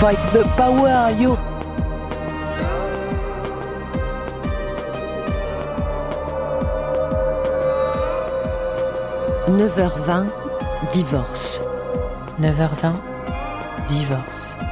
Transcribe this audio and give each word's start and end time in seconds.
fight 0.00 0.32
the 0.32 0.42
power, 0.56 1.10
yo. 1.20 1.36
«9h20, 9.46 10.30
divorce. 10.94 11.60
9h20, 12.38 12.96
divorce. 13.88 14.69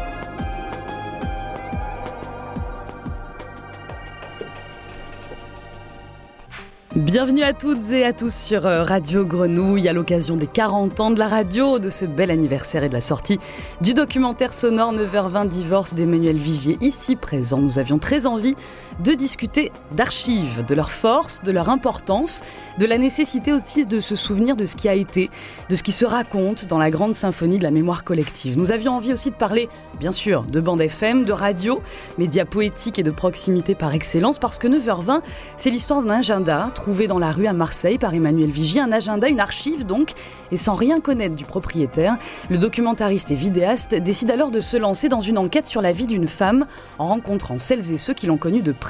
Bienvenue 6.99 7.45
à 7.45 7.53
toutes 7.53 7.93
et 7.93 8.05
à 8.05 8.13
tous 8.13 8.35
sur 8.35 8.67
euh, 8.67 8.83
Radio 8.83 9.25
Grenouille 9.25 9.89
à 9.89 9.93
l'occasion 9.93 10.37
des 10.37 10.49
40 10.49 10.99
ans 10.99 11.11
de 11.13 11.19
la 11.21 11.29
radio, 11.29 11.79
de 11.79 11.91
ce 11.91 12.05
bel 12.05 12.29
anniversaire 12.29 12.83
et 12.83 12.89
de 12.89 12.95
la 12.95 13.01
sortie 13.01 13.39
du 13.81 13.95
documentaire 13.95 14.53
sonore 14.53 14.93
9h20 14.93 15.47
Divorce 15.47 15.95
d'Emmanuel 15.95 16.39
Vigier 16.39 16.77
ici 16.81 17.15
présent. 17.15 17.59
Nous 17.59 17.79
avions 17.79 18.01
très 18.01 18.27
envie 18.27 18.57
de 18.99 19.13
discuter 19.13 19.71
d'archives, 19.93 20.65
de 20.67 20.75
leur 20.75 20.91
force, 20.91 21.43
de 21.43 21.53
leur 21.53 21.69
importance, 21.69 22.43
de 22.79 22.87
la 22.87 22.99
nécessité 22.99 23.53
aussi 23.53 23.87
de 23.87 24.01
se 24.01 24.17
souvenir 24.17 24.57
de 24.57 24.65
ce 24.65 24.77
qui 24.77 24.89
a 24.89 24.95
été, 24.95 25.31
de 25.69 25.77
ce 25.77 25.83
qui 25.83 25.93
se 25.93 26.05
raconte 26.05 26.67
dans 26.67 26.79
la 26.79 26.91
grande 26.91 27.15
symphonie 27.15 27.59
de 27.59 27.63
la 27.63 27.71
mémoire 27.71 28.05
collective. 28.05 28.59
Nous 28.59 28.73
avions 28.73 28.93
envie 28.93 29.13
aussi 29.13 29.31
de 29.31 29.37
parler, 29.37 29.69
bien 29.99 30.13
sûr, 30.13 30.43
de 30.43 30.61
bande 30.61 30.81
FM, 30.81 31.25
de 31.25 31.33
radio, 31.33 31.81
médias 32.19 32.45
poétiques 32.45 32.99
et 32.99 33.03
de 33.03 33.11
proximité 33.11 33.75
par 33.75 33.95
excellence, 33.95 34.39
parce 34.39 34.59
que 34.59 34.67
9h20, 34.67 35.21
c'est 35.57 35.71
l'histoire 35.71 36.03
d'un 36.03 36.11
agenda 36.11 36.69
trouvé 36.75 37.07
dans 37.07 37.19
la 37.19 37.31
rue 37.31 37.47
à 37.47 37.53
Marseille 37.53 37.99
par 37.99 38.15
Emmanuel 38.15 38.51
Vigier, 38.51 38.81
un 38.81 38.93
agenda, 38.93 39.29
une 39.29 39.41
archive 39.41 39.87
donc, 39.87 40.13
et 40.51 40.57
sans 40.57 40.75
rien 40.75 41.01
connaître 41.01 41.35
du 41.35 41.45
propriétaire, 41.45 42.17
le 42.51 42.59
documentariste 42.59 43.31
et 43.31 43.37
vidéaste 43.37 43.95
décide 43.95 44.31
alors 44.31 44.51
de 44.51 44.61
se 44.61 44.77
lancer 44.77 45.09
dans 45.09 45.21
une 45.21 45.39
enquête 45.39 45.67
sur 45.67 45.83
la 45.83 45.93
vie 45.93 46.07
d'une 46.07 46.29
femme 46.29 46.67
en 46.99 47.07
rencontrant 47.07 47.59
celles 47.59 47.93
et 47.93 47.99
ceux 47.99 48.15
qui 48.15 48.27
l'ont 48.27 48.39
connue 48.39 48.63
de 48.63 48.73
près. 48.73 48.88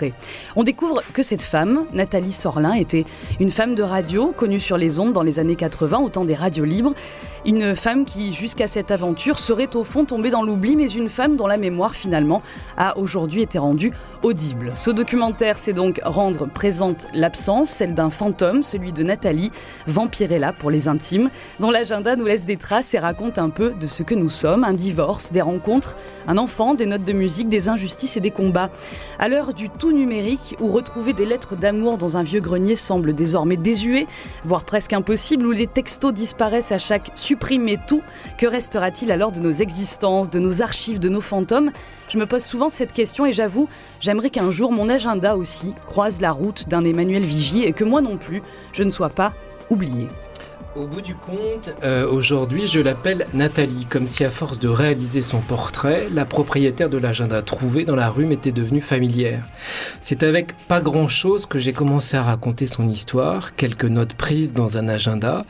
On 0.57 0.63
découvre 0.63 1.03
que 1.13 1.23
cette 1.23 1.43
femme, 1.43 1.85
Nathalie 1.93 2.33
Sorlin, 2.33 2.73
était 2.73 3.05
une 3.41 3.51
femme 3.51 3.75
de 3.75 3.83
radio 3.83 4.33
connue 4.37 4.61
sur 4.61 4.77
les 4.77 5.01
ondes 5.01 5.13
dans 5.13 5.23
les 5.23 5.39
années 5.39 5.57
80 5.57 5.99
au 5.99 6.09
temps 6.09 6.25
des 6.25 6.35
radios 6.35 6.65
libres. 6.65 6.95
Une 7.45 7.75
femme 7.77 8.05
qui, 8.05 8.33
jusqu'à 8.33 8.69
cette 8.69 8.91
aventure, 8.91 9.39
serait 9.39 9.75
au 9.77 9.85
fond 9.85 10.05
tombée 10.05 10.31
dans 10.31 10.43
l'oubli, 10.43 10.77
mais 10.77 10.87
une 10.89 11.09
femme 11.09 11.37
dont 11.37 11.47
la 11.47 11.57
mémoire 11.57 11.95
finalement 11.95 12.43
a 12.77 12.99
aujourd'hui 12.99 13.43
été 13.43 13.59
rendue 13.59 13.93
audible. 14.23 14.73
Ce 14.75 14.91
documentaire, 14.91 15.59
c'est 15.59 15.73
donc 15.73 16.01
rendre 16.05 16.47
présente 16.47 17.07
l'absence, 17.15 17.71
celle 17.71 17.95
d'un 17.95 18.11
fantôme, 18.11 18.63
celui 18.63 18.93
de 18.93 19.03
Nathalie, 19.03 19.51
Vampirella 19.87 20.53
pour 20.53 20.71
les 20.71 20.89
intimes, 20.89 21.31
dont 21.61 21.71
l'agenda 21.71 22.17
nous 22.17 22.25
laisse 22.25 22.45
des 22.45 22.57
traces 22.57 22.95
et 22.95 22.99
raconte 22.99 23.39
un 23.39 23.51
peu 23.51 23.71
de 23.71 23.87
ce 23.87 24.03
que 24.03 24.15
nous 24.15 24.29
sommes, 24.29 24.65
un 24.65 24.75
divorce, 24.75 25.33
des 25.33 25.41
rencontres, 25.41 25.97
un 26.27 26.37
enfant, 26.39 26.75
des 26.75 26.87
notes 26.87 27.05
de 27.05 27.13
musique, 27.13 27.49
des 27.49 27.69
injustices 27.69 28.17
et 28.17 28.21
des 28.21 28.31
combats. 28.31 28.71
À 29.19 29.29
l'heure 29.29 29.55
du 29.55 29.69
tout 29.69 29.88
numérique, 29.92 30.56
où 30.61 30.69
retrouver 30.69 31.12
des 31.12 31.25
lettres 31.25 31.56
d'amour 31.56 31.98
dans 31.98 32.17
un 32.17 32.22
vieux 32.22 32.41
grenier 32.41 32.77
semble 32.77 33.14
désormais 33.14 33.56
désuet, 33.56 34.06
voire 34.45 34.64
presque 34.64 34.92
impossible, 34.92 35.47
où 35.47 35.50
les 35.50 35.67
textos 35.67 36.12
disparaissent 36.12 36.72
à 36.72 36.78
chaque 36.78 37.11
supprimer 37.14 37.78
tout, 37.86 38.03
que 38.39 38.47
restera-t-il 38.47 39.11
alors 39.11 39.33
de 39.33 39.41
nos 39.41 39.53
existences, 39.53 40.30
de 40.30 40.39
nos 40.39 40.62
archives, 40.62 41.00
de 41.00 41.08
nos 41.08 41.20
fantômes? 41.20 41.72
Je 42.08 42.19
me 42.19 42.27
pose 42.27 42.45
souvent 42.45 42.69
cette 42.69 42.92
question 42.92 43.27
et 43.27 43.33
j'avoue, 43.33 43.69
j'aimerais 44.00 44.30
qu'un 44.30 44.50
jour 44.50 44.72
mon 44.72 44.89
agenda 44.89 45.36
aussi 45.36 45.75
croise 45.86 46.20
la 46.20 46.33
route 46.33 46.69
d'un 46.69 46.84
Emmanuel 46.84 47.23
Vigier 47.23 47.69
et 47.69 47.73
que 47.73 47.84
moi 47.84 48.00
non 48.00 48.17
plus, 48.17 48.42
je 48.73 48.83
ne 48.83 48.91
sois 48.91 49.11
pas 49.11 49.33
oublié. 49.70 50.08
Au 50.79 50.87
bout 50.87 51.01
du 51.01 51.17
compte, 51.17 51.75
euh, 51.83 52.09
aujourd'hui, 52.09 52.69
je 52.69 52.79
l'appelle 52.79 53.27
Nathalie, 53.34 53.84
comme 53.87 54.07
si 54.07 54.23
à 54.23 54.31
force 54.31 54.61
de 54.61 54.69
réaliser 54.69 55.23
son 55.23 55.41
portrait, 55.41 56.07
la 56.15 56.25
propriétaire 56.25 56.89
de 56.89 56.98
l'agenda 56.98 57.43
trouvé 57.43 57.85
dans 57.85 57.97
la 57.97 58.08
rue 58.08 58.27
m'était 58.27 58.52
devenue 58.52 58.80
familière. 58.80 59.42
C'est 60.02 60.23
avec 60.23 60.57
pas 60.69 60.80
grand-chose 60.80 61.47
que 61.47 61.58
j'ai 61.58 61.73
commencé 61.73 62.17
à 62.17 62.23
raconter 62.23 62.69
son 62.69 62.89
histoire, 62.89 63.57
quelques 63.57 63.86
notes 63.86 64.14
prises 64.14 64.52
dans 64.52 64.79
un 64.79 64.89
agenda, 64.89 65.45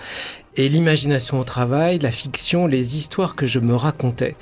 et 0.57 0.69
l'imagination 0.69 1.41
au 1.41 1.45
travail, 1.45 1.99
la 1.99 2.11
fiction, 2.11 2.67
les 2.67 2.97
histoires 2.97 3.37
que 3.37 3.47
je 3.47 3.59
me 3.59 3.75
racontais. 3.75 4.37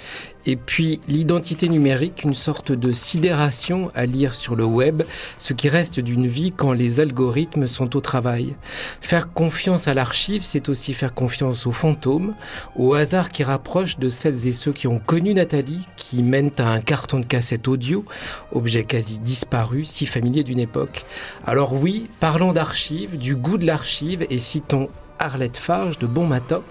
Et 0.48 0.54
puis 0.54 1.00
l'identité 1.08 1.68
numérique, 1.68 2.22
une 2.22 2.32
sorte 2.32 2.70
de 2.70 2.92
sidération 2.92 3.90
à 3.96 4.06
lire 4.06 4.34
sur 4.34 4.54
le 4.54 4.64
web, 4.64 5.02
ce 5.38 5.52
qui 5.52 5.68
reste 5.68 5.98
d'une 5.98 6.28
vie 6.28 6.52
quand 6.52 6.72
les 6.72 7.00
algorithmes 7.00 7.66
sont 7.66 7.96
au 7.96 8.00
travail. 8.00 8.54
Faire 9.00 9.32
confiance 9.32 9.88
à 9.88 9.94
l'archive, 9.94 10.42
c'est 10.44 10.68
aussi 10.68 10.94
faire 10.94 11.14
confiance 11.14 11.66
aux 11.66 11.72
fantômes, 11.72 12.34
au 12.76 12.94
hasard 12.94 13.30
qui 13.30 13.42
rapproche 13.42 13.98
de 13.98 14.08
celles 14.08 14.46
et 14.46 14.52
ceux 14.52 14.72
qui 14.72 14.86
ont 14.86 15.00
connu 15.00 15.34
Nathalie, 15.34 15.88
qui 15.96 16.22
mènent 16.22 16.52
à 16.58 16.68
un 16.68 16.80
carton 16.80 17.18
de 17.18 17.26
cassette 17.26 17.66
audio, 17.66 18.04
objet 18.52 18.84
quasi 18.84 19.18
disparu, 19.18 19.84
si 19.84 20.06
familier 20.06 20.44
d'une 20.44 20.60
époque. 20.60 21.04
Alors 21.44 21.72
oui, 21.72 22.08
parlons 22.20 22.52
d'archives, 22.52 23.18
du 23.18 23.34
goût 23.34 23.58
de 23.58 23.66
l'archive 23.66 24.24
et 24.30 24.38
citons 24.38 24.88
Arlette 25.18 25.56
Farge 25.56 25.98
de 25.98 26.06
Bon 26.06 26.26
Matin. 26.26 26.62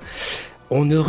On 0.72 0.83
ne, 0.83 1.00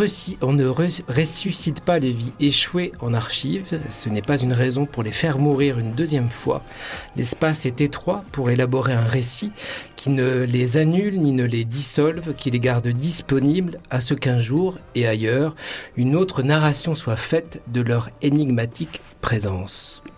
on 0.43 0.53
ne 0.53 0.67
ressuscite 0.67 1.81
pas 1.81 1.99
les 1.99 2.13
vies 2.13 2.33
échouées 2.41 2.93
en 3.01 3.15
archives, 3.15 3.81
ce 3.89 4.11
n'est 4.11 4.21
pas 4.21 4.37
une 4.37 4.53
raison 4.53 4.85
pour 4.85 5.03
les 5.03 5.13
faire 5.13 5.39
mourir 5.39 5.79
une 5.79 5.93
deuxième 5.93 6.31
fois. 6.31 6.63
L'espace 7.17 7.65
est 7.65 7.81
étroit 7.81 8.23
pour 8.33 8.51
élaborer 8.51 8.93
un 8.93 9.07
récit 9.07 9.53
qui 9.97 10.11
ne 10.11 10.43
les 10.43 10.77
annule 10.77 11.19
ni 11.19 11.33
ne 11.33 11.45
les 11.45 11.65
dissolve, 11.65 12.35
qui 12.35 12.51
les 12.51 12.61
garde 12.61 12.89
disponibles 12.89 13.81
à 13.89 14.03
ce 14.03 14.13
qu'un 14.13 14.43
jour 14.43 14.77
et 14.95 15.07
ailleurs, 15.07 15.57
une 15.97 16.17
autre 16.17 16.43
narration 16.43 16.95
soit 16.95 17.17
faite 17.17 17.63
de 17.69 17.81
leur 17.81 18.11
énigmatique 18.21 19.01
présence.« 19.23 20.03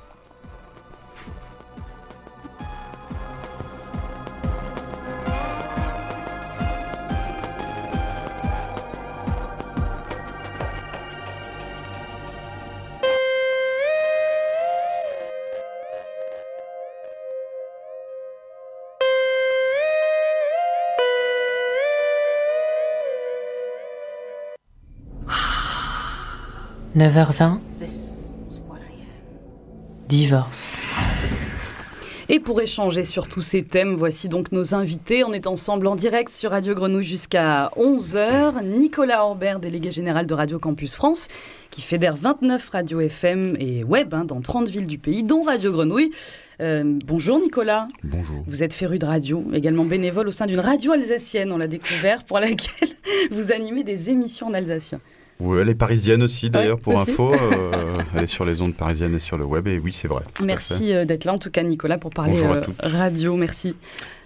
9h20, 26.99 27.61
divorce. 30.09 30.77
Et 32.29 32.41
pour 32.41 32.61
échanger 32.61 33.05
sur 33.05 33.29
tous 33.29 33.41
ces 33.41 33.63
thèmes, 33.63 33.95
voici 33.95 34.29
donc 34.29 34.51
nos 34.51 34.75
invités. 34.75 35.23
On 35.23 35.33
est 35.33 35.47
ensemble 35.47 35.87
en 35.87 35.95
direct 35.95 36.33
sur 36.33 36.51
Radio 36.51 36.75
Grenouille 36.75 37.05
jusqu'à 37.05 37.71
11h. 37.77 38.65
Nicolas 38.65 39.25
Orbert, 39.25 39.61
délégué 39.61 39.93
général 39.93 40.27
de 40.27 40.35
Radio 40.35 40.59
Campus 40.59 40.97
France, 40.97 41.29
qui 41.71 41.83
fédère 41.83 42.17
29 42.17 42.69
radios 42.69 43.01
FM 43.01 43.55
et 43.61 43.85
web 43.85 44.13
hein, 44.13 44.25
dans 44.25 44.41
30 44.41 44.69
villes 44.69 44.89
du 44.89 44.99
pays, 44.99 45.23
dont 45.23 45.43
Radio 45.43 45.71
Grenouille. 45.71 46.11
Euh, 46.61 46.83
bonjour 47.07 47.39
Nicolas. 47.39 47.87
Bonjour. 48.03 48.43
Vous 48.49 48.65
êtes 48.65 48.75
féru 48.75 48.99
de 48.99 49.07
radio, 49.07 49.45
également 49.55 49.85
bénévole 49.85 50.27
au 50.27 50.33
sein 50.33 50.47
d'une 50.47 50.59
radio 50.59 50.91
alsacienne, 50.91 51.53
on 51.53 51.59
l'a 51.59 51.69
découvert, 51.69 52.25
pour 52.25 52.41
laquelle 52.41 52.89
vous 53.31 53.53
animez 53.53 53.85
des 53.85 54.11
émissions 54.11 54.49
en 54.49 54.55
alsacien. 54.55 54.99
Oui, 55.41 55.59
elle 55.61 55.69
est 55.69 55.75
parisienne 55.75 56.23
aussi 56.23 56.51
d'ailleurs 56.51 56.81
pour 56.81 56.99
info. 56.99 57.35
Euh, 57.49 57.99
elle 58.15 58.25
est 58.25 58.29
sur 58.29 58.45
les 58.45 58.63
ondes 58.63 58.75
parisiennes 58.75 59.15
et 59.15 59.19
sur 59.19 59.37
le 59.37 59.45
web 59.45 59.67
et 59.69 59.79
oui 59.79 59.93
c'est 59.93 60.09
vrai. 60.09 60.23
Merci 60.43 60.93
euh, 60.93 61.05
d'être 61.05 61.25
là 61.25 61.35
en 61.35 61.39
tout 61.39 61.51
cas 61.51 61.63
Nicolas 61.63 61.99
pour 61.99 62.11
parler 62.11 62.43
radio. 62.81 63.37
Merci. 63.37 63.75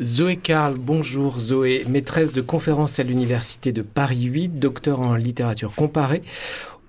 Zoé 0.00 0.36
Karl, 0.36 0.74
bonjour 0.78 1.38
Zoé, 1.38 1.84
maîtresse 1.88 2.32
de 2.32 2.40
conférences 2.40 2.98
à 2.98 3.02
l'université 3.02 3.72
de 3.72 3.82
Paris 3.82 4.22
8, 4.22 4.58
docteur 4.58 5.00
en 5.00 5.14
littérature 5.14 5.72
comparée 5.74 6.22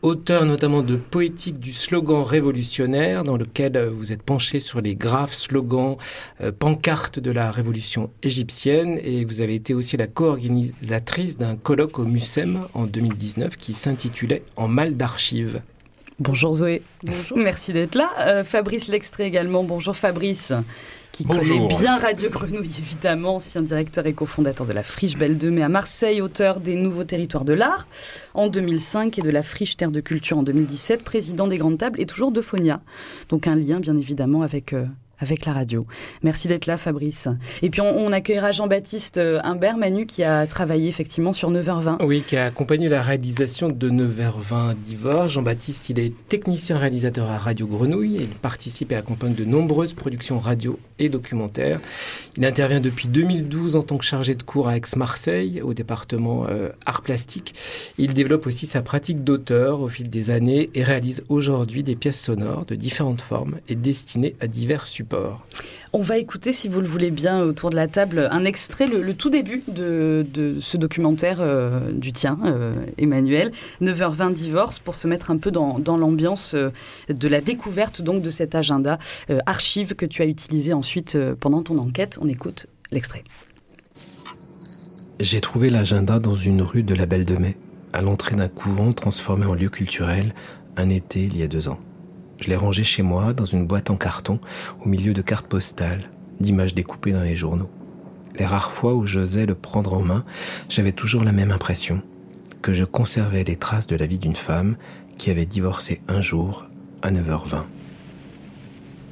auteur 0.03 0.45
notamment 0.45 0.81
de 0.81 0.97
Poétique 0.97 1.59
du 1.59 1.73
slogan 1.73 2.23
révolutionnaire, 2.23 3.23
dans 3.23 3.37
lequel 3.37 3.77
euh, 3.77 3.89
vous 3.89 4.11
êtes 4.11 4.21
penché 4.21 4.59
sur 4.59 4.81
les 4.81 4.95
graphes, 4.95 5.33
slogans, 5.33 5.97
euh, 6.41 6.51
pancartes 6.51 7.19
de 7.19 7.31
la 7.31 7.49
révolution 7.49 8.11
égyptienne, 8.21 8.99
et 9.01 9.25
vous 9.25 9.41
avez 9.41 9.55
été 9.55 9.73
aussi 9.73 9.97
la 9.97 10.07
co-organisatrice 10.07 11.37
d'un 11.37 11.55
colloque 11.55 11.97
au 11.99 12.05
MUSEM 12.05 12.67
en 12.73 12.83
2019 12.83 13.55
qui 13.55 13.73
s'intitulait 13.73 14.43
En 14.57 14.67
mal 14.67 14.95
d'archives. 14.97 15.61
Bonjour 16.19 16.53
Zoé. 16.53 16.83
Bonjour. 17.03 17.37
Merci 17.37 17.73
d'être 17.73 17.95
là. 17.95 18.11
Euh, 18.19 18.43
Fabrice 18.43 18.89
L'extrait 18.89 19.25
également. 19.25 19.63
Bonjour 19.63 19.95
Fabrice 19.95 20.53
qui 21.13 21.25
connaît 21.25 21.67
bien 21.67 21.97
Radio 21.99 22.29
Grenouille, 22.31 22.71
évidemment, 22.79 23.35
ancien 23.35 23.61
directeur 23.61 24.07
et 24.07 24.13
cofondateur 24.13 24.65
de 24.65 24.73
la 24.73 24.81
Friche 24.81 25.15
Belle 25.15 25.37
2, 25.37 25.51
mais 25.51 25.61
à 25.61 25.69
Marseille, 25.69 26.21
auteur 26.21 26.59
des 26.59 26.75
Nouveaux 26.75 27.03
Territoires 27.03 27.45
de 27.45 27.53
l'Art 27.53 27.87
en 28.33 28.47
2005 28.47 29.19
et 29.19 29.21
de 29.21 29.29
la 29.29 29.43
Friche 29.43 29.77
Terre 29.77 29.91
de 29.91 30.01
Culture 30.01 30.39
en 30.39 30.43
2017, 30.43 31.03
président 31.03 31.45
des 31.45 31.59
Grandes 31.59 31.77
Tables 31.77 32.01
et 32.01 32.07
toujours 32.07 32.31
de 32.31 32.41
Phonia. 32.41 32.81
Donc 33.29 33.45
un 33.45 33.55
lien, 33.55 33.79
bien 33.79 33.95
évidemment, 33.95 34.41
avec, 34.41 34.73
euh, 34.73 34.85
avec 35.23 35.45
la 35.45 35.53
radio. 35.53 35.87
Merci 36.21 36.47
d'être 36.47 36.65
là, 36.65 36.77
Fabrice. 36.77 37.27
Et 37.61 37.69
puis 37.69 37.81
on, 37.81 38.11
accueillera 38.11 38.51
Jean-Baptiste 38.51 39.17
euh, 39.17 39.39
Humbert, 39.43 39.77
Manu, 39.77 40.05
qui 40.05 40.23
a 40.23 40.45
travaillé 40.45 40.89
effectivement 40.89 41.33
sur 41.33 41.49
9h20. 41.51 42.05
Oui, 42.05 42.23
qui 42.27 42.35
a 42.35 42.45
accompagné 42.45 42.89
la 42.89 43.01
réalisation 43.01 43.69
de 43.69 43.89
9h20 43.89 44.75
Divorce. 44.75 45.31
Jean-Baptiste, 45.31 45.89
il 45.89 45.99
est 45.99 46.13
technicien 46.27 46.77
réalisateur 46.77 47.31
à 47.31 47.37
Radio 47.37 47.65
Grenouille. 47.65 48.17
Il 48.19 48.27
participe 48.27 48.91
et 48.91 48.95
accompagne 48.95 49.33
de 49.33 49.45
nombreuses 49.45 49.93
productions 49.93 50.37
radio 50.39 50.77
et 50.99 51.09
documentaires. 51.09 51.79
Il 52.37 52.45
intervient 52.45 52.81
depuis 52.81 53.07
2012 53.07 53.75
en 53.75 53.81
tant 53.81 53.97
que 53.97 54.05
chargé 54.05 54.35
de 54.35 54.43
cours 54.43 54.67
à 54.67 54.75
Aix-Marseille, 54.75 55.61
au 55.61 55.73
département 55.73 56.45
euh, 56.49 56.69
art 56.85 57.01
plastique. 57.01 57.55
Il 57.97 58.13
développe 58.13 58.45
aussi 58.45 58.67
sa 58.67 58.81
pratique 58.81 59.23
d'auteur 59.23 59.79
au 59.79 59.87
fil 59.87 60.09
des 60.09 60.29
années 60.29 60.69
et 60.75 60.83
réalise 60.83 61.23
aujourd'hui 61.29 61.83
des 61.83 61.95
pièces 61.95 62.19
sonores 62.19 62.65
de 62.65 62.75
différentes 62.75 63.21
formes 63.21 63.59
et 63.69 63.75
destinées 63.75 64.35
à 64.39 64.47
divers 64.47 64.87
supports. 64.87 65.12
On 65.95 66.01
va 66.01 66.17
écouter, 66.17 66.53
si 66.53 66.67
vous 66.67 66.81
le 66.81 66.87
voulez 66.87 67.11
bien, 67.11 67.43
autour 67.43 67.69
de 67.69 67.75
la 67.75 67.87
table, 67.87 68.27
un 68.31 68.45
extrait, 68.45 68.87
le, 68.87 69.13
tout 69.13 69.29
début 69.29 69.61
de, 69.67 70.25
ce 70.59 70.75
documentaire 70.75 71.37
euh, 71.39 71.91
du 71.91 72.11
tien, 72.11 72.39
euh, 72.45 72.73
Emmanuel, 72.97 73.51
9h20 73.79 74.33
divorce, 74.33 74.79
pour 74.79 74.95
se 74.95 75.07
mettre 75.07 75.29
un 75.29 75.37
peu 75.37 75.51
dans, 75.51 75.77
l'ambiance 75.85 76.55
euh, 76.55 76.71
de 77.09 77.27
la 77.27 77.41
découverte 77.41 78.01
donc 78.01 78.23
de 78.23 78.31
cet 78.31 78.55
agenda 78.55 78.97
archive 79.45 79.93
que 79.93 80.07
tu 80.07 80.23
as 80.23 80.25
utilisé 80.25 80.73
ensuite 80.73 81.15
pendant 81.39 81.61
ton 81.61 81.77
enquête. 81.77 82.17
On 82.19 82.27
écoute 82.27 82.65
l'extrait. 82.91 83.23
J'ai 85.19 85.41
trouvé 85.41 85.69
l'agenda 85.69 86.17
dans 86.17 86.35
une 86.35 86.63
rue 86.63 86.81
de 86.81 86.95
la 86.95 87.05
Belle 87.05 87.25
de 87.25 87.35
Mai, 87.35 87.55
à 87.93 88.01
l'entrée 88.01 88.35
d'un 88.35 88.47
couvent 88.47 88.93
transformé 88.93 89.45
en 89.45 89.53
lieu 89.53 89.69
culturel, 89.69 90.33
un 90.75 90.89
été 90.89 91.23
il 91.23 91.37
y 91.37 91.43
a 91.43 91.47
deux 91.47 91.69
ans. 91.69 91.79
Je 92.39 92.49
l'ai 92.49 92.55
rangé 92.55 92.83
chez 92.83 93.03
moi 93.03 93.33
dans 93.33 93.45
une 93.45 93.65
boîte 93.65 93.89
en 93.89 93.95
carton 93.95 94.39
au 94.81 94.87
milieu 94.87 95.13
de 95.13 95.21
cartes 95.21 95.47
postales, 95.47 96.09
d'images 96.39 96.73
découpées 96.73 97.11
dans 97.11 97.21
les 97.21 97.35
journaux. 97.35 97.69
Les 98.37 98.45
rares 98.45 98.71
fois 98.71 98.95
où 98.95 99.05
j'osais 99.05 99.45
le 99.45 99.55
prendre 99.55 99.93
en 99.93 100.01
main, 100.01 100.25
j'avais 100.69 100.91
toujours 100.91 101.23
la 101.23 101.31
même 101.31 101.51
impression, 101.51 102.01
que 102.61 102.73
je 102.73 102.85
conservais 102.85 103.43
les 103.43 103.55
traces 103.55 103.87
de 103.87 103.95
la 103.95 104.07
vie 104.07 104.17
d'une 104.17 104.35
femme 104.35 104.75
qui 105.17 105.29
avait 105.29 105.45
divorcé 105.45 106.01
un 106.07 106.21
jour 106.21 106.65
à 107.01 107.11
9h20. 107.11 107.63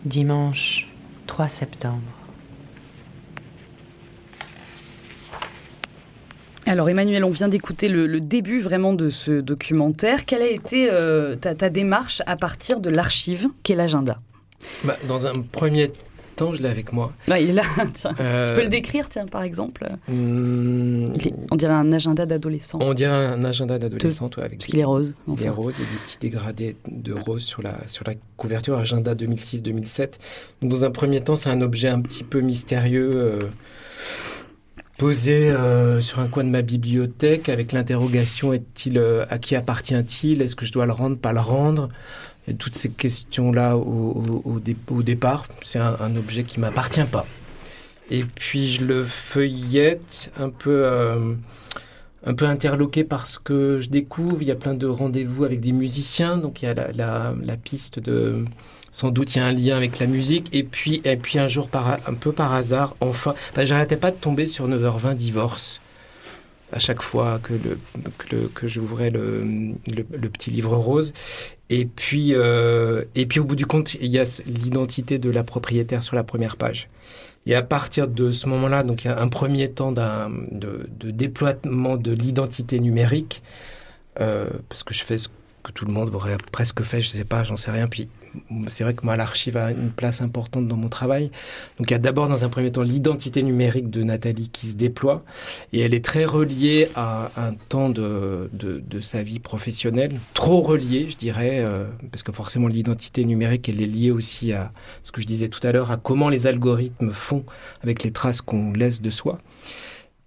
Dimanche 0.06 0.88
3 1.28 1.48
septembre. 1.48 2.21
Alors 6.72 6.88
Emmanuel, 6.88 7.26
on 7.26 7.32
vient 7.32 7.50
d'écouter 7.50 7.90
le, 7.90 8.22
début 8.22 8.62
vraiment 8.62 8.94
de 8.94 9.10
ce 9.10 9.42
documentaire. 9.42 10.24
Quelle 10.24 10.42
a 10.42 10.48
été 10.48 10.88
euh, 10.90 11.36
ta, 11.36 11.70
démarche 11.70 12.22
à 12.26 12.38
partir 12.38 12.80
de 12.80 12.90
l'archive 12.90 13.50
qu'est 13.62 13.76
l'agenda? 13.76 14.22
Bah, 14.86 14.96
Dans 15.06 15.28
un 15.28 15.34
premier 15.34 15.92
temps, 16.38 16.56
je 16.56 16.64
l'ai 16.64 16.70
avec 16.70 16.94
moi. 16.94 17.12
il 17.28 17.34
est 17.34 17.52
là. 17.52 17.64
Tu 17.94 18.14
peux 18.14 18.62
le 18.62 18.70
décrire, 18.70 19.10
tiens, 19.10 19.26
par 19.26 19.44
exemple? 19.44 19.86
hmm. 20.08 21.12
On 21.52 21.58
dirait 21.58 21.74
un 21.74 21.92
agenda 21.92 22.26
d'adolescent. 22.26 22.80
On 22.82 22.94
dirait 22.94 23.12
un 23.12 23.44
agenda 23.44 23.78
d'adolescent, 23.78 24.30
toi, 24.30 24.46
avec. 24.46 24.60
Parce 24.60 24.68
qu'il 24.68 24.80
est 24.80 24.86
rose. 24.86 25.14
Il 25.28 25.44
est 25.44 25.50
rose, 25.50 25.74
il 25.78 25.84
y 25.84 25.88
a 25.88 25.92
des 25.92 25.98
petits 26.06 26.18
dégradés 26.22 26.78
de 26.88 27.12
rose 27.12 27.44
sur 27.44 27.62
la, 27.62 27.80
sur 27.88 28.08
la 28.08 28.14
couverture, 28.38 28.78
agenda 28.78 29.14
2006-2007. 29.14 30.14
Dans 30.62 30.86
un 30.86 30.92
premier 30.92 31.20
temps, 31.20 31.36
c'est 31.36 31.50
un 31.50 31.60
objet 31.60 31.90
un 31.90 32.00
petit 32.00 32.24
peu 32.24 32.40
mystérieux. 32.40 33.12
Euh, 33.14 33.50
posé 35.02 35.50
euh, 35.50 36.00
sur 36.00 36.20
un 36.20 36.28
coin 36.28 36.44
de 36.44 36.50
ma 36.50 36.62
bibliothèque 36.62 37.50
avec 37.50 37.72
l'interrogation 37.72 38.54
est-il 38.54 39.00
euh, 39.00 39.26
à 39.32 39.40
qui 39.40 39.56
appartient-il? 39.56 40.44
Est-ce 40.44 40.56
que 40.56 40.64
je 40.64 40.72
dois 40.72 40.86
le 40.86 40.92
rendre, 40.92 41.18
pas 41.18 41.34
le 41.34 41.40
rendre? 41.40 41.90
Toutes 42.60 42.76
ces 42.76 42.90
questions-là 42.90 43.78
au, 43.78 44.44
au, 44.46 45.02
départ, 45.02 45.48
c'est 45.64 45.80
un, 45.80 46.16
objet 46.16 46.44
qui 46.44 46.60
m'appartient 46.60 47.04
pas. 47.06 47.26
Et 48.12 48.24
puis 48.24 48.74
je 48.74 48.86
le 48.86 49.04
feuillette 49.04 50.32
un 50.38 50.50
peu. 50.50 50.86
Euh, 50.86 51.34
un 52.24 52.36
peu 52.36 52.46
interloqué 52.46 53.04
parce 53.04 53.40
que 53.40 53.82
je 53.82 53.90
découvre, 53.90 54.44
il 54.44 54.48
y 54.48 54.52
a 54.52 54.56
plein 54.56 54.76
de 54.76 54.86
rendez-vous 54.86 55.44
avec 55.44 55.60
des 55.60 55.72
musiciens, 55.72 56.38
donc 56.38 56.62
il 56.62 56.66
y 56.66 56.68
a 56.68 56.76
la, 56.76 57.34
la 57.42 57.58
piste 57.58 57.98
de, 57.98 58.46
sans 58.92 59.10
doute 59.10 59.36
il 59.36 59.40
y 59.40 59.42
a 59.42 59.46
un 59.46 59.52
lien 59.52 59.78
avec 59.78 60.00
la 60.00 60.08
musique. 60.08 60.54
Et 60.54 60.64
puis, 60.64 61.02
et 61.04 61.18
puis 61.18 61.40
un 61.40 61.48
jour, 61.48 61.68
par, 61.68 61.98
un 62.08 62.14
peu 62.14 62.32
par 62.32 62.54
hasard, 62.54 62.96
enfin, 63.00 63.34
j'arrêtais 63.58 63.98
pas 63.98 64.12
de 64.12 64.18
tomber 64.18 64.48
sur 64.48 64.68
9h20 64.68 65.16
divorce. 65.16 65.82
À 66.74 66.80
chaque 66.80 67.02
fois 67.02 67.40
que, 67.44 67.54
que, 68.54 68.68
j'ouvrais 68.68 69.10
le, 69.10 69.44
le, 69.90 70.30
petit 70.30 70.52
livre 70.52 70.78
rose. 70.78 71.12
Et 71.70 71.86
puis, 71.86 72.34
euh, 72.34 73.04
et 73.14 73.26
puis 73.26 73.42
au 73.42 73.44
bout 73.44 73.58
du 73.58 73.66
compte, 73.66 73.96
il 73.96 74.08
y 74.08 74.20
a 74.20 74.42
l'identité 74.46 75.20
de 75.20 75.30
la 75.30 75.44
propriétaire 75.44 76.02
sur 76.02 76.16
la 76.16 76.24
première 76.24 76.56
page. 76.56 76.88
Et 77.46 77.56
à 77.56 77.62
partir 77.62 78.08
de 78.08 78.32
ce 78.32 78.48
moment-là, 78.48 78.84
donc 78.84 79.04
il 79.04 79.08
y 79.08 79.12
a 79.12 79.20
un 79.20 79.28
premier 79.28 79.70
temps 79.70 79.92
de, 79.92 80.02
de 80.52 81.12
déploiement 81.12 81.98
de 81.98 82.14
l'identité 82.14 82.80
numérique, 82.80 83.42
euh, 84.20 84.50
parce 84.70 84.84
que 84.84 84.94
je 84.94 85.04
fais 85.04 85.18
ce 85.18 85.28
que 85.64 85.72
tout 85.72 85.86
le 85.86 85.92
monde 85.92 86.14
aurait 86.14 86.38
presque 86.52 86.84
fait, 86.84 87.02
je 87.02 87.10
sais 87.10 87.24
pas, 87.24 87.44
j'en 87.44 87.56
sais 87.56 87.72
rien. 87.72 87.88
Puis 87.88 88.08
c'est 88.68 88.84
vrai 88.84 88.94
que 88.94 89.06
moi, 89.06 89.16
l'archive 89.16 89.58
a 89.58 89.72
une 89.72 89.92
place 89.92 90.22
importante 90.22 90.68
dans 90.68 90.78
mon 90.78 90.90
travail. 90.90 91.32
Donc 91.78 91.90
il 91.90 91.92
y 91.92 91.96
a 91.96 92.00
d'abord, 92.00 92.28
dans 92.28 92.44
un 92.44 92.50
premier 92.50 92.72
temps, 92.72 92.82
l'identité 92.82 93.44
numérique 93.44 93.90
de 93.90 94.04
Nathalie 94.04 94.50
qui 94.50 94.68
se 94.68 94.76
déploie. 94.76 95.24
Et 95.74 95.80
elle 95.80 95.94
est 95.94 96.04
très 96.04 96.26
reliée 96.26 96.90
à 96.96 97.32
un 97.38 97.54
temps 97.70 97.90
de, 97.90 98.50
de, 98.54 99.02
sa 99.02 99.24
vie 99.24 99.40
professionnelle. 99.40 100.20
Trop 100.34 100.62
reliée, 100.62 101.08
je 101.10 101.18
dirais, 101.18 101.62
euh, 101.64 101.86
parce 102.12 102.24
que 102.24 102.32
forcément, 102.32 102.68
l'identité 102.68 103.26
numérique, 103.26 103.68
elle 103.68 103.82
est 103.82 103.88
liée 103.88 104.12
aussi 104.12 104.54
à 104.54 104.72
ce 105.04 105.12
que 105.12 105.22
je 105.22 105.28
disais 105.28 105.50
tout 105.50 105.66
à 105.66 105.72
l'heure, 105.72 105.92
à 105.92 105.98
comment 105.98 106.30
les 106.30 106.46
algorithmes 106.48 107.12
font 107.12 107.44
avec 107.82 108.04
les 108.04 108.12
traces 108.12 108.42
qu'on 108.42 108.74
laisse 108.74 109.02
de 109.02 109.10
soi. 109.10 109.40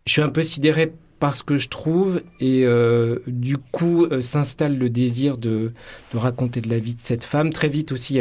Je 0.06 0.12
suis 0.12 0.22
un 0.22 0.28
peu 0.28 0.42
sidéré 0.42 0.92
parce 1.24 1.42
que 1.42 1.56
je 1.56 1.70
trouve, 1.70 2.20
et 2.38 2.66
euh, 2.66 3.16
du 3.26 3.56
coup 3.56 4.04
euh, 4.04 4.20
s'installe 4.20 4.76
le 4.76 4.90
désir 4.90 5.38
de, 5.38 5.72
raconter 6.12 6.60
de 6.60 6.68
la 6.68 6.78
vie 6.78 6.94
de 6.94 7.00
cette 7.00 7.24
femme. 7.24 7.50
Très 7.50 7.70
vite 7.70 7.92
aussi, 7.92 8.20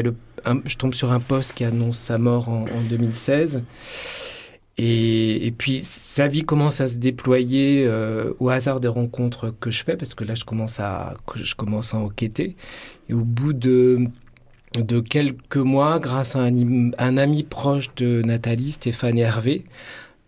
je 0.66 0.78
tombe 0.78 0.94
sur 0.94 1.12
un 1.12 1.20
poste 1.20 1.52
qui 1.52 1.66
annonce 1.66 1.98
sa 1.98 2.18
mort 2.18 2.48
en, 2.48 2.66
2016. 2.90 3.62
Et, 4.78 5.54
puis 5.58 5.82
sa 5.84 6.30
vie 6.30 6.44
commence 6.44 6.80
à 6.80 6.88
se 6.88 6.96
déployer 6.96 7.84
euh, 7.86 8.32
au 8.40 8.48
hasard 8.48 8.80
des 8.80 8.88
rencontres 8.88 9.54
que 9.60 9.70
je 9.70 9.84
fais, 9.84 9.98
parce 9.98 10.14
que 10.14 10.24
là 10.24 10.34
je 10.34 10.46
commence 10.46 10.80
à, 10.80 11.16
je 11.36 11.56
commence 11.56 11.94
à 11.94 11.98
enquêter. 11.98 12.56
Et 13.10 13.14
au 13.14 13.26
bout 13.26 13.52
de, 13.52 14.08
de 14.80 15.02
quelques 15.02 15.58
mois, 15.58 16.00
grâce 16.00 16.38
à 16.38 16.44
un 16.44 17.18
ami 17.18 17.44
proche 17.44 17.94
de 17.96 18.22
Nathalie, 18.22 18.72
Stéphane 18.72 19.18
Hervé, 19.18 19.66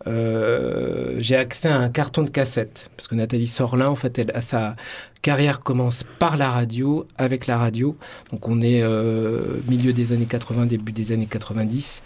euh, 0.07 1.15
j'ai 1.19 1.35
accès 1.35 1.69
à 1.69 1.77
un 1.77 1.89
carton 1.89 2.23
de 2.23 2.29
cassette. 2.29 2.89
Parce 2.95 3.07
que 3.07 3.15
Nathalie 3.15 3.47
Sorlin, 3.47 3.87
en 3.87 3.95
fait, 3.95 4.19
elle, 4.19 4.33
sa 4.41 4.75
carrière 5.21 5.61
commence 5.61 6.03
par 6.03 6.37
la 6.37 6.51
radio, 6.51 7.07
avec 7.17 7.47
la 7.47 7.57
radio. 7.57 7.97
Donc 8.31 8.47
on 8.47 8.61
est 8.61 8.81
euh, 8.81 9.59
milieu 9.67 9.93
des 9.93 10.13
années 10.13 10.27
80, 10.27 10.67
début 10.67 10.91
des 10.91 11.11
années 11.11 11.27
90. 11.27 12.03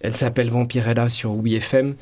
Elle 0.00 0.16
s'appelle 0.16 0.50
Vampirella 0.50 1.08
sur 1.08 1.34
WeFM. 1.34 1.94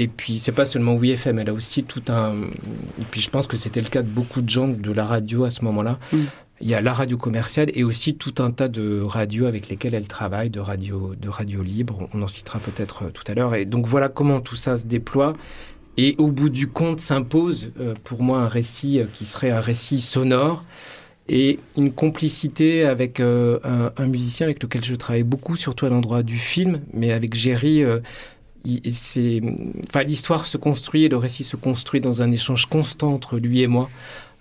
Et 0.00 0.08
puis, 0.08 0.38
c'est 0.38 0.52
pas 0.52 0.64
seulement 0.64 0.96
WeFM, 0.96 1.40
elle 1.40 1.50
a 1.50 1.52
aussi 1.52 1.84
tout 1.84 2.02
un. 2.08 2.44
Et 2.44 3.04
puis, 3.10 3.20
je 3.20 3.28
pense 3.28 3.46
que 3.46 3.58
c'était 3.58 3.82
le 3.82 3.90
cas 3.90 4.00
de 4.00 4.08
beaucoup 4.08 4.40
de 4.40 4.48
gens 4.48 4.66
de 4.66 4.92
la 4.92 5.04
radio 5.04 5.44
à 5.44 5.50
ce 5.50 5.62
moment-là. 5.66 5.98
Mm. 6.10 6.18
Il 6.62 6.68
y 6.68 6.74
a 6.74 6.80
la 6.80 6.94
radio 6.94 7.18
commerciale 7.18 7.70
et 7.74 7.84
aussi 7.84 8.16
tout 8.16 8.42
un 8.42 8.50
tas 8.50 8.68
de 8.68 9.02
radios 9.02 9.44
avec 9.44 9.68
lesquelles 9.68 9.92
elle 9.92 10.08
travaille, 10.08 10.48
de 10.48 10.58
radio, 10.58 11.14
de 11.20 11.28
radio 11.28 11.62
libre. 11.62 12.08
On 12.14 12.22
en 12.22 12.28
citera 12.28 12.60
peut-être 12.60 13.02
euh, 13.02 13.10
tout 13.10 13.24
à 13.26 13.34
l'heure. 13.34 13.54
Et 13.54 13.66
donc 13.66 13.86
voilà 13.86 14.08
comment 14.08 14.40
tout 14.40 14.56
ça 14.56 14.78
se 14.78 14.86
déploie. 14.86 15.34
Et 15.98 16.14
au 16.16 16.28
bout 16.28 16.48
du 16.48 16.66
compte 16.66 17.00
s'impose 17.00 17.70
euh, 17.78 17.92
pour 18.02 18.22
moi 18.22 18.38
un 18.38 18.48
récit 18.48 19.00
euh, 19.00 19.04
qui 19.12 19.26
serait 19.26 19.50
un 19.50 19.60
récit 19.60 20.00
sonore 20.00 20.64
et 21.28 21.58
une 21.76 21.92
complicité 21.92 22.86
avec 22.86 23.20
un, 23.20 23.90
musicien 24.06 24.46
avec 24.46 24.62
lequel 24.62 24.82
je 24.82 24.94
travaille 24.94 25.24
beaucoup, 25.24 25.56
surtout 25.56 25.84
à 25.84 25.90
l'endroit 25.90 26.22
du 26.22 26.38
film, 26.38 26.80
mais 26.94 27.12
avec 27.12 27.34
Jerry. 27.34 27.84
c'est, 27.84 28.00
enfin, 28.66 30.02
l'histoire 30.02 30.46
se 30.46 30.56
construit 30.56 31.08
le 31.08 31.16
récit 31.16 31.44
se 31.44 31.56
construit 31.56 32.00
dans 32.00 32.22
un 32.22 32.30
échange 32.30 32.66
constant 32.66 33.12
entre 33.12 33.38
lui 33.38 33.62
et 33.62 33.66
moi 33.66 33.88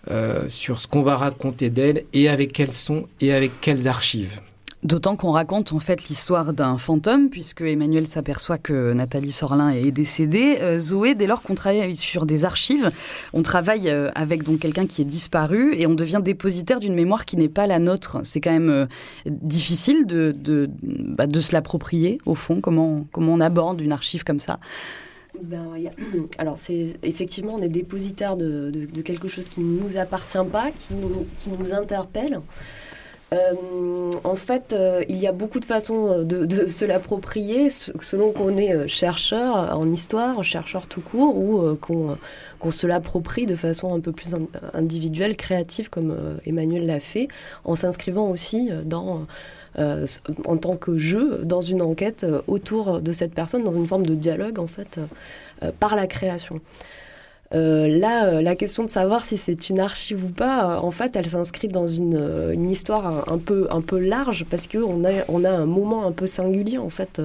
euh, 0.09 0.45
sur 0.49 0.79
ce 0.79 0.87
qu'on 0.87 1.01
va 1.01 1.17
raconter 1.17 1.69
d'elle 1.69 2.03
et 2.13 2.29
avec 2.29 2.53
quels 2.53 2.73
sons 2.73 3.07
et 3.21 3.33
avec 3.33 3.51
quelles 3.61 3.87
archives. 3.87 4.39
D'autant 4.81 5.17
qu'on 5.17 5.31
raconte 5.31 5.73
en 5.73 5.79
fait 5.79 6.07
l'histoire 6.07 6.53
d'un 6.53 6.77
fantôme, 6.77 7.29
puisque 7.29 7.61
Emmanuel 7.61 8.07
s'aperçoit 8.07 8.57
que 8.57 8.93
Nathalie 8.93 9.33
Sorlin 9.33 9.71
est 9.71 9.91
décédée. 9.91 10.57
Euh, 10.61 10.79
Zoé, 10.79 11.15
dès 11.15 11.27
lors 11.27 11.41
qu'on 11.41 11.55
travaille 11.55 11.97
sur 11.97 12.25
des 12.25 12.45
archives, 12.45 12.89
on 13.33 13.41
travaille 13.41 13.89
euh, 13.89 14.09
avec 14.15 14.43
donc 14.43 14.59
quelqu'un 14.59 14.87
qui 14.87 15.01
est 15.01 15.05
disparu 15.05 15.75
et 15.75 15.85
on 15.85 15.95
devient 15.95 16.21
dépositaire 16.23 16.79
d'une 16.79 16.95
mémoire 16.95 17.25
qui 17.25 17.35
n'est 17.35 17.49
pas 17.49 17.67
la 17.67 17.79
nôtre. 17.79 18.21
C'est 18.23 18.39
quand 18.39 18.57
même 18.57 18.87
difficile 19.25 20.05
de, 20.05 20.33
de, 20.37 20.69
bah, 20.81 21.27
de 21.27 21.41
se 21.41 21.51
l'approprier, 21.51 22.19
au 22.25 22.35
fond, 22.35 22.61
comment, 22.61 23.05
comment 23.11 23.33
on 23.33 23.41
aborde 23.41 23.81
une 23.81 23.91
archive 23.91 24.23
comme 24.23 24.39
ça? 24.39 24.59
Ben, 25.41 25.73
Alors, 26.37 26.57
c'est 26.57 26.97
effectivement, 27.03 27.55
on 27.55 27.61
est 27.61 27.69
dépositaire 27.69 28.37
de, 28.37 28.71
quelque 29.03 29.27
chose 29.27 29.47
qui 29.49 29.61
ne 29.61 29.81
nous 29.81 29.97
appartient 29.97 30.37
pas, 30.51 30.71
qui 30.71 30.93
nous, 30.93 31.27
qui 31.37 31.49
nous 31.49 31.73
interpelle. 31.73 32.41
En 33.31 34.35
fait, 34.35 34.75
il 35.07 35.17
y 35.17 35.27
a 35.27 35.31
beaucoup 35.31 35.59
de 35.59 35.65
façons 35.65 36.23
de, 36.23 36.65
se 36.65 36.83
l'approprier 36.85 37.69
selon 37.69 38.31
qu'on 38.31 38.57
est 38.57 38.87
chercheur 38.87 39.77
en 39.77 39.91
histoire, 39.91 40.43
chercheur 40.43 40.87
tout 40.87 41.01
court, 41.01 41.37
ou 41.37 41.75
qu'on 41.75 42.71
se 42.71 42.87
l'approprie 42.87 43.45
de 43.45 43.55
façon 43.55 43.93
un 43.93 43.99
peu 43.99 44.11
plus 44.11 44.31
individuelle, 44.73 45.37
créative, 45.37 45.89
comme 45.89 46.39
Emmanuel 46.45 46.87
l'a 46.87 46.99
fait, 46.99 47.27
en 47.65 47.75
s'inscrivant 47.75 48.29
aussi 48.29 48.71
dans 48.83 49.27
euh, 49.77 50.07
en 50.45 50.57
tant 50.57 50.75
que 50.75 50.97
jeu 50.97 51.41
dans 51.45 51.61
une 51.61 51.83
enquête 51.83 52.23
euh, 52.23 52.41
autour 52.47 53.01
de 53.01 53.11
cette 53.11 53.35
personne, 53.35 53.63
dans 53.63 53.73
une 53.73 53.85
forme 53.85 54.05
de 54.05 54.15
dialogue 54.15 54.57
en 54.57 54.65
fait, 54.65 54.99
euh, 55.61 55.71
par 55.79 55.95
la 55.95 56.07
création. 56.07 56.59
Là, 57.51 58.41
la 58.41 58.55
question 58.55 58.83
de 58.83 58.89
savoir 58.89 59.25
si 59.25 59.37
c'est 59.37 59.69
une 59.69 59.79
archive 59.79 60.23
ou 60.23 60.29
pas, 60.29 60.79
en 60.79 60.91
fait, 60.91 61.15
elle 61.15 61.27
s'inscrit 61.27 61.67
dans 61.67 61.87
une, 61.87 62.69
histoire 62.69 63.29
un, 63.31 63.37
peu, 63.37 63.67
un 63.71 63.81
peu 63.81 63.99
large 63.99 64.45
parce 64.49 64.67
qu'on 64.67 65.03
a, 65.03 65.23
on 65.27 65.43
a 65.43 65.49
un 65.49 65.65
moment 65.65 66.05
un 66.05 66.11
peu 66.11 66.27
singulier 66.27 66.77
en 66.77 66.89
fait 66.89 67.21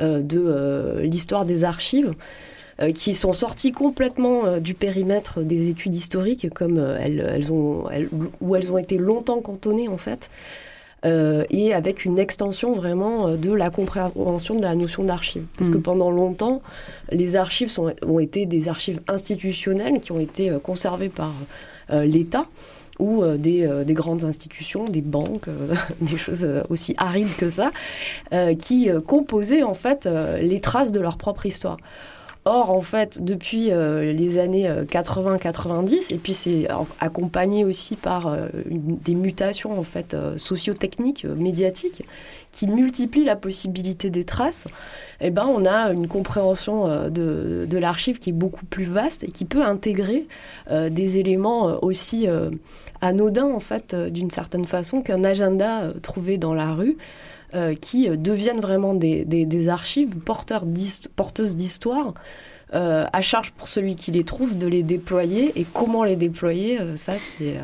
de 0.00 1.00
l'histoire 1.02 1.44
des 1.44 1.64
archives 1.64 2.14
qui 2.94 3.14
sont 3.14 3.32
sorties 3.32 3.72
complètement 3.72 4.58
du 4.58 4.74
périmètre 4.74 5.42
des 5.42 5.68
études 5.68 5.94
historiques 5.94 6.48
comme 6.50 6.78
elles, 6.78 7.20
elles 7.20 7.52
ont, 7.52 7.84
où 8.40 8.56
elles 8.56 8.72
ont 8.72 8.78
été 8.78 8.98
longtemps 8.98 9.40
cantonnées 9.40 9.88
en 9.88 9.98
fait. 9.98 10.30
Euh, 11.06 11.44
et 11.48 11.72
avec 11.72 12.04
une 12.04 12.18
extension 12.18 12.74
vraiment 12.74 13.28
euh, 13.28 13.36
de 13.36 13.52
la 13.52 13.70
compréhension 13.70 14.54
de 14.54 14.62
la 14.62 14.74
notion 14.74 15.02
d'archive. 15.02 15.46
Parce 15.56 15.70
que 15.70 15.78
mm. 15.78 15.82
pendant 15.82 16.10
longtemps, 16.10 16.60
les 17.10 17.36
archives 17.36 17.70
sont, 17.70 17.94
ont 18.06 18.18
été 18.18 18.44
des 18.44 18.68
archives 18.68 19.00
institutionnelles 19.08 20.00
qui 20.00 20.12
ont 20.12 20.20
été 20.20 20.50
euh, 20.50 20.58
conservées 20.58 21.08
par 21.08 21.32
l'État 21.92 22.46
ou 23.00 23.24
des, 23.24 23.68
des, 23.84 23.94
grandes 23.94 24.22
institutions, 24.22 24.84
des 24.84 25.00
banques, 25.00 25.48
des 26.00 26.16
choses 26.16 26.46
aussi 26.68 26.94
arides 26.98 27.34
que 27.36 27.48
ça, 27.48 27.72
qui 28.60 28.88
composaient 29.08 29.64
en 29.64 29.74
fait 29.74 30.08
les 30.40 30.60
traces 30.60 30.92
de 30.92 31.00
leur 31.00 31.16
propre 31.16 31.46
histoire. 31.46 31.78
Or, 32.46 32.70
en 32.70 32.80
fait, 32.80 33.22
depuis 33.22 33.70
euh, 33.70 34.14
les 34.14 34.38
années 34.38 34.66
80-90, 34.66 35.94
euh, 35.94 36.14
et 36.14 36.16
puis 36.16 36.32
c'est 36.32 36.68
accompagné 36.98 37.66
aussi 37.66 37.96
par 37.96 38.28
euh, 38.28 38.48
des 38.64 39.14
mutations 39.14 39.78
en 39.78 39.82
fait 39.82 40.16
socio-techniques, 40.38 41.26
médiatiques, 41.26 42.02
qui 42.50 42.66
multiplient 42.66 43.24
la 43.24 43.36
possibilité 43.36 44.08
des 44.08 44.24
traces, 44.24 44.64
eh 45.20 45.30
ben, 45.30 45.46
on 45.46 45.66
a 45.66 45.92
une 45.92 46.08
compréhension 46.08 46.88
de, 47.10 47.66
de 47.68 47.78
l'archive 47.78 48.18
qui 48.18 48.30
est 48.30 48.34
beaucoup 48.34 48.64
plus 48.64 48.84
vaste 48.84 49.22
et 49.22 49.30
qui 49.30 49.44
peut 49.44 49.62
intégrer 49.62 50.26
des 50.70 51.18
éléments 51.18 51.78
aussi 51.82 52.26
anodins, 53.02 53.52
en 53.52 53.60
fait, 53.60 53.94
d'une 53.94 54.30
certaine 54.30 54.64
façon, 54.64 55.02
qu'un 55.02 55.24
agenda 55.24 55.92
trouvé 56.02 56.38
dans 56.38 56.54
la 56.54 56.72
rue. 56.72 56.96
Euh, 57.52 57.74
qui 57.74 58.08
euh, 58.08 58.14
deviennent 58.14 58.60
vraiment 58.60 58.94
des, 58.94 59.68
archives 59.68 60.18
porteurs 60.18 60.64
porteuses 61.16 61.56
d'histoire. 61.56 62.14
Euh, 62.72 63.04
à 63.12 63.20
charge 63.20 63.50
pour 63.50 63.66
celui 63.66 63.96
qui 63.96 64.12
les 64.12 64.22
trouve 64.22 64.56
de 64.56 64.68
les 64.68 64.84
déployer 64.84 65.50
et 65.56 65.66
comment 65.74 66.04
les 66.04 66.14
déployer, 66.14 66.78
ça 66.94 67.14
c'est. 67.18 67.56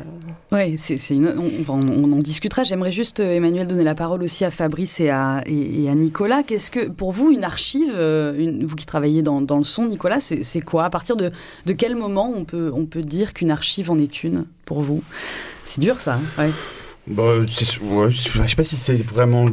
Oui, 0.51 0.77
c'est, 0.77 0.97
on, 1.13 1.69
on, 1.69 2.11
en 2.11 2.17
discutera. 2.17 2.65
J'aimerais 2.65 2.91
juste, 2.91 3.21
Emmanuel, 3.21 3.67
donner 3.67 3.85
la 3.85 3.95
parole 3.95 4.21
aussi 4.21 4.43
à 4.43 4.51
Fabrice 4.51 4.99
et 4.99 5.09
à, 5.09 5.43
et, 5.45 5.87
à 5.87 5.95
Nicolas. 5.95 6.43
Qu'est-ce 6.43 6.69
que, 6.69 6.89
pour 6.89 7.13
vous, 7.13 7.31
une 7.31 7.45
archive, 7.45 7.97
vous 7.97 8.75
qui 8.75 8.85
travaillez 8.85 9.21
dans, 9.21 9.39
dans 9.39 9.57
le 9.57 9.63
son, 9.63 9.85
Nicolas, 9.85 10.19
c'est, 10.19 10.61
quoi? 10.61 10.83
À 10.83 10.89
partir 10.89 11.15
de, 11.15 11.31
de 11.65 11.71
quel 11.73 11.95
moment 11.95 12.33
on 12.35 12.43
peut, 12.43 12.69
on 12.75 12.85
peut 12.85 13.01
dire 13.01 13.33
qu'une 13.33 13.51
archive 13.51 13.89
en 13.89 13.97
est 13.97 14.25
une 14.25 14.43
pour 14.65 14.81
vous? 14.81 15.03
C'est 15.63 15.79
dur 15.79 16.01
ça, 16.01 16.19
hein? 16.37 16.49
Bah, 17.07 17.37
ouais, 17.37 17.45
je 18.11 18.47
sais 18.47 18.55
pas 18.55 18.63
si 18.63 18.75
c'est 18.75 18.97
vraiment. 18.97 19.45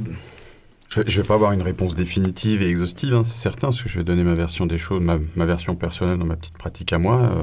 Je 0.89 1.01
vais, 1.01 1.11
vais 1.11 1.23
pas 1.23 1.35
avoir 1.35 1.53
une 1.53 1.63
réponse 1.63 1.95
définitive 1.95 2.63
et 2.63 2.69
exhaustive, 2.69 3.15
hein, 3.15 3.23
c'est 3.25 3.41
certain, 3.41 3.69
parce 3.69 3.83
que 3.83 3.89
je 3.89 3.99
vais 3.99 4.05
donner 4.05 4.25
ma 4.25 4.35
version 4.35 4.67
des 4.67 4.79
choses, 4.79 5.03
ma, 5.03 5.19
ma 5.37 5.45
version 5.45 5.77
personnelle 5.77 6.19
dans 6.19 6.27
ma 6.27 6.37
petite 6.37 6.59
pratique 6.59 6.93
à 6.93 6.99
moi. 6.99 7.21
Euh, 7.21 7.43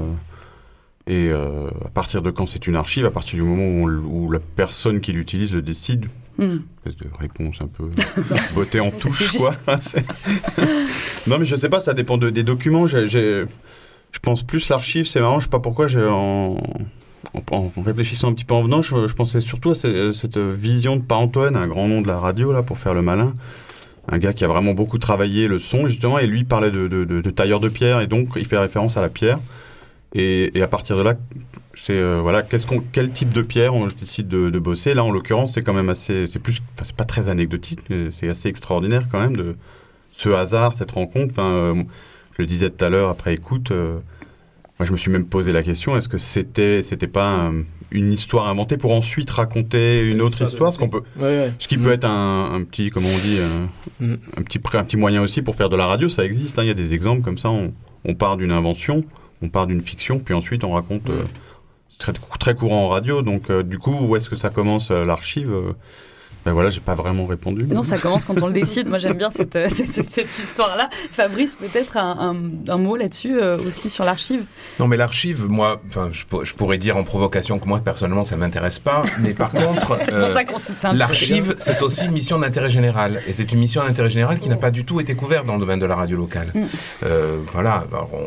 et 1.06 1.30
euh, 1.30 1.68
à 1.84 1.88
partir 1.88 2.22
de 2.22 2.30
quand 2.30 2.46
c'est 2.46 2.66
une 2.66 2.76
archive, 2.76 3.04
à 3.06 3.10
partir 3.10 3.36
du 3.36 3.42
moment 3.42 3.84
où, 3.84 4.30
la 4.30 4.38
personne 4.38 5.00
qui 5.00 5.12
l'utilise 5.12 5.52
le 5.52 5.62
décide, 5.62 6.06
hmm. 6.38 6.42
une 6.42 6.62
espèce 6.84 6.96
de 6.96 7.08
réponse 7.18 7.56
un 7.60 7.66
peu 7.66 7.88
beauté 8.54 8.80
en 8.80 8.90
touche, 8.98 9.36
quoi. 9.36 9.52
non, 11.26 11.38
mais 11.38 11.44
je 11.44 11.56
sais 11.56 11.68
pas, 11.68 11.80
ça 11.80 11.94
dépend 11.94 12.18
de, 12.18 12.30
des 12.30 12.44
documents. 12.44 12.86
Je 12.86 13.46
pense 14.20 14.42
plus 14.42 14.68
l'archive, 14.68 15.06
c'est 15.06 15.20
marrant, 15.20 15.40
je 15.40 15.46
sais 15.46 15.50
pas 15.50 15.58
pourquoi 15.58 15.88
j'ai 15.88 16.06
en 16.06 16.58
en, 17.50 17.72
réfléchissant 17.84 18.28
un 18.28 18.34
petit 18.34 18.44
peu 18.44 18.54
en 18.54 18.62
venant, 18.62 18.82
je, 18.82 19.14
pensais 19.14 19.40
surtout 19.40 19.70
à 19.70 19.74
cette, 19.74 20.38
vision 20.38 20.96
de 20.96 21.02
Parentoine, 21.02 21.56
un 21.56 21.66
grand 21.66 21.88
nom 21.88 22.00
de 22.00 22.08
la 22.08 22.18
radio, 22.18 22.52
là, 22.52 22.62
pour 22.62 22.78
faire 22.78 22.94
le 22.94 23.02
malin. 23.02 23.34
Un 24.08 24.18
gars 24.18 24.32
qui 24.32 24.44
a 24.44 24.48
vraiment 24.48 24.74
beaucoup 24.74 24.98
travaillé 24.98 25.46
le 25.46 25.58
son, 25.58 25.86
justement, 25.86 26.18
et 26.18 26.26
lui 26.26 26.44
parlait 26.44 26.70
de, 26.70 27.30
tailleur 27.30 27.60
de 27.60 27.68
pierre, 27.68 28.00
et 28.00 28.06
donc 28.06 28.30
il 28.36 28.46
fait 28.46 28.58
référence 28.58 28.96
à 28.96 29.02
la 29.02 29.08
pierre. 29.08 29.38
Et, 30.14 30.60
à 30.60 30.68
partir 30.68 30.96
de 30.96 31.02
là, 31.02 31.14
c'est 31.74 31.94
euh, 31.94 32.20
voilà, 32.20 32.42
qu'est-ce 32.42 32.66
qu'on, 32.66 32.82
quel 32.92 33.10
type 33.10 33.32
de 33.32 33.42
pierre 33.42 33.74
on 33.74 33.86
décide 33.86 34.28
de, 34.28 34.58
bosser? 34.58 34.94
Là, 34.94 35.04
en 35.04 35.10
l'occurrence, 35.10 35.54
c'est 35.54 35.62
quand 35.62 35.72
même 35.72 35.88
assez, 35.88 36.26
c'est 36.26 36.38
plus, 36.38 36.60
c'est 36.82 36.94
pas 36.94 37.04
très 37.04 37.28
anecdotique, 37.28 37.80
mais 37.88 38.10
c'est 38.10 38.28
assez 38.28 38.48
extraordinaire 38.48 39.08
quand 39.10 39.20
même 39.20 39.36
de 39.36 39.56
ce 40.12 40.28
hasard, 40.28 40.74
cette 40.74 40.90
rencontre. 40.90 41.32
Enfin, 41.32 41.50
euh, 41.50 41.82
je 42.32 42.42
le 42.42 42.46
disais 42.46 42.70
tout 42.70 42.84
à 42.84 42.88
l'heure 42.88 43.08
après 43.08 43.34
écoute. 43.34 43.70
Euh, 43.70 43.98
moi, 44.82 44.86
je 44.88 44.92
me 44.92 44.96
suis 44.96 45.12
même 45.12 45.26
posé 45.26 45.52
la 45.52 45.62
question 45.62 45.96
est-ce 45.96 46.08
que 46.08 46.18
c'était 46.18 46.82
c'était 46.82 47.06
pas 47.06 47.52
une 47.92 48.12
histoire 48.12 48.48
inventée 48.48 48.76
pour 48.76 48.90
ensuite 48.90 49.30
raconter 49.30 50.04
une, 50.04 50.20
autre 50.20 50.42
histoire, 50.42 50.72
ce 50.72 50.78
qu'on 50.80 50.88
peut, 50.88 51.02
ce 51.20 51.68
qui 51.68 51.78
peut 51.78 51.90
mm. 51.90 51.92
être 51.92 52.04
un, 52.04 52.64
petit, 52.68 52.90
comment 52.90 53.08
on 53.08 53.18
dit, 53.18 53.38
euh, 53.38 53.66
mm. 54.00 54.16
un 54.38 54.42
petit 54.42 54.58
un 54.74 54.82
petit 54.82 54.96
moyen 54.96 55.22
aussi 55.22 55.40
pour 55.40 55.54
faire 55.54 55.68
de 55.68 55.76
la 55.76 55.86
radio. 55.86 56.08
Ça 56.08 56.24
existe. 56.24 56.58
Hein. 56.58 56.64
Il 56.64 56.66
y 56.66 56.72
a 56.72 56.74
des 56.74 56.94
exemples 56.94 57.22
comme 57.22 57.38
ça. 57.38 57.48
On, 57.50 58.14
part 58.14 58.36
d'une 58.36 58.50
invention, 58.50 59.04
on 59.40 59.50
part 59.50 59.68
d'une 59.68 59.82
fiction, 59.82 60.18
puis 60.18 60.34
ensuite 60.34 60.64
on 60.64 60.72
raconte. 60.72 61.08
Euh, 61.10 61.22
très, 61.98 62.12
très 62.40 62.56
courant 62.56 62.86
en 62.86 62.88
radio. 62.88 63.22
Donc, 63.22 63.50
euh, 63.50 63.62
du 63.62 63.78
coup, 63.78 63.94
où 63.94 64.16
est-ce 64.16 64.28
que 64.28 64.34
ça 64.34 64.50
commence 64.50 64.90
l'archive 64.90 65.54
ben 66.44 66.52
voilà, 66.52 66.70
j'ai 66.70 66.80
pas 66.80 66.94
vraiment 66.94 67.26
répondu. 67.26 67.64
Non, 67.64 67.84
ça 67.84 67.98
commence 67.98 68.24
quand 68.24 68.40
on 68.42 68.48
le 68.48 68.52
décide. 68.52 68.88
Moi, 68.88 68.98
j'aime 68.98 69.16
bien 69.16 69.30
cette, 69.30 69.54
euh, 69.54 69.68
cette, 69.68 70.38
histoire-là. 70.38 70.88
Fabrice, 71.12 71.54
peut-être 71.54 71.96
un, 71.96 72.34
un, 72.68 72.78
mot 72.78 72.96
là-dessus 72.96 73.40
euh, 73.40 73.58
aussi 73.66 73.88
sur 73.88 74.04
l'archive? 74.04 74.44
Non, 74.80 74.88
mais 74.88 74.96
l'archive, 74.96 75.46
moi, 75.48 75.80
je, 76.10 76.24
je, 76.42 76.54
pourrais 76.54 76.78
dire 76.78 76.96
en 76.96 77.04
provocation 77.04 77.60
que 77.60 77.68
moi, 77.68 77.78
personnellement, 77.78 78.24
ça 78.24 78.36
m'intéresse 78.36 78.80
pas. 78.80 79.04
Mais 79.20 79.34
par 79.34 79.52
contre, 79.52 79.98
euh, 80.12 80.92
l'archive, 80.94 81.54
c'est 81.58 81.80
aussi 81.82 82.06
une 82.06 82.12
mission 82.12 82.40
d'intérêt 82.40 82.70
général. 82.70 83.20
Et 83.28 83.32
c'est 83.32 83.52
une 83.52 83.60
mission 83.60 83.82
d'intérêt 83.82 84.10
général 84.10 84.40
qui 84.40 84.48
n'a 84.48 84.56
pas 84.56 84.72
du 84.72 84.84
tout 84.84 85.00
été 85.00 85.14
couverte 85.14 85.46
dans 85.46 85.54
le 85.54 85.60
domaine 85.60 85.80
de 85.80 85.86
la 85.86 85.96
radio 85.96 86.16
locale. 86.16 86.52
Mm. 86.54 86.66
voilà, 87.52 87.84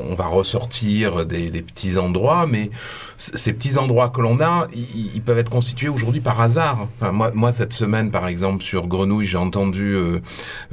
on 0.10 0.16
va 0.16 0.28
ressortir 0.28 1.26
des, 1.26 1.50
des 1.50 1.62
petits 1.62 1.98
endroits, 1.98 2.48
mais 2.50 2.70
ces 3.18 3.54
petits 3.54 3.78
endroits 3.78 4.10
que 4.10 4.22
l'on 4.22 4.42
a, 4.42 4.68
ils, 4.74 5.22
peuvent 5.22 5.38
être 5.38 5.50
constitués 5.50 5.88
aujourd'hui 5.88 6.22
par 6.22 6.42
hasard. 6.42 6.88
moi, 7.12 7.32
moi, 7.34 7.52
cette 7.52 7.74
semaine, 7.74 8.12
par 8.12 8.28
exemple, 8.28 8.64
sur 8.64 8.88
Grenouille, 8.88 9.26
j'ai 9.26 9.38
entendu 9.38 9.94
euh, 9.94 10.20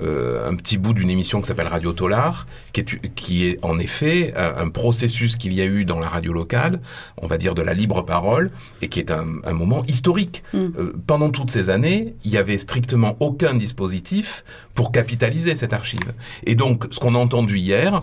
euh, 0.02 0.50
un 0.50 0.54
petit 0.56 0.78
bout 0.78 0.92
d'une 0.92 1.10
émission 1.10 1.40
qui 1.40 1.46
s'appelle 1.46 1.68
Radio 1.68 1.92
Tolar, 1.92 2.46
qui 2.72 2.80
est, 2.80 3.14
qui 3.14 3.46
est 3.46 3.58
en 3.64 3.78
effet 3.78 4.34
un, 4.36 4.68
processus 4.68 5.36
qu'il 5.36 5.52
y 5.52 5.60
a 5.60 5.64
eu 5.64 5.84
dans 5.84 6.00
la 6.00 6.08
radio 6.08 6.32
locale, 6.32 6.80
on 7.20 7.26
va 7.26 7.38
dire 7.38 7.54
de 7.54 7.62
la 7.62 7.74
libre 7.74 8.02
parole, 8.02 8.50
et 8.80 8.88
qui 8.88 8.98
est 8.98 9.10
un, 9.10 9.52
moment 9.52 9.84
historique. 9.84 10.42
Mm. 10.52 10.58
Euh, 10.58 10.92
pendant 11.06 11.30
toutes 11.30 11.50
ces 11.50 11.70
années, 11.70 12.14
il 12.24 12.30
y 12.30 12.38
avait 12.38 12.58
strictement 12.58 13.16
aucun 13.20 13.54
dispositif 13.54 14.44
pour 14.74 14.92
capitaliser 14.92 15.54
cette 15.54 15.72
archive. 15.72 16.12
Et 16.44 16.54
donc, 16.54 16.86
ce 16.90 16.98
qu'on 16.98 17.14
a 17.14 17.18
entendu 17.18 17.58
hier, 17.58 18.02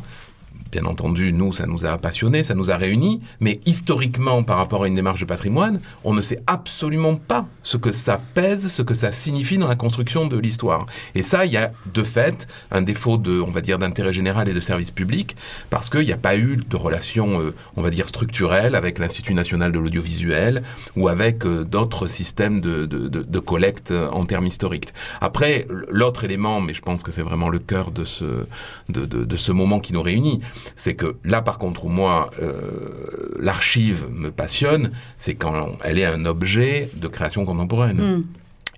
bien 0.71 0.85
entendu, 0.85 1.33
nous, 1.33 1.53
ça 1.53 1.65
nous 1.65 1.85
a 1.85 1.97
passionnés, 1.97 2.43
ça 2.43 2.53
nous 2.53 2.69
a 2.71 2.77
réunis, 2.77 3.21
mais 3.39 3.59
historiquement, 3.65 4.43
par 4.43 4.57
rapport 4.57 4.83
à 4.83 4.87
une 4.87 4.95
démarche 4.95 5.21
de 5.21 5.25
patrimoine, 5.25 5.79
on 6.03 6.13
ne 6.13 6.21
sait 6.21 6.41
absolument 6.47 7.15
pas 7.15 7.47
ce 7.63 7.77
que 7.77 7.91
ça 7.91 8.19
pèse, 8.33 8.71
ce 8.71 8.81
que 8.81 8.95
ça 8.95 9.11
signifie 9.11 9.57
dans 9.57 9.67
la 9.67 9.75
construction 9.75 10.27
de 10.27 10.37
l'histoire. 10.37 10.85
Et 11.15 11.23
ça, 11.23 11.45
il 11.45 11.51
y 11.51 11.57
a 11.57 11.71
de 11.93 12.03
fait 12.03 12.47
un 12.71 12.81
défaut 12.81 13.17
de, 13.17 13.41
on 13.41 13.51
va 13.51 13.61
dire, 13.61 13.79
d'intérêt 13.79 14.13
général 14.13 14.49
et 14.49 14.53
de 14.53 14.59
service 14.59 14.91
public, 14.91 15.35
parce 15.69 15.89
qu'il 15.89 16.05
n'y 16.05 16.11
a 16.11 16.17
pas 16.17 16.37
eu 16.37 16.57
de 16.57 16.75
relation, 16.75 17.41
euh, 17.41 17.55
on 17.75 17.81
va 17.81 17.89
dire, 17.89 18.07
structurelle 18.07 18.75
avec 18.75 18.99
l'Institut 18.99 19.33
national 19.33 19.71
de 19.71 19.79
l'audiovisuel 19.79 20.63
ou 20.95 21.07
avec 21.07 21.45
euh, 21.45 21.63
d'autres 21.63 22.07
systèmes 22.07 22.59
de, 22.59 22.85
de, 22.85 23.07
de, 23.07 23.39
collecte 23.39 23.91
en 23.91 24.25
termes 24.25 24.45
historiques. 24.45 24.89
Après, 25.21 25.65
l'autre 25.89 26.23
élément, 26.23 26.61
mais 26.61 26.73
je 26.73 26.81
pense 26.81 27.03
que 27.03 27.11
c'est 27.11 27.21
vraiment 27.21 27.49
le 27.49 27.59
cœur 27.59 27.91
de 27.91 28.05
ce, 28.05 28.45
de, 28.89 29.05
de 29.05 29.37
ce 29.37 29.51
moment 29.51 29.79
qui 29.79 29.93
nous 29.93 30.01
réunit, 30.01 30.41
c'est 30.75 30.95
que 30.95 31.17
là, 31.23 31.41
par 31.41 31.57
contre, 31.57 31.85
où 31.85 31.89
moi, 31.89 32.31
euh, 32.41 33.37
l'archive 33.39 34.07
me 34.11 34.31
passionne, 34.31 34.91
c'est 35.17 35.35
quand 35.35 35.77
elle 35.83 35.99
est 35.99 36.05
un 36.05 36.25
objet 36.25 36.89
de 36.95 37.07
création 37.07 37.45
contemporaine. 37.45 38.01
Hmm. 38.01 38.23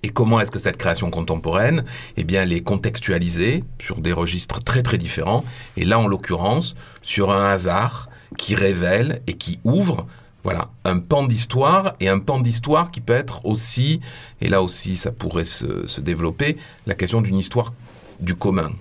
Et 0.04 0.10
comment 0.10 0.40
est-ce 0.40 0.50
que 0.50 0.60
cette 0.60 0.78
création 0.78 1.12
contemporaine, 1.12 1.84
eh 2.18 2.24
bien, 2.24 2.42
elle 2.42 2.54
est 2.54 2.62
contextualisée 2.62 3.64
sur 3.80 4.00
des 4.00 4.14
registres 4.14 4.64
très 4.64 4.82
très 4.82 4.98
différents? 4.98 5.44
Et 5.78 5.86
là, 5.86 6.00
en 6.00 6.08
l'occurrence, 6.08 6.76
sur 7.04 7.32
un 7.32 7.46
hasard 7.46 8.10
qui 8.38 8.56
révèle 8.56 9.22
et 9.28 9.34
qui 9.34 9.60
ouvre 9.64 10.08
Voilà, 10.44 10.70
un 10.86 10.98
pan 10.98 11.28
d'histoire 11.28 11.94
et 12.00 12.08
un 12.08 12.18
pan 12.18 12.40
d'histoire 12.40 12.90
qui 12.90 13.00
peut 13.00 13.14
être 13.14 13.46
aussi, 13.46 14.02
et 14.42 14.48
là 14.48 14.64
aussi 14.64 14.98
ça 14.98 15.12
pourrait 15.12 15.46
se, 15.46 16.02
développer, 16.02 16.58
la 16.88 16.96
question 16.96 17.22
d'une 17.22 17.38
histoire 17.38 17.74
du 18.22 18.36
commun. 18.36 18.72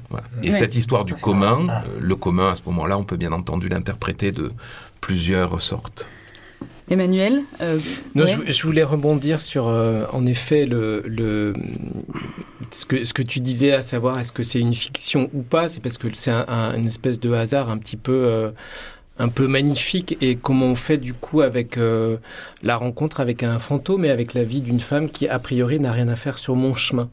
Et 0.43 0.53
cette 0.53 0.75
histoire 0.75 1.05
du 1.05 1.15
commun, 1.15 1.67
euh, 1.69 1.99
le 2.01 2.17
commun 2.17 2.51
à 2.53 2.55
ce 2.55 2.63
moment-là, 2.67 2.99
on 2.99 3.05
peut 3.05 3.17
bien 3.17 3.33
entendu 3.33 3.69
l'interpréter 3.69 4.33
de 4.33 4.53
plusieurs 5.01 5.61
sortes. 5.61 6.07
Emmanuel 6.91 7.43
euh, 7.61 7.79
non, 8.17 8.25
je, 8.27 8.63
voulais 8.65 8.83
rebondir 8.83 9.43
sur, 9.43 9.69
euh, 9.69 10.07
en 10.13 10.27
effet, 10.27 10.67
le, 10.67 11.05
le, 11.07 11.55
ce, 12.73 12.85
que, 12.85 13.05
ce 13.05 13.15
que 13.15 13.23
tu 13.23 13.39
disais, 13.39 13.73
à 13.73 13.83
savoir 13.83 14.19
est-ce 14.19 14.33
que 14.33 14.43
c'est 14.43 14.59
une 14.59 14.75
fiction 14.75 15.31
ou 15.33 15.43
pas? 15.43 15.69
C'est 15.69 15.81
parce 15.81 15.99
que 15.99 16.09
c'est 16.13 16.33
un, 16.33 16.75
une 16.77 16.89
espèce 16.89 17.21
de 17.21 17.33
hasard 17.33 17.71
un 17.71 17.79
petit 17.79 17.97
peu 17.97 18.53
un 19.21 19.29
peu 19.29 19.47
magnifique 19.47 20.17
et 20.23 20.37
comment 20.37 20.67
on 20.67 20.77
fait 20.77 20.97
du 20.97 21.13
coup 21.13 21.43
avec 21.43 21.77
euh, 21.77 22.17
la 22.63 22.77
rencontre 22.77 23.21
avec 23.21 23.43
un 23.43 23.59
fantôme 23.59 24.07
et 24.07 24.11
avec 24.11 24.33
la 24.33 24.45
vie 24.45 24.63
d'une 24.63 24.81
femme 24.81 25.11
qui 25.11 25.29
a 25.29 25.39
priori 25.39 25.79
n'a 25.79 25.93
rien 25.93 26.09
à 26.09 26.17
faire 26.17 26.39
sur 26.39 26.57
mon 26.57 26.75
chemin? 26.75 27.11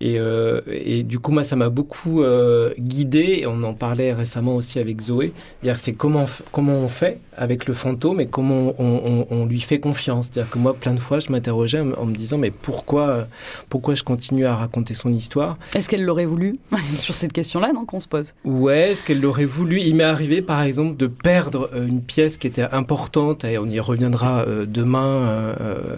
Et, 0.00 0.18
euh, 0.18 0.60
et, 0.70 1.02
du 1.02 1.18
coup, 1.18 1.32
moi, 1.32 1.44
ça 1.44 1.56
m'a 1.56 1.68
beaucoup 1.68 2.22
euh, 2.22 2.72
guidé. 2.78 3.38
Et 3.40 3.46
on 3.46 3.62
en 3.62 3.74
parlait 3.74 4.12
récemment 4.12 4.56
aussi 4.56 4.78
avec 4.78 5.00
Zoé. 5.00 5.32
C'est 5.76 5.92
comment, 5.92 6.26
comment 6.52 6.74
on 6.74 6.88
fait 6.88 7.18
avec 7.36 7.66
le 7.66 7.74
fantôme 7.74 8.20
et 8.20 8.26
comment 8.26 8.74
on, 8.78 9.26
on, 9.30 9.46
lui 9.46 9.60
fait 9.60 9.78
confiance. 9.80 10.28
C'est-à-dire 10.30 10.50
que 10.50 10.58
moi, 10.58 10.74
plein 10.74 10.92
de 10.92 11.00
fois, 11.00 11.20
je 11.20 11.30
m'interrogeais 11.30 11.80
en 11.80 12.04
me 12.04 12.14
disant, 12.14 12.36
mais 12.36 12.50
pourquoi, 12.50 13.28
pourquoi 13.68 13.94
je 13.94 14.02
continue 14.02 14.44
à 14.44 14.56
raconter 14.56 14.94
son 14.94 15.12
histoire? 15.12 15.56
Est-ce 15.74 15.88
qu'elle 15.88 16.04
l'aurait 16.04 16.26
voulu? 16.26 16.58
Sur 16.96 17.14
cette 17.14 17.32
question-là, 17.32 17.72
non, 17.72 17.84
qu'on 17.84 18.00
se 18.00 18.08
pose. 18.08 18.34
Ouais, 18.44 18.92
est-ce 18.92 19.04
qu'elle 19.04 19.20
l'aurait 19.20 19.44
voulu? 19.44 19.80
Il 19.80 19.94
m'est 19.94 20.04
arrivé, 20.04 20.42
par 20.42 20.62
exemple, 20.62 20.96
de 20.96 21.06
perdre 21.06 21.70
euh, 21.72 21.86
une 21.86 22.02
pièce 22.02 22.36
qui 22.36 22.46
était 22.46 22.62
importante, 22.62 23.44
et 23.44 23.58
on 23.58 23.66
y 23.66 23.80
reviendra 23.80 24.40
euh, 24.40 24.66
demain, 24.66 25.56
euh, 25.60 25.96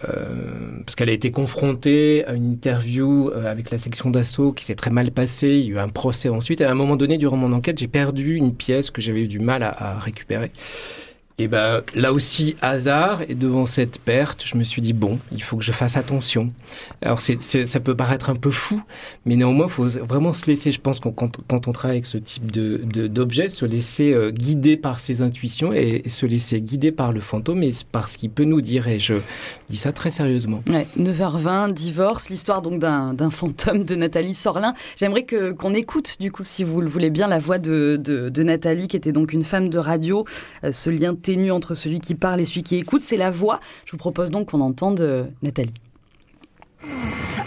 parce 0.00 0.94
qu'elle 0.94 1.08
a 1.08 1.12
été 1.12 1.30
confrontée 1.30 2.24
à 2.26 2.34
une 2.34 2.50
interview 2.50 3.30
euh, 3.30 3.50
avec 3.50 3.70
la 3.70 3.78
section 3.78 4.10
d'assaut 4.10 4.52
qui 4.52 4.64
s'est 4.64 4.74
très 4.74 4.90
mal 4.90 5.10
passée. 5.10 5.58
Il 5.58 5.66
y 5.66 5.68
a 5.70 5.74
eu 5.74 5.78
un 5.78 5.88
procès 5.88 6.28
ensuite. 6.28 6.60
Et 6.60 6.64
à 6.64 6.70
un 6.70 6.74
moment 6.74 6.96
donné, 6.96 7.18
durant 7.18 7.36
mon 7.36 7.52
enquête, 7.52 7.78
j'ai 7.78 7.88
perdu 7.88 8.34
une 8.34 8.54
pièce 8.54 8.90
que 8.90 9.00
j'avais 9.00 9.22
eu 9.22 9.28
du 9.28 9.40
mal 9.40 9.62
à 9.62 9.98
récupérer. 9.98 10.50
Et 11.40 11.46
ben 11.46 11.82
là 11.94 12.12
aussi 12.12 12.56
hasard 12.62 13.22
et 13.28 13.36
devant 13.36 13.64
cette 13.64 14.00
perte, 14.00 14.42
je 14.44 14.56
me 14.56 14.64
suis 14.64 14.82
dit 14.82 14.92
bon, 14.92 15.20
il 15.30 15.40
faut 15.40 15.56
que 15.56 15.62
je 15.62 15.70
fasse 15.70 15.96
attention. 15.96 16.52
Alors 17.00 17.20
c'est, 17.20 17.40
ça 17.40 17.78
peut 17.78 17.94
paraître 17.94 18.28
un 18.28 18.34
peu 18.34 18.50
fou, 18.50 18.82
mais 19.24 19.36
néanmoins 19.36 19.66
il 19.66 19.72
faut 19.72 19.86
vraiment 19.86 20.32
se 20.32 20.46
laisser. 20.46 20.72
Je 20.72 20.80
pense 20.80 20.98
quand, 20.98 21.38
on 21.52 21.72
travaille 21.72 21.98
avec 21.98 22.06
ce 22.06 22.18
type 22.18 22.50
de, 22.50 23.06
d'objet, 23.06 23.50
se 23.50 23.64
laisser 23.64 24.12
euh, 24.12 24.32
guider 24.32 24.76
par 24.76 24.98
ses 24.98 25.22
intuitions 25.22 25.72
et, 25.72 26.02
se 26.08 26.26
laisser 26.26 26.60
guider 26.60 26.90
par 26.90 27.12
le 27.12 27.20
fantôme 27.20 27.62
et 27.62 27.70
par 27.92 28.08
ce 28.08 28.18
qu'il 28.18 28.30
peut 28.30 28.44
nous 28.44 28.60
dire. 28.60 28.88
Et 28.88 28.98
je 28.98 29.14
dis 29.68 29.76
ça 29.76 29.92
très 29.92 30.10
sérieusement. 30.10 30.64
Ouais, 30.68 30.88
9h20, 30.98 31.72
divorce, 31.72 32.30
l'histoire 32.30 32.62
donc 32.62 32.80
d'un, 32.80 33.14
d'un 33.14 33.30
fantôme 33.30 33.84
de 33.84 33.94
Nathalie 33.94 34.34
Sorlin. 34.34 34.74
J'aimerais 34.96 35.22
que 35.22 35.52
qu'on 35.52 35.72
écoute 35.72 36.16
du 36.18 36.32
coup, 36.32 36.42
si 36.42 36.64
vous 36.64 36.80
le 36.80 36.88
voulez 36.88 37.10
bien, 37.10 37.28
la 37.28 37.38
voix 37.38 37.58
de, 37.58 37.96
de, 38.02 38.28
de 38.28 38.42
Nathalie 38.42 38.88
qui 38.88 38.96
était 38.96 39.12
donc 39.12 39.32
une 39.32 39.44
femme 39.44 39.70
de 39.70 39.78
radio. 39.78 40.24
Euh, 40.64 40.72
ce 40.72 40.90
lien 40.90 41.14
entre 41.50 41.74
celui 41.74 42.00
qui 42.00 42.14
parle 42.14 42.40
et 42.40 42.46
celui 42.46 42.62
qui 42.62 42.76
écoute, 42.76 43.02
c'est 43.02 43.16
la 43.16 43.30
voix. 43.30 43.60
Je 43.84 43.92
vous 43.92 43.98
propose 43.98 44.30
donc 44.30 44.50
qu'on 44.50 44.60
entende 44.60 45.00
euh, 45.00 45.24
Nathalie. 45.42 45.74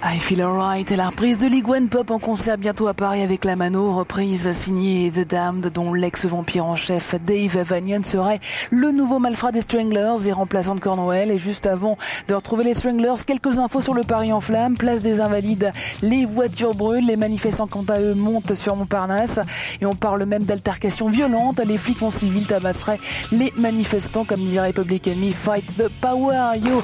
I 0.03 0.17
Feel 0.17 0.41
Alright. 0.41 0.91
Est 0.91 0.95
la 0.95 1.09
reprise 1.09 1.37
de 1.39 1.69
One 1.69 1.87
Pop 1.87 2.09
en 2.09 2.17
concert 2.17 2.57
bientôt 2.57 2.87
à 2.87 2.95
Paris 2.95 3.21
avec 3.21 3.45
la 3.45 3.55
Mano, 3.55 3.95
reprise 3.95 4.51
signée 4.53 5.11
The 5.11 5.27
Damned 5.27 5.67
dont 5.67 5.93
l'ex-vampire 5.93 6.65
en 6.65 6.75
chef 6.75 7.13
Dave 7.23 7.61
Vanian 7.61 8.01
serait 8.03 8.39
le 8.71 8.91
nouveau 8.91 9.19
malfrat 9.19 9.51
des 9.51 9.61
Stranglers 9.61 10.25
et 10.25 10.31
remplaçant 10.31 10.73
de 10.73 10.79
Cornwell. 10.79 11.29
Et 11.29 11.37
juste 11.37 11.67
avant 11.67 11.99
de 12.27 12.33
retrouver 12.33 12.63
les 12.63 12.73
Stranglers, 12.73 13.23
quelques 13.27 13.59
infos 13.59 13.81
sur 13.81 13.93
le 13.93 14.03
Paris 14.03 14.33
en 14.33 14.41
flammes, 14.41 14.75
place 14.75 15.03
des 15.03 15.19
Invalides, 15.19 15.71
les 16.01 16.25
voitures 16.25 16.73
brûlent, 16.73 17.05
les 17.05 17.15
manifestants 17.15 17.67
quant 17.67 17.85
à 17.87 17.99
eux 17.99 18.15
montent 18.15 18.55
sur 18.55 18.75
Montparnasse. 18.75 19.39
Et 19.81 19.85
on 19.85 19.93
parle 19.93 20.25
même 20.25 20.43
d'altercations 20.43 21.09
violentes, 21.09 21.59
les 21.63 21.77
flics 21.77 22.01
en 22.01 22.11
civil 22.11 22.47
tabasseraient 22.47 22.99
les 23.31 23.53
manifestants 23.55 24.25
comme 24.25 24.39
dirait 24.39 24.73
Public 24.73 25.07
Enemy, 25.07 25.33
fight 25.33 25.65
the 25.77 25.89
power, 26.01 26.57
yo 26.57 26.81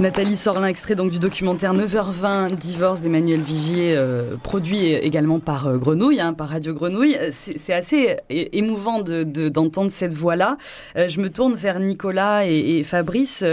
Nathalie 0.00 0.36
Sorlin, 0.36 0.68
extrait 0.68 0.94
donc 0.94 1.10
du 1.10 1.18
documentaire 1.18 1.74
9h20, 1.74 2.56
Divorce 2.56 3.00
d'Emmanuel 3.00 3.40
Vigier, 3.40 3.96
euh, 3.96 4.36
produit 4.36 4.92
également 4.92 5.40
par 5.40 5.66
euh, 5.66 5.76
Grenouille, 5.76 6.20
hein, 6.20 6.34
par 6.34 6.50
Radio 6.50 6.72
Grenouille. 6.72 7.18
C'est 7.32 7.72
assez 7.72 8.16
émouvant 8.30 9.02
d'entendre 9.02 9.90
cette 9.90 10.14
voix-là. 10.14 10.56
Euh, 10.94 11.08
je 11.08 11.20
me 11.20 11.30
tourne 11.30 11.54
vers 11.54 11.80
Nicolas 11.80 12.46
et, 12.46 12.84
Fabrice, 12.84 13.44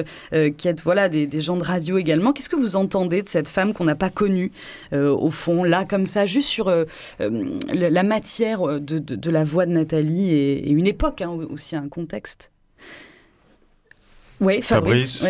qui 0.58 0.67
êtes 0.67 0.81
voilà 0.84 1.10
des, 1.10 1.41
gens 1.41 1.58
de 1.58 1.63
radio 1.63 1.97
également. 1.97 2.31
Qu'est-ce 2.31 2.49
que 2.49 2.55
vous 2.55 2.75
entendez 2.75 3.23
de 3.23 3.27
cette 3.27 3.49
femme 3.49 3.73
qu'on 3.73 3.86
n'a 3.86 3.95
pas 3.95 4.12
connue, 4.12 4.51
au 4.91 5.31
fond, 5.31 5.63
là, 5.63 5.84
comme 5.84 6.05
ça, 6.05 6.27
juste 6.27 6.49
sur 6.49 6.71
la 7.19 8.03
matière 8.03 8.79
de, 8.79 9.31
la 9.31 9.43
voix 9.43 9.65
de 9.65 9.71
Nathalie 9.71 10.31
et, 10.31 10.69
une 10.69 10.86
époque 10.86 11.21
hein, 11.21 11.31
aussi, 11.49 11.75
un 11.75 11.89
contexte? 11.89 12.51
Oui, 14.41 14.62
Fabrice. 14.62 15.24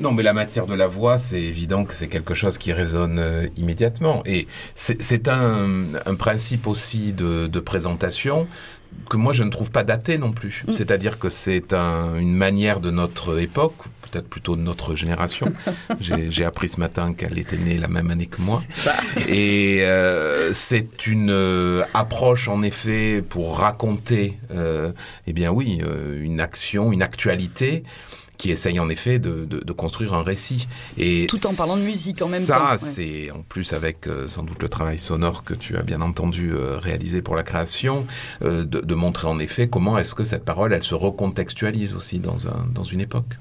Non, 0.00 0.12
mais 0.12 0.22
la 0.22 0.32
matière 0.32 0.66
de 0.66 0.74
la 0.74 0.86
voix, 0.86 1.18
c'est 1.18 1.40
évident 1.40 1.84
que 1.84 1.94
c'est 1.94 2.08
quelque 2.08 2.34
chose 2.34 2.58
qui 2.58 2.72
résonne 2.72 3.18
euh, 3.18 3.46
immédiatement. 3.56 4.22
Et 4.24 4.46
c'est 4.74 5.28
un, 5.28 6.14
principe 6.18 6.66
aussi 6.66 7.12
de, 7.12 7.48
présentation 7.60 8.46
que 9.08 9.16
moi 9.16 9.32
je 9.32 9.42
ne 9.42 9.50
trouve 9.50 9.70
pas 9.70 9.84
daté 9.84 10.18
non 10.18 10.32
plus. 10.32 10.64
Mm. 10.66 10.72
C'est-à-dire 10.72 11.18
que 11.18 11.28
c'est 11.28 11.72
une 11.72 12.34
manière 12.34 12.80
de 12.80 12.90
notre 12.90 13.40
époque, 13.40 13.74
peut-être 14.02 14.28
plutôt 14.28 14.54
de 14.54 14.60
notre 14.60 14.94
génération. 14.94 15.52
J'ai 16.00 16.44
appris 16.44 16.68
ce 16.68 16.78
matin 16.78 17.14
qu'elle 17.14 17.38
était 17.38 17.56
née 17.56 17.78
la 17.78 17.88
même 17.88 18.10
année 18.10 18.26
que 18.26 18.42
moi. 18.42 18.62
Et 19.28 19.80
euh, 19.82 20.52
c'est 20.52 21.06
une 21.06 21.30
euh, 21.30 21.84
approche 21.94 22.48
en 22.48 22.62
effet 22.62 23.24
pour 23.26 23.58
raconter, 23.58 24.38
eh 25.26 25.32
bien 25.32 25.50
oui, 25.50 25.80
une 26.20 26.40
action, 26.40 26.92
une 26.92 27.02
actualité 27.02 27.84
qui 28.42 28.50
essaye 28.50 28.80
en 28.80 28.88
effet 28.88 29.20
de, 29.20 29.44
de, 29.44 29.72
construire 29.72 30.14
un 30.14 30.24
récit. 30.24 30.66
Et 30.98 31.28
Tout 31.28 31.46
en 31.46 31.54
parlant 31.54 31.76
de 31.76 31.82
musique 31.82 32.20
en 32.22 32.28
même 32.28 32.40
temps. 32.40 32.46
Ça, 32.46 32.76
c'est 32.76 33.30
en 33.30 33.42
plus 33.42 33.72
avec 33.72 34.08
euh, 34.08 34.26
sans 34.26 34.42
doute 34.42 34.60
le 34.60 34.68
travail 34.68 34.98
sonore 34.98 35.44
que 35.44 35.54
tu 35.54 35.76
as 35.76 35.82
bien 35.82 36.00
entendu 36.00 36.50
euh, 36.52 36.76
réalisé 36.76 37.22
pour 37.22 37.36
la 37.36 37.44
création, 37.44 38.04
euh, 38.42 38.64
de, 38.64 38.80
de, 38.80 38.94
montrer 38.96 39.28
en 39.28 39.38
effet 39.38 39.68
comment 39.68 39.96
est-ce 39.96 40.16
que 40.16 40.24
cette 40.24 40.44
parole, 40.44 40.72
elle 40.72 40.82
se 40.82 40.96
recontextualise 40.96 41.94
aussi 41.94 42.18
dans, 42.18 42.48
un, 42.48 42.66
dans 42.74 42.82
une 42.82 43.00
époque. 43.00 43.38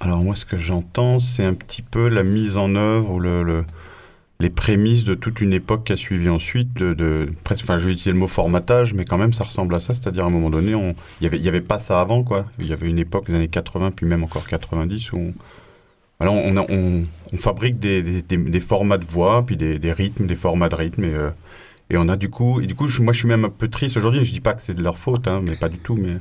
Alors 0.00 0.22
moi, 0.22 0.36
ce 0.36 0.44
que 0.44 0.58
j'entends, 0.58 1.18
c'est 1.18 1.44
un 1.44 1.54
petit 1.54 1.80
peu 1.80 2.08
la 2.08 2.22
mise 2.22 2.58
en 2.58 2.74
œuvre 2.74 3.12
ou 3.12 3.18
le, 3.18 3.42
le 3.42 3.64
les 4.38 4.50
prémices 4.50 5.04
de 5.04 5.14
toute 5.14 5.40
une 5.40 5.52
époque 5.52 5.84
qui 5.84 5.92
a 5.92 5.96
suivi 5.96 6.28
ensuite, 6.28 6.74
de, 6.74 7.28
presque, 7.44 7.64
enfin, 7.64 7.78
je 7.78 7.86
vais 7.86 7.92
utiliser 7.92 8.12
le 8.12 8.18
mot 8.18 8.26
formatage, 8.26 8.92
mais 8.92 9.04
quand 9.04 9.18
même, 9.18 9.32
ça 9.32 9.44
ressemble 9.44 9.74
à 9.74 9.80
ça. 9.80 9.94
C'est-à-dire, 9.94 10.24
à 10.24 10.26
un 10.26 10.30
moment 10.30 10.50
donné, 10.50 10.72
il 10.72 11.24
y 11.24 11.26
avait, 11.26 11.38
y 11.38 11.48
avait 11.48 11.60
pas 11.62 11.78
ça 11.78 12.00
avant, 12.00 12.22
quoi. 12.22 12.46
Il 12.58 12.66
y 12.66 12.72
avait 12.72 12.88
une 12.88 12.98
époque, 12.98 13.28
les 13.28 13.34
années 13.34 13.48
80, 13.48 13.92
puis 13.92 14.06
même 14.06 14.24
encore 14.24 14.46
90, 14.46 15.12
où 15.12 15.32
on, 16.20 16.26
on, 16.26 16.66
on, 17.32 17.36
fabrique 17.38 17.78
des, 17.78 18.60
formats 18.60 18.98
de 18.98 19.06
voix, 19.06 19.44
puis 19.46 19.56
des, 19.56 19.92
rythmes, 19.92 20.26
des 20.26 20.36
formats 20.36 20.68
de 20.68 20.74
rythme, 20.74 21.04
et, 21.04 21.14
euh, 21.14 21.30
et 21.88 21.96
on 21.96 22.08
a 22.08 22.16
du 22.16 22.28
coup, 22.28 22.60
et 22.60 22.66
du 22.66 22.74
coup, 22.74 22.88
moi, 23.00 23.12
je 23.12 23.18
suis 23.20 23.28
même 23.28 23.44
un 23.44 23.50
peu 23.50 23.68
triste 23.68 23.96
aujourd'hui. 23.96 24.24
Je 24.24 24.32
dis 24.32 24.40
pas 24.40 24.54
que 24.54 24.62
c'est 24.62 24.74
de 24.74 24.82
leur 24.82 24.98
faute, 24.98 25.28
hein, 25.28 25.40
mais 25.42 25.56
pas 25.56 25.68
du 25.68 25.78
tout, 25.78 25.94
mais 25.94 26.16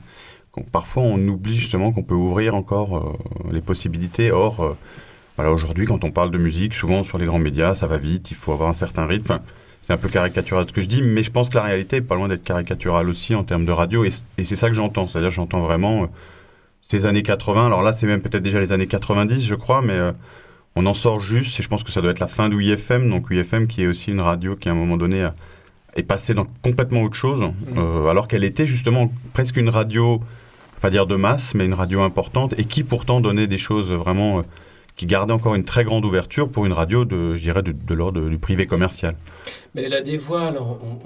parfois, 0.72 1.04
on 1.04 1.20
oublie 1.28 1.58
justement 1.58 1.92
qu'on 1.92 2.04
peut 2.04 2.16
ouvrir 2.16 2.56
encore 2.56 2.98
euh, 2.98 3.52
les 3.52 3.62
possibilités. 3.62 4.32
Or, 4.32 4.64
euh, 4.64 4.78
voilà, 5.36 5.52
aujourd'hui, 5.52 5.86
quand 5.86 6.04
on 6.04 6.12
parle 6.12 6.32
de 6.32 6.38
musique, 6.38 6.74
souvent 6.74 7.04
sur 7.04 7.18
les 7.18 7.26
grands 7.26 7.40
médias, 7.40 7.76
ça 7.76 7.88
va 7.88 7.98
vite, 7.98 8.32
il 8.32 8.38
faut 8.38 8.54
avoir 8.54 8.70
un 8.70 8.74
certain 8.74 9.06
rythme. 9.06 9.40
c'est 9.82 9.92
un 9.92 9.98
peu 9.98 10.08
caricatural 10.08 10.66
ce 10.68 10.74
que 10.74 10.82
je 10.82 10.88
dis, 10.88 11.02
mais 11.02 11.24
je 11.24 11.32
pense 11.32 11.50
que 11.50 11.56
la 11.56 11.64
réalité 11.64 11.98
est 11.98 12.02
pas 12.02 12.16
loin 12.16 12.30
d'être 12.30 12.44
caricaturale 12.44 13.10
aussi 13.10 13.36
en 13.36 13.44
termes 13.44 13.66
de 13.66 13.72
radio, 13.72 14.06
et, 14.06 14.12
c'est 14.44 14.56
ça 14.56 14.70
que 14.70 14.76
j'entends. 14.76 15.08
C'est-à-dire, 15.08 15.32
j'entends 15.32 15.62
vraiment 15.62 16.04
euh, 16.04 16.08
ces 16.82 17.06
années 17.06 17.24
80. 17.24 17.66
Alors 17.66 17.82
là, 17.82 17.92
c'est 17.92 18.08
même 18.08 18.22
peut-être 18.22 18.44
déjà 18.44 18.62
les 18.62 18.72
années 18.72 18.88
90, 18.88 19.46
je 19.46 19.56
crois, 19.56 19.82
mais 19.82 19.94
euh, 19.94 20.14
on 20.78 20.86
en 20.86 20.94
sort 20.94 21.20
juste. 21.20 21.60
Et 21.60 21.64
je 21.64 21.68
pense 21.68 21.84
que 21.84 21.92
ça 21.92 22.02
doit 22.02 22.12
être 22.12 22.20
la 22.20 22.28
fin 22.28 22.48
d'UIFM, 22.48 23.10
donc 23.10 23.30
UIFM 23.30 23.68
qui 23.68 23.84
est 23.84 23.88
aussi 23.88 24.12
une 24.12 24.22
radio 24.22 24.56
qui, 24.56 24.70
à 24.70 24.72
un 24.72 24.76
moment 24.76 24.96
donné, 24.96 25.28
est 25.98 26.04
passée 26.04 26.34
dans 26.34 26.48
complètement 26.64 27.02
autre 27.02 27.16
chose, 27.16 27.42
mmh. 27.42 27.78
euh, 27.78 28.08
alors 28.08 28.30
qu'elle 28.30 28.46
était 28.46 28.66
justement 28.66 29.12
presque 29.34 29.58
une 29.58 29.70
radio, 29.70 30.22
pas 30.80 30.90
dire 30.90 31.08
de 31.08 31.16
masse, 31.18 31.54
mais 31.56 31.66
une 31.66 31.74
radio 31.74 32.04
importante, 32.04 32.56
et 32.58 32.64
qui 32.64 32.86
pourtant 32.86 33.20
donnait 33.20 33.48
des 33.48 33.58
choses 33.58 33.92
vraiment 33.92 34.42
qui 34.96 35.06
gardait 35.06 35.34
encore 35.34 35.56
une 35.56 35.66
très 35.66 35.84
grande 35.84 36.06
ouverture 36.06 36.50
pour 36.50 36.66
une 36.66 36.74
radio 36.74 37.06
de, 37.06 37.36
je 37.36 37.42
dirais, 37.42 37.62
de, 37.62 37.94
l'ordre 37.94 38.30
du 38.30 38.38
privé 38.38 38.66
commercial. 38.66 39.16
Mais 39.74 39.84
elle 39.84 39.94
a 39.94 40.02
des 40.02 40.18
voix, 40.18 40.48
alors 40.48 40.80
on, 40.82 41.06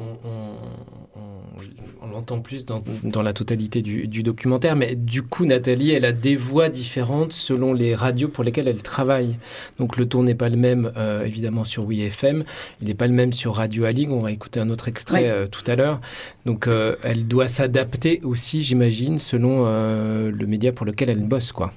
l'entend 2.12 2.40
plus 2.40 2.66
dans, 2.66 3.22
la 3.22 3.34
totalité 3.34 3.82
du, 3.82 4.24
documentaire, 4.24 4.76
mais 4.76 4.96
du 4.96 5.22
coup, 5.22 5.46
Nathalie, 5.46 5.92
elle 5.92 6.06
a 6.06 6.12
des 6.12 6.36
voix 6.36 6.70
différentes 6.70 7.34
selon 7.34 7.74
les 7.74 7.94
radios 7.94 8.30
pour 8.30 8.44
lesquelles 8.44 8.68
elle 8.68 8.82
travaille. 8.82 9.36
Donc 9.78 9.98
le 9.98 10.08
ton 10.08 10.24
n'est 10.24 10.36
pas 10.36 10.50
le 10.50 10.58
même, 10.58 10.92
euh, 10.98 11.26
évidemment, 11.26 11.66
sur 11.66 11.86
WeFM, 11.86 12.44
il 12.82 12.88
n'est 12.88 12.96
pas 12.96 13.08
le 13.08 13.14
même 13.14 13.32
sur 13.32 13.56
Radio 13.56 13.86
Alig, 13.86 14.10
on 14.12 14.22
va 14.22 14.32
écouter 14.32 14.60
un 14.60 14.70
autre 14.70 14.88
extrait 14.88 15.30
euh, 15.30 15.48
tout 15.48 15.64
à 15.68 15.76
l'heure. 15.76 16.02
Donc 16.46 16.68
euh, 16.68 16.96
elle 17.04 17.28
doit 17.28 17.48
s'adapter 17.48 18.22
aussi, 18.24 18.64
j'imagine, 18.64 19.20
selon 19.20 19.66
le 19.66 20.46
média 20.48 20.72
pour 20.72 20.86
lequel 20.86 21.10
elle 21.10 21.24
bosse, 21.24 21.52
quoi. 21.52 21.74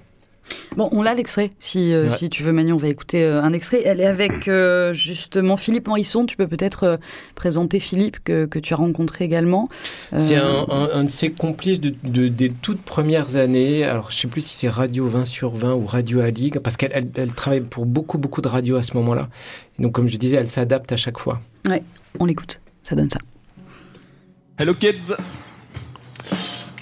Bon, 0.77 0.89
on 0.93 1.03
l'a 1.03 1.15
l'extrait. 1.15 1.51
Si, 1.59 1.93
euh, 1.93 2.11
si 2.11 2.31
tu 2.31 2.43
veux, 2.43 2.53
Manu, 2.53 2.73
on 2.73 2.77
va 2.77 2.89
écouter 2.89 3.25
euh, 3.25 3.43
un 3.43 3.53
extrait. 3.53 3.83
Elle 3.85 4.01
est 4.01 4.07
avec 4.07 4.49
euh, 4.49 4.93
justement 4.93 5.57
Philippe 5.57 5.87
Morisson. 5.87 6.27
Tu 6.27 6.37
peux 6.37 6.47
peut-être 6.47 6.99
présenter 7.35 7.79
Philippe 7.79 8.19
que, 8.25 8.47
que, 8.47 8.59
tu 8.59 8.73
as 8.73 8.77
rencontré 8.77 9.25
également. 9.25 9.69
C'est 10.17 10.37
un, 10.37 11.05
de 11.05 11.11
ses 11.11 11.31
complices 11.31 11.81
de, 11.81 12.29
des 12.29 12.51
toutes 12.51 12.83
premières 12.83 13.37
années. 13.37 13.85
Alors, 13.85 14.11
je 14.11 14.17
ne 14.17 14.21
sais 14.21 14.29
plus 14.29 14.43
si 14.43 14.57
c'est 14.57 14.69
Radio 14.69 15.07
20 15.07 15.25
sur 15.25 15.51
20 15.51 15.75
ou 15.75 15.87
Radio 15.87 16.21
à 16.21 16.31
Ligue, 16.31 16.59
parce 16.59 16.77
qu'elle 16.77 17.11
elle, 17.15 17.33
travaille 17.33 17.61
pour 17.61 17.87
beaucoup, 17.87 18.19
beaucoup 18.19 18.41
de 18.41 18.49
radios 18.49 18.77
à 18.77 18.83
ce 18.83 18.95
moment-là. 18.97 19.29
Donc, 19.79 19.93
comme 19.93 20.09
je 20.09 20.17
disais, 20.17 20.37
elle 20.37 20.51
s'adapte 20.51 20.93
à 20.93 20.97
chaque 20.97 21.19
fois. 21.19 21.41
Ouais, 21.69 21.83
on 22.19 22.25
l'écoute. 22.25 22.61
Ça 22.83 22.97
donne 22.97 23.11
ça. 23.11 23.19
Hello 24.59 24.75
kids 24.75 25.15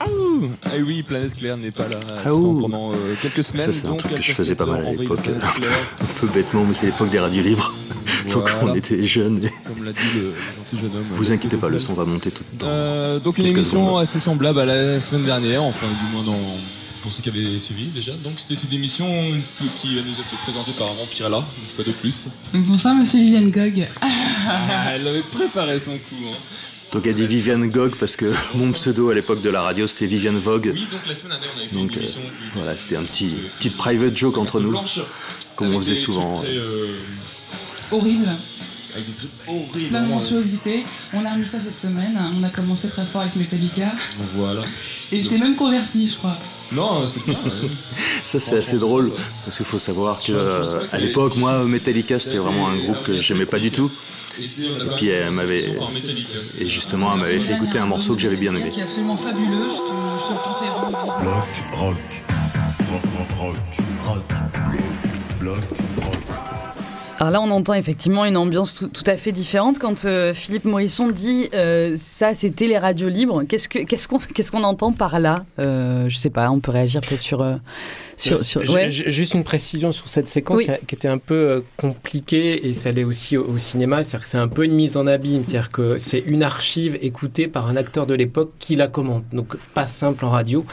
ah 0.00 0.70
oui, 0.84 1.02
Planète 1.02 1.34
Claire 1.36 1.56
n'est 1.56 1.70
pas 1.70 1.88
là 1.88 2.00
ah 2.08 2.22
pendant 2.24 2.92
euh, 2.92 3.14
quelques 3.20 3.42
semaines. 3.42 3.72
Ça, 3.72 3.80
c'est 3.80 3.86
un 3.86 3.94
truc 3.94 4.14
que 4.14 4.22
je 4.22 4.32
faisais 4.32 4.54
pas 4.54 4.66
mal 4.66 4.86
à 4.86 4.90
l'époque. 4.92 5.28
un 6.00 6.20
peu 6.20 6.26
bêtement, 6.28 6.64
mais 6.64 6.74
c'est 6.74 6.86
l'époque 6.86 7.10
des 7.10 7.18
radios 7.18 7.42
libres. 7.42 7.74
donc 8.32 8.48
on 8.62 8.74
était 8.74 9.06
jeunes. 9.06 9.40
Comme 9.66 9.84
l'a 9.84 9.92
dit 9.92 10.00
le 10.14 10.32
gentil 10.32 10.82
jeune 10.82 10.96
homme. 10.96 11.06
Vous 11.12 11.32
inquiétez 11.32 11.56
pas, 11.56 11.68
le 11.68 11.78
son 11.78 11.92
va 11.92 12.04
monter 12.04 12.30
tout 12.30 12.44
le 12.52 12.58
temps. 12.58 12.66
Euh, 12.68 13.20
donc 13.20 13.38
une 13.38 13.46
émission 13.46 13.98
assez 13.98 14.18
semblable 14.18 14.60
à 14.60 14.64
la 14.64 15.00
semaine 15.00 15.24
dernière, 15.24 15.62
enfin 15.62 15.86
du 15.86 16.14
moins 16.14 16.24
dans, 16.24 16.38
pour 17.02 17.12
ceux 17.12 17.22
qui 17.22 17.28
avaient 17.28 17.58
suivi 17.58 17.86
déjà. 17.86 18.12
Donc 18.12 18.34
c'était 18.36 18.60
une 18.60 18.72
émission 18.72 19.06
qui 19.80 19.88
nous 19.88 19.96
a 19.96 20.00
été 20.00 20.36
présentée 20.42 20.72
par 20.78 20.88
Vampirella, 20.94 21.44
une 21.62 21.68
fois 21.68 21.84
de 21.84 21.92
plus. 21.92 22.28
Bonsoir 22.54 22.94
Monsieur 22.94 23.20
Viviane 23.20 23.50
Gog. 23.50 23.86
Ah, 24.00 24.94
elle 24.94 25.06
avait 25.06 25.22
préparé 25.22 25.78
son 25.78 25.92
coup. 25.92 26.24
Hein. 26.26 26.36
Donc 26.92 27.02
il 27.04 27.12
y 27.12 27.14
a 27.14 27.16
des 27.16 27.26
Viviane 27.26 27.68
Gog 27.70 27.94
parce 27.96 28.16
que 28.16 28.32
mon 28.54 28.72
pseudo 28.72 29.10
à 29.10 29.14
l'époque 29.14 29.42
de 29.42 29.50
la 29.50 29.62
radio 29.62 29.86
c'était 29.86 30.06
Viviane 30.06 30.38
Vogue. 30.38 30.72
Oui, 30.74 30.86
donc 30.90 31.06
la 31.06 31.14
semaine 31.14 31.38
dernière 31.38 31.50
on 31.54 31.58
avait 31.58 31.68
fait 31.68 31.76
une 31.76 31.90
euh, 31.90 32.30
voilà, 32.54 32.78
c'était 32.78 32.96
un 32.96 33.04
petit, 33.04 33.36
petit 33.58 33.70
private 33.70 34.16
joke 34.16 34.38
entre 34.38 34.60
nous, 34.60 34.76
comme 35.54 35.74
on 35.74 35.78
faisait 35.78 35.94
souvent. 35.94 36.42
Euh, 36.44 36.98
horrible. 37.92 38.28
Avec 38.92 39.06
des 39.06 39.12
trucs 39.12 39.30
horribles. 39.46 39.88
Plein 39.88 40.02
de 40.02 40.08
monstruosités. 40.08 40.84
On 41.12 41.24
a 41.24 41.32
remis 41.32 41.46
ça 41.46 41.60
cette 41.60 41.78
semaine. 41.78 42.18
On 42.36 42.42
a 42.42 42.48
commencé 42.48 42.88
très 42.88 43.06
fort 43.06 43.20
avec 43.20 43.36
Metallica. 43.36 43.92
Voilà. 44.34 44.62
Et 45.12 45.22
j'étais 45.22 45.38
même 45.38 45.54
converti, 45.54 46.08
je 46.08 46.16
crois. 46.16 46.36
Non, 46.72 47.08
c'est 47.08 47.24
bien. 47.24 47.38
ça 48.24 48.40
c'est 48.40 48.56
assez 48.56 48.78
drôle 48.78 49.12
parce 49.44 49.56
qu'il 49.58 49.66
faut 49.66 49.78
savoir 49.78 50.18
que 50.20 50.32
à 50.92 50.98
l'époque, 50.98 51.36
moi, 51.36 51.64
Metallica 51.64 52.18
c'était 52.18 52.38
vraiment 52.38 52.68
un 52.68 52.78
groupe 52.78 53.04
que 53.04 53.20
j'aimais 53.20 53.46
pas 53.46 53.60
du 53.60 53.70
tout. 53.70 53.92
Et 54.40 54.96
puis 54.96 55.08
elle 55.08 55.30
m'avait. 55.32 55.62
Et 56.58 56.68
justement, 56.68 57.12
elle 57.14 57.20
m'avait 57.20 57.38
fait 57.38 57.54
écouter 57.54 57.78
un 57.78 57.86
morceau 57.86 58.14
que 58.14 58.20
j'avais 58.20 58.36
bien 58.36 58.54
aimé. 58.54 58.70
Qui 58.70 58.80
est 58.80 58.84
absolument 58.84 59.16
fabuleux, 59.16 59.68
je 59.68 59.76
te, 59.76 60.48
conseille 60.48 60.68
vraiment 60.68 60.90
de 60.90 61.22
Bloc, 61.22 61.34
rock, 61.72 61.96
rock, 62.90 63.02
rock, 63.38 63.56
rock, 64.06 64.22
bloc, 65.40 65.56
rock. 65.56 65.89
Alors 67.20 67.32
là, 67.32 67.42
on 67.42 67.50
entend 67.50 67.74
effectivement 67.74 68.24
une 68.24 68.38
ambiance 68.38 68.72
tout, 68.72 69.04
à 69.04 69.18
fait 69.18 69.30
différente 69.30 69.78
quand 69.78 70.06
euh, 70.06 70.32
Philippe 70.32 70.64
Morisson 70.64 71.08
dit 71.08 71.50
euh, 71.52 71.94
ça, 71.98 72.32
c'était 72.32 72.66
les 72.66 72.78
radios 72.78 73.10
libres. 73.10 73.42
Qu'est-ce 73.42 73.68
qu'on 73.68 73.84
qu'est-ce 73.84 74.08
qu'on 74.08 74.18
qu'est-ce 74.34 74.50
qu'on 74.50 74.64
entend 74.64 74.90
par 74.92 75.20
là? 75.20 75.44
Euh, 75.58 76.08
Je 76.08 76.16
sais 76.16 76.30
pas, 76.30 76.50
on 76.50 76.60
peut 76.60 76.70
réagir 76.70 77.02
peut-être 77.02 77.20
sur 77.20 77.42
euh, 77.42 77.56
Juste 78.88 79.34
une 79.34 79.44
précision 79.44 79.92
sur 79.92 80.08
cette 80.08 80.28
séquence 80.28 80.60
qui, 80.60 80.94
était 80.94 81.08
un 81.08 81.18
peu 81.18 81.34
euh, 81.34 81.60
compliquée 81.76 82.68
et 82.68 82.72
ça 82.72 82.92
l'est 82.92 83.04
aussi 83.04 83.36
au, 83.36 83.56
cinéma, 83.58 84.02
c'est-à-dire 84.02 84.24
que 84.24 84.30
c'est 84.30 84.38
un 84.38 84.48
peu 84.48 84.64
une 84.64 84.74
mise 84.74 84.96
en 84.96 85.06
abîme, 85.06 85.44
c'est-à-dire 85.44 85.70
que 85.70 85.98
c'est 85.98 86.22
une 86.26 86.42
archive 86.42 86.98
écoutée 87.00 87.48
par 87.48 87.68
un 87.68 87.76
acteur 87.76 88.06
de 88.06 88.14
l'époque 88.14 88.52
qui 88.58 88.76
la 88.76 88.88
commente, 88.88 89.24
donc 89.32 89.56
pas 89.74 89.86
simple 89.86 90.24
en 90.24 90.30
radio. 90.30 90.64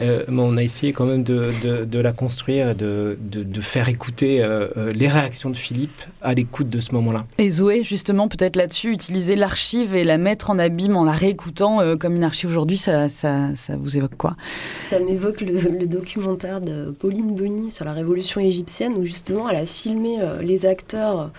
Euh, 0.00 0.24
mais 0.28 0.42
on 0.42 0.56
a 0.56 0.62
essayé 0.62 0.92
quand 0.92 1.06
même 1.06 1.22
de, 1.22 1.50
de, 1.84 1.98
la 1.98 2.12
construire, 2.12 2.74
de, 2.74 3.16
de 3.20 3.60
faire 3.60 3.88
écouter 3.88 4.42
euh, 4.42 4.68
les 4.92 5.08
réactions 5.08 5.50
de 5.50 5.56
Philippe 5.56 6.02
à 6.20 6.34
l'écoute 6.34 6.68
de 6.68 6.80
ce 6.80 6.92
moment-là. 6.92 7.26
Et 7.38 7.48
Zoé, 7.50 7.84
justement, 7.84 8.28
peut-être 8.28 8.56
là-dessus, 8.56 8.92
utiliser 8.92 9.36
l'archive 9.36 9.94
et 9.94 10.04
la 10.04 10.18
mettre 10.18 10.50
en 10.50 10.58
abîme 10.58 10.96
en 10.96 11.04
la 11.04 11.12
réécoutant 11.12 11.96
comme 11.98 12.16
une 12.16 12.24
archive 12.24 12.50
aujourd'hui, 12.50 12.78
ça, 12.78 13.08
ça, 13.08 13.50
ça, 13.54 13.76
vous 13.76 13.96
évoque 13.96 14.16
quoi? 14.16 14.36
Ça 14.88 14.98
m'évoque 14.98 15.40
le, 15.40 15.54
le, 15.54 15.86
documentaire 15.86 16.60
de 16.60 16.90
Pauline 16.90 17.34
Bonny 17.34 17.70
sur 17.70 17.84
la 17.84 17.92
révolution 17.92 18.40
égyptienne, 18.40 18.94
où 18.94 19.04
justement 19.04 19.48
elle 19.48 19.56
a 19.56 19.66
filmé 19.66 20.20
euh, 20.20 20.40
les 20.42 20.66
acteurs, 20.66 21.30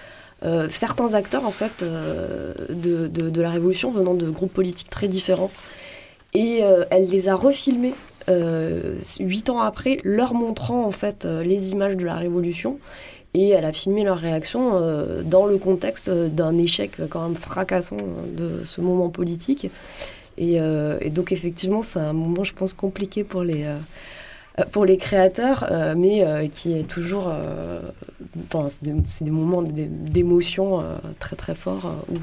euh, 0.44 0.68
certains 0.70 1.14
acteurs 1.14 1.46
en 1.46 1.52
fait 1.52 1.82
euh, 1.82 2.54
de, 2.70 3.08
de, 3.08 3.42
la 3.42 3.50
révolution 3.50 3.92
venant 3.92 4.14
de 4.14 4.30
groupes 4.30 4.54
politiques 4.54 4.90
très 4.90 5.08
différents. 5.08 5.52
Et 6.34 6.62
elle 6.90 7.08
les 7.08 7.30
a 7.30 7.36
refilmés 7.36 7.94
huit 8.28 9.50
ans 9.50 9.60
après, 9.60 10.00
leur 10.04 10.34
montrant 10.34 10.86
en 10.86 10.92
fait 10.92 11.26
les 11.26 11.72
images 11.72 11.98
de 11.98 12.06
la 12.06 12.16
révolution. 12.16 12.80
Et 13.34 13.50
elle 13.50 13.66
a 13.66 13.74
filmé 13.74 14.06
leur 14.06 14.18
réaction 14.18 14.80
dans 15.26 15.46
le 15.46 15.58
contexte 15.58 16.10
d'un 16.10 16.58
échec 16.58 16.94
quand 17.10 17.22
même 17.28 17.36
fracassant 17.36 17.98
de 18.36 18.64
ce 18.64 18.80
moment 18.80 19.10
politique. 19.10 19.70
Et, 20.38 20.54
et 20.56 21.10
donc 21.10 21.34
effectivement, 21.34 21.82
c'est 21.82 22.00
un 22.00 22.14
moment, 22.14 22.46
je 22.46 22.54
pense, 22.54 22.74
compliqué 22.74 23.26
pour 23.26 23.44
les 23.44 23.66
euh, 24.60 24.64
pour 24.72 24.86
les 24.86 24.98
créateurs, 24.98 25.68
euh, 25.70 25.96
mais 25.98 26.24
euh, 26.24 26.48
qui 26.48 26.78
est 26.78 26.84
toujours. 26.84 27.32
Enfin, 28.46 28.68
c'est 28.70 29.24
des, 29.24 29.32
moments 29.32 29.62
d'émotion 29.62 30.84
très 31.20 31.36
très 31.36 31.56
forts 31.56 31.92
où, 32.10 32.16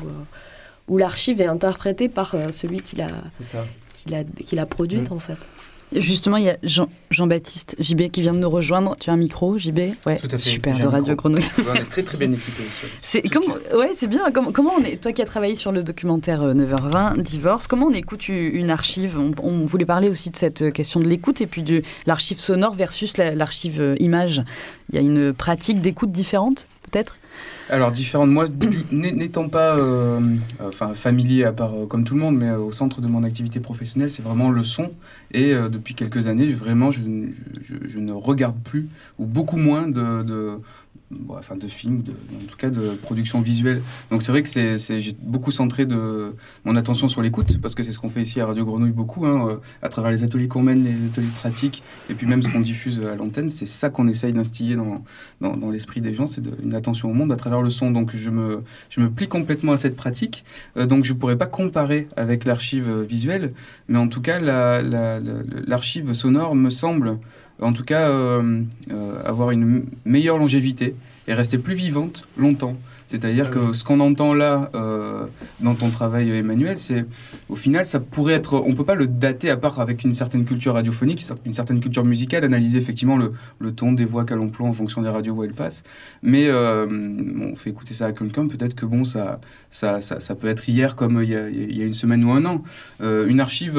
où 0.89 0.99
l'archive 0.99 1.41
est 1.41 1.47
interprétée 1.47 2.09
par 2.09 2.35
celui 2.51 2.81
qui 2.81 2.97
l'a 2.97 3.09
qui 4.47 4.57
l'a 4.57 4.67
produite 4.67 5.11
mm. 5.11 5.15
en 5.15 5.19
fait. 5.19 5.39
Justement, 5.95 6.37
il 6.37 6.45
y 6.45 6.51
a 6.51 6.57
Jean, 6.63 6.89
Jean-Baptiste 7.11 7.77
JB 7.79 8.11
qui 8.11 8.23
vient 8.23 8.33
de 8.33 8.39
nous 8.39 8.51
rejoindre. 8.51 8.97
Tu 8.99 9.11
as 9.11 9.13
un 9.13 9.17
micro, 9.17 9.59
JB 9.59 9.79
Ouais, 10.07 10.19
Tout 10.19 10.27
à 10.27 10.39
fait. 10.39 10.51
super, 10.51 10.79
de 10.79 10.87
Radio 10.87 11.15
Grenouille. 11.15 11.45
on 11.59 11.75
est 11.75 11.91
très 11.91 12.03
très 12.03 12.19
bien 12.19 12.33
équipés. 12.33 12.63
C'est 13.01 13.23
comment 13.23 13.55
Ouais, 13.75 13.93
c'est 13.95 14.07
bien. 14.07 14.31
Comment, 14.33 14.53
comment, 14.53 14.73
on 14.79 14.85
est 14.85 15.01
Toi 15.01 15.13
qui 15.13 15.23
as 15.23 15.27
travaillé 15.27 15.55
sur 15.55 15.73
le 15.73 15.83
documentaire 15.83 16.43
9h20, 16.43 17.19
euh, 17.19 17.23
Divorce, 17.23 17.67
comment 17.67 17.87
on 17.87 17.93
écoute 17.93 18.29
une 18.29 18.71
archive? 18.71 19.19
On, 19.19 19.65
voulait 19.67 19.87
parler 19.87 20.09
aussi 20.09 20.31
de 20.31 20.37
cette 20.37 20.63
euh, 20.63 20.71
question 20.71 21.01
de 21.01 21.07
l'écoute 21.07 21.41
et 21.41 21.47
puis 21.47 21.63
de 21.63 21.83
l'archive 22.07 22.39
sonore 22.39 22.75
versus 22.75 23.17
l'archive 23.17 23.81
euh, 23.81 23.97
image. 24.01 24.43
Il 24.91 24.97
y 24.97 24.99
a 24.99 25.03
une 25.03 25.33
pratique 25.33 25.81
d'écoute 25.81 26.13
différente, 26.13 26.67
peut-être? 26.91 27.19
Alors, 27.73 27.91
différentes. 27.91 28.31
Moi, 28.31 28.47
n'étant 28.91 29.49
pas 29.49 29.77
euh, 29.77 30.21
enfin, 30.61 30.95
familier, 30.95 31.45
à 31.45 31.53
part 31.53 31.75
euh, 31.75 31.87
comme 31.87 32.05
tout 32.05 32.15
le 32.15 32.21
monde, 32.21 32.37
mais 32.37 32.49
euh, 32.49 32.59
au 32.59 32.73
centre 32.73 33.01
de 33.01 33.07
mon 33.07 33.25
activité 33.25 33.61
professionnelle, 33.61 34.11
c'est 34.11 34.23
vraiment 34.23 34.51
le 34.51 34.65
son. 34.65 34.93
Et 35.33 35.55
depuis 35.55 35.95
quelques 35.95 36.27
années, 36.27 36.47
vraiment, 36.53 36.91
je, 36.91 37.01
ne 37.01 38.13
regarde 38.13 38.59
plus, 38.63 38.89
ou 39.19 39.25
beaucoup 39.25 39.57
moins 39.57 39.89
de, 39.89 40.61
enfin 41.31 41.57
de 41.57 41.67
films, 41.67 42.03
de, 42.03 42.13
en 42.13 42.47
tout 42.47 42.57
cas 42.59 42.69
de 42.69 42.91
production 42.97 43.41
visuelle. 43.41 43.81
Donc 44.11 44.23
c'est 44.23 44.33
vrai 44.33 44.43
que 44.43 44.49
c'est, 44.49 44.77
j'ai 45.01 45.17
beaucoup 45.23 45.51
centré 45.51 45.87
de 45.87 46.35
mon 46.67 46.77
attention 46.77 47.09
sur 47.09 47.23
l'écoute, 47.23 47.61
parce 47.63 47.75
que 47.75 47.83
c'est 47.83 47.93
ce 47.93 47.99
qu'on 47.99 48.11
fait 48.11 48.23
ici 48.23 48.41
à 48.41 48.47
Radio 48.47 48.67
Grenouille 48.67 48.91
beaucoup, 48.91 49.25
hein, 49.25 49.61
à 49.81 49.89
travers 49.89 50.11
les 50.11 50.23
ateliers 50.23 50.49
qu'on 50.49 50.63
mène, 50.63 50.85
les 50.85 51.07
ateliers 51.07 51.29
pratiques, 51.35 51.83
et 52.11 52.15
puis 52.15 52.27
même 52.27 52.43
ce 52.43 52.49
qu'on 52.49 52.61
diffuse 52.61 53.01
à 53.07 53.15
l'antenne, 53.17 53.49
c'est 53.49 53.67
ça 53.67 53.89
qu'on 53.89 54.09
essaye 54.09 54.35
d'instiller 54.35 54.77
dans, 54.77 55.03
dans, 55.41 55.71
l'esprit 55.71 56.03
des 56.03 56.15
gens, 56.15 56.27
c'est 56.27 56.43
une 56.63 56.75
attention 56.75 57.11
au 57.11 57.15
monde 57.15 57.22
à 57.31 57.37
travers 57.37 57.63
le 57.63 57.71
son. 57.71 57.91
Donc 57.91 58.17
je 58.17 58.31
me, 58.31 58.63
je 58.91 59.01
me 59.01 59.11
plie 59.11 59.29
complètement 59.29 59.73
à 59.73 59.77
cette 59.77 59.97
pratique, 59.97 60.45
euh, 60.77 60.87
donc 60.87 61.05
je 61.05 61.13
pourrais 61.13 61.37
pas 61.37 61.47
comparer 61.47 62.09
avec 62.17 62.45
l'archive 62.45 63.03
visuelle, 63.03 63.53
mais 63.89 63.99
en 63.99 64.09
tout 64.09 64.23
cas 64.23 64.41
l'archive 64.41 66.13
sonore 66.13 66.55
me 66.55 66.71
semble 66.71 67.19
en 67.63 67.73
tout 67.73 67.85
cas 67.85 68.09
euh, 68.09 68.63
euh, 68.91 69.23
avoir 69.25 69.51
une 69.51 69.87
meilleure 70.05 70.39
longévité 70.39 70.95
et 71.29 71.35
rester 71.35 71.59
plus 71.59 71.75
vivante 71.75 72.27
longtemps. 72.37 72.77
C'est-à-dire 73.13 73.49
ah 73.51 73.55
que 73.55 73.73
ce 73.75 73.85
qu'on 73.85 74.01
entend 74.01 74.33
là 74.33 74.71
euh, 74.75 75.27
dans 75.61 75.75
ton 75.75 75.91
travail, 75.91 76.31
Emmanuel, 76.31 76.79
c'est 76.79 77.05
au 77.51 77.57
final, 77.57 77.85
ça 77.85 78.01
pourrait 78.01 78.33
être. 78.33 78.55
On 78.55 78.73
peut 78.73 78.87
pas 78.87 78.95
le 78.95 79.07
dater 79.07 79.51
à 79.51 79.59
part 79.59 79.81
avec 79.81 80.03
une 80.03 80.15
certaine 80.15 80.47
culture 80.47 80.73
radiophonique, 80.73 81.23
une 81.45 81.53
certaine 81.53 81.81
culture 81.81 82.07
musicale, 82.07 82.43
analyser 82.43 82.79
effectivement 82.79 83.19
le, 83.19 83.35
le 83.59 83.73
ton 83.73 83.93
des 83.93 84.07
voix 84.07 84.25
qu'elle 84.25 84.39
emploie 84.39 84.67
en 84.67 84.73
fonction 84.73 85.03
des 85.03 85.11
radios 85.11 85.35
où 85.35 85.45
elles 85.45 85.53
passent. 85.53 85.83
Mais 86.23 86.51
on 86.51 87.55
fait 87.55 87.69
écouter 87.69 87.93
ça 87.93 88.07
à 88.07 88.13
quelqu'un, 88.13 88.49
peut-être 88.49 88.75
que 88.75 88.87
bon, 88.87 89.05
ça, 89.05 89.41
ça, 89.71 90.01
ça, 90.01 90.35
peut 90.35 90.49
être 90.49 90.67
hier 90.67 90.97
comme 90.97 91.23
il 91.23 91.29
y, 91.29 91.37
a, 91.37 91.51
il 91.51 91.77
y 91.77 91.83
a 91.83 91.85
une 91.85 91.93
semaine 91.93 92.25
ou 92.25 92.33
un 92.33 92.47
an. 92.47 92.63
une 93.03 93.41
archive 93.41 93.79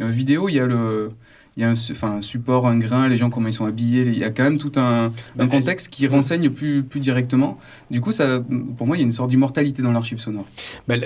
vidéo, 0.00 0.48
il 0.48 0.56
y 0.56 0.60
a 0.60 0.66
le 0.66 1.12
il 1.56 1.62
y 1.62 1.64
a 1.64 1.70
un, 1.70 1.74
enfin, 1.90 2.16
un 2.16 2.22
support, 2.22 2.66
un 2.66 2.78
grain, 2.78 3.08
les 3.08 3.16
gens 3.16 3.30
comment 3.30 3.48
ils 3.48 3.52
sont 3.52 3.64
habillés, 3.64 4.02
il 4.02 4.18
y 4.18 4.24
a 4.24 4.30
quand 4.30 4.42
même 4.42 4.58
tout 4.58 4.72
un, 4.76 5.12
un 5.38 5.46
contexte 5.46 5.88
qui 5.88 6.06
renseigne 6.06 6.50
plus, 6.50 6.82
plus 6.82 7.00
directement. 7.00 7.58
Du 7.90 8.00
coup, 8.00 8.10
ça, 8.10 8.40
pour 8.76 8.86
moi, 8.86 8.96
il 8.96 9.00
y 9.00 9.02
a 9.02 9.06
une 9.06 9.12
sorte 9.12 9.30
d'immortalité 9.30 9.80
dans 9.80 9.92
l'archive 9.92 10.18
sonore. 10.18 10.46
Bah, 10.88 10.96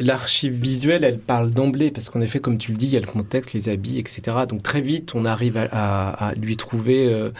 l'archive 0.00 0.52
visuelle, 0.52 1.02
elle 1.02 1.18
parle 1.18 1.50
d'emblée, 1.50 1.90
parce 1.90 2.10
qu'en 2.10 2.20
effet, 2.20 2.38
comme 2.38 2.58
tu 2.58 2.70
le 2.70 2.78
dis, 2.78 2.86
il 2.86 2.92
y 2.92 2.96
a 2.96 3.00
le 3.00 3.06
contexte, 3.06 3.54
les 3.54 3.68
habits, 3.68 3.98
etc. 3.98 4.22
Donc 4.48 4.62
très 4.62 4.80
vite, 4.80 5.14
on 5.14 5.24
arrive 5.24 5.56
à, 5.56 6.10
à, 6.10 6.34
lui 6.34 6.56
trouver 6.56 7.06
euh, 7.06 7.30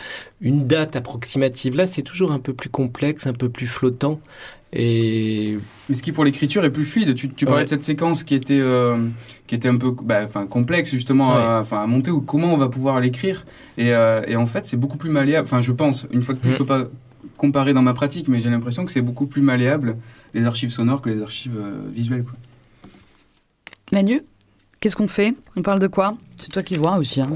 une 0.41 0.67
date 0.67 0.97
approximative. 0.97 1.77
Là, 1.77 1.87
c'est 1.87 2.03
toujours 2.03 2.33
un 2.33 2.41
peu 2.41 2.55
plus 2.55 2.71
complexe, 2.71 3.27
un 3.27 3.33
peu 3.35 3.49
plus 3.49 3.67
flottant. 3.67 4.21
Et... 4.73 5.59
Mais 5.89 5.95
ce 5.95 6.03
qui 6.03 6.13
pour 6.13 6.25
l'écriture 6.25 6.65
est 6.65 6.71
plus 6.71 6.85
fluide. 6.85 7.15
Tu, 7.15 7.31
tu 7.31 7.47
parlais 7.47 7.65
de 7.65 7.69
cette 7.69 7.85
séquence 7.85 8.23
qui 8.23 8.35
était, 8.35 8.61
euh, 8.61 9.09
qui 9.47 9.55
était 9.55 9.69
un 9.69 9.77
peu 9.77 9.93
bah, 10.03 10.27
complexe 10.27 10.91
justement 10.91 11.33
à, 11.33 11.65
à, 11.71 11.87
monter 11.87 12.11
ou 12.11 12.21
comment 12.21 12.53
on 12.53 12.59
va 12.59 12.69
pouvoir 12.69 13.01
l'écrire. 13.01 13.47
Et, 13.79 13.93
euh, 13.95 14.23
et, 14.27 14.37
en 14.37 14.47
fait, 14.47 14.67
c'est 14.67 14.77
beaucoup 14.77 14.99
plus 14.99 15.11
malléable. 15.11 15.47
Enfin, 15.47 15.63
je 15.63 15.73
pense, 15.73 16.07
une 16.13 16.23
fois 16.23 16.35
que 16.35 16.47
je 16.47 16.55
mm. 16.55 16.59
peux 16.59 16.67
pas 16.67 16.85
comparer 17.37 17.73
dans 17.73 17.83
ma 17.83 17.95
pratique, 17.95 18.29
mais 18.29 18.41
j'ai 18.41 18.51
l'impression 18.51 18.85
que 18.85 18.93
c'est 18.93 19.03
beaucoup 19.03 19.27
plus 19.27 19.43
malléable 19.43 19.97
les 20.35 20.45
archives 20.45 20.71
sonores 20.71 21.01
que 21.01 21.09
les 21.09 21.23
archives 21.23 21.57
euh, 21.57 21.89
visuelles. 21.91 22.25
Quoi. 22.25 22.35
Manu? 23.93 24.23
Qu'est-ce 24.81 24.95
qu'on 24.95 25.09
fait? 25.09 25.35
On 25.57 25.63
parle 25.63 25.81
de 25.81 25.89
quoi? 25.89 26.17
C'est 26.39 26.53
toi 26.53 26.63
qui 26.63 26.77
vois 26.77 26.99
aussi. 26.99 27.21
Hein. 27.21 27.35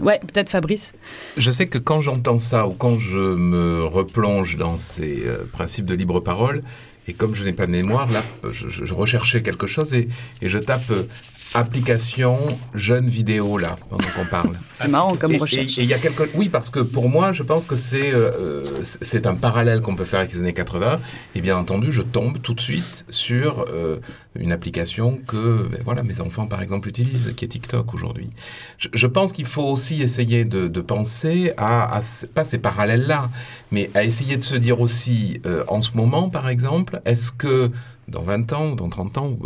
Ouais, 0.00 0.20
peut-être 0.20 0.48
Fabrice. 0.48 0.94
Je 1.36 1.50
sais 1.50 1.66
que 1.66 1.78
quand 1.78 2.00
j'entends 2.00 2.38
ça 2.38 2.68
ou 2.68 2.74
quand 2.74 2.96
je 2.98 3.18
me 3.18 3.84
replonge 3.84 4.56
dans 4.56 4.76
ces 4.76 5.26
euh, 5.26 5.44
principes 5.50 5.86
de 5.86 5.94
libre 5.94 6.20
parole, 6.20 6.62
et 7.08 7.12
comme 7.12 7.34
je 7.34 7.44
n'ai 7.44 7.52
pas 7.52 7.66
de 7.66 7.72
mémoire, 7.72 8.10
là, 8.12 8.22
je, 8.52 8.94
recherchais 8.94 9.42
quelque 9.42 9.66
chose 9.66 9.94
et, 9.94 10.08
et 10.42 10.48
je 10.48 10.58
tape 10.58 10.90
euh, 10.90 11.08
application 11.56 12.38
jeune 12.74 13.08
vidéo 13.08 13.58
là 13.58 13.76
pendant 13.88 14.08
qu'on 14.14 14.26
parle. 14.26 14.58
c'est 14.70 14.88
marrant 14.88 15.16
comme 15.16 15.36
recherche. 15.36 15.78
Et 15.78 15.82
il 15.82 15.88
y 15.88 15.94
a 15.94 15.98
quelque 15.98 16.28
oui 16.34 16.48
parce 16.48 16.70
que 16.70 16.80
pour 16.80 17.08
moi 17.08 17.32
je 17.32 17.42
pense 17.42 17.66
que 17.66 17.76
c'est 17.76 18.12
euh, 18.12 18.82
c'est 18.82 19.26
un 19.26 19.34
parallèle 19.34 19.80
qu'on 19.80 19.96
peut 19.96 20.04
faire 20.04 20.20
avec 20.20 20.32
les 20.32 20.40
années 20.40 20.52
80 20.52 21.00
et 21.34 21.40
bien 21.40 21.56
entendu 21.56 21.92
je 21.92 22.02
tombe 22.02 22.40
tout 22.42 22.54
de 22.54 22.60
suite 22.60 23.06
sur 23.08 23.64
euh, 23.68 23.98
une 24.38 24.52
application 24.52 25.18
que 25.26 25.68
ben, 25.70 25.80
voilà 25.84 26.02
mes 26.02 26.20
enfants 26.20 26.46
par 26.46 26.62
exemple 26.62 26.88
utilisent 26.88 27.32
qui 27.36 27.44
est 27.44 27.48
TikTok 27.48 27.94
aujourd'hui. 27.94 28.30
Je, 28.78 29.06
pense 29.06 29.32
qu'il 29.32 29.46
faut 29.46 29.64
aussi 29.64 30.02
essayer 30.02 30.44
de, 30.44 30.68
de 30.68 30.80
penser 30.80 31.52
à, 31.56 31.96
à, 31.96 32.00
pas 32.34 32.44
ces 32.44 32.58
parallèles 32.58 33.06
là 33.06 33.30
mais 33.70 33.90
à 33.94 34.04
essayer 34.04 34.36
de 34.36 34.44
se 34.44 34.56
dire 34.56 34.80
aussi 34.80 35.40
euh, 35.46 35.64
en 35.68 35.80
ce 35.80 35.92
moment 35.94 36.28
par 36.28 36.48
exemple 36.48 37.00
est-ce 37.06 37.32
que 37.32 37.70
dans 38.08 38.22
20 38.22 38.52
ans, 38.52 38.72
dans 38.72 38.88
30 38.88 39.18
ans, 39.18 39.36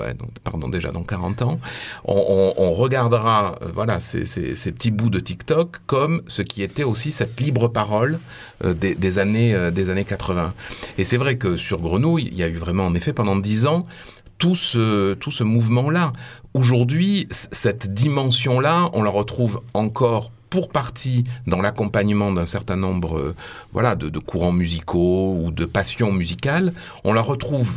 pardon, 0.44 0.68
déjà 0.68 0.90
dans 0.92 1.02
40 1.02 1.42
ans, 1.42 1.60
on, 2.04 2.72
regardera 2.72 3.56
euh, 3.62 3.68
voilà, 3.74 4.00
ces, 4.00 4.24
petits 4.72 4.90
bouts 4.90 5.10
de 5.10 5.20
TikTok 5.20 5.78
comme 5.86 6.22
ce 6.28 6.42
qui 6.42 6.62
était 6.62 6.84
aussi 6.84 7.12
cette 7.12 7.40
libre 7.40 7.68
parole 7.68 8.18
euh, 8.64 8.74
des, 8.74 9.18
années, 9.18 9.54
euh, 9.54 9.70
des 9.70 9.90
années 9.90 10.04
80. 10.04 10.54
Et 10.98 11.04
c'est 11.04 11.16
vrai 11.16 11.36
que 11.36 11.56
sur 11.56 11.80
Grenouille, 11.80 12.28
il 12.30 12.38
y 12.38 12.42
a 12.42 12.48
eu 12.48 12.56
vraiment, 12.56 12.86
en 12.86 12.94
effet, 12.94 13.12
pendant 13.12 13.36
10 13.36 13.66
ans, 13.66 13.86
tout 14.38 14.54
ce, 14.54 15.14
tout 15.14 15.30
ce 15.30 15.44
mouvement-là. 15.44 16.12
Aujourd'hui, 16.54 17.28
cette 17.30 17.92
dimension-là, 17.92 18.90
on 18.92 19.02
la 19.02 19.10
retrouve 19.10 19.60
encore 19.74 20.30
pour 20.48 20.68
partie 20.68 21.24
dans 21.46 21.60
l'accompagnement 21.60 22.32
d'un 22.32 22.46
certain 22.46 22.74
nombre 22.74 23.34
voilà 23.72 23.94
de, 23.94 24.18
courants 24.18 24.50
musicaux 24.50 25.36
ou 25.40 25.52
de 25.52 25.64
passions 25.64 26.10
musicales. 26.10 26.72
On 27.04 27.12
la 27.12 27.22
retrouve 27.22 27.70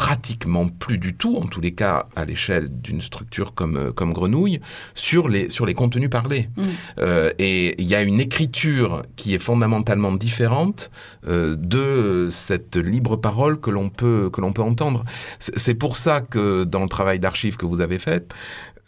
pratiquement 0.00 0.66
plus 0.66 0.96
du 0.96 1.14
tout, 1.14 1.36
en 1.36 1.46
tous 1.46 1.60
les 1.60 1.72
cas 1.72 2.06
à 2.16 2.24
l'échelle 2.24 2.70
d'une 2.80 3.02
structure 3.02 3.52
comme, 3.52 3.76
euh, 3.76 3.92
comme 3.92 4.14
Grenouille, 4.14 4.58
sur 4.94 5.28
les, 5.28 5.50
sur 5.50 5.66
les 5.66 5.74
contenus 5.74 6.08
parlés. 6.08 6.48
Mm. 6.56 6.62
Euh, 7.00 7.32
et 7.38 7.74
il 7.78 7.86
y 7.86 7.94
a 7.94 8.00
une 8.00 8.18
écriture 8.18 9.02
qui 9.16 9.34
est 9.34 9.38
fondamentalement 9.38 10.12
différente 10.12 10.90
euh, 11.28 11.54
de 11.54 12.28
cette 12.30 12.76
libre 12.76 13.16
parole 13.16 13.60
que 13.60 13.68
l'on 13.68 13.90
peut, 13.90 14.30
que 14.32 14.40
l'on 14.40 14.54
peut 14.54 14.62
entendre. 14.62 15.04
C'est 15.38 15.74
pour 15.74 15.98
ça 15.98 16.22
que 16.22 16.64
dans 16.64 16.80
le 16.80 16.88
travail 16.88 17.20
d'archives 17.20 17.58
que 17.58 17.66
vous 17.66 17.82
avez 17.82 17.98
fait, 17.98 18.32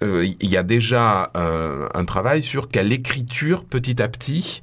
euh, 0.03 0.27
il 0.41 0.49
y 0.49 0.57
a 0.57 0.63
déjà 0.63 1.31
un 1.35 2.05
travail 2.07 2.41
sur 2.41 2.71
quelle 2.71 2.91
écriture 2.91 3.67
petit 3.67 4.01
à 4.01 4.09
petit 4.09 4.63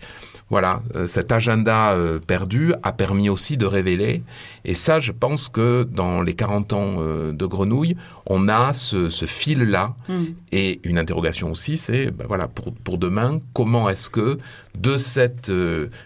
voilà, 0.50 0.82
euh, 0.96 1.06
cet 1.06 1.32
agenda 1.32 1.94
euh, 1.94 2.20
perdu 2.20 2.74
a 2.82 2.92
permis 2.92 3.30
aussi 3.30 3.56
de 3.56 3.66
révéler. 3.66 4.24
Et 4.66 4.74
ça, 4.74 5.00
je 5.00 5.12
pense 5.12 5.48
que 5.48 5.84
dans 5.84 6.22
les 6.22 6.34
40 6.34 6.74
ans 6.74 6.96
euh, 6.98 7.32
de 7.32 7.46
Grenouille, 7.46 7.96
on 8.26 8.48
a 8.48 8.74
ce, 8.74 9.10
ce 9.10 9.26
fil-là. 9.26 9.96
Mm. 10.08 10.24
Et 10.52 10.80
une 10.84 10.98
interrogation 10.98 11.52
aussi, 11.52 11.78
c'est, 11.78 12.10
ben 12.12 12.26
voilà, 12.28 12.48
pour, 12.48 12.74
pour 12.74 12.98
demain, 12.98 13.40
comment 13.54 13.90
est-ce 13.90 14.10
que 14.10 14.40
de 14.76 14.98
cette 14.98 15.52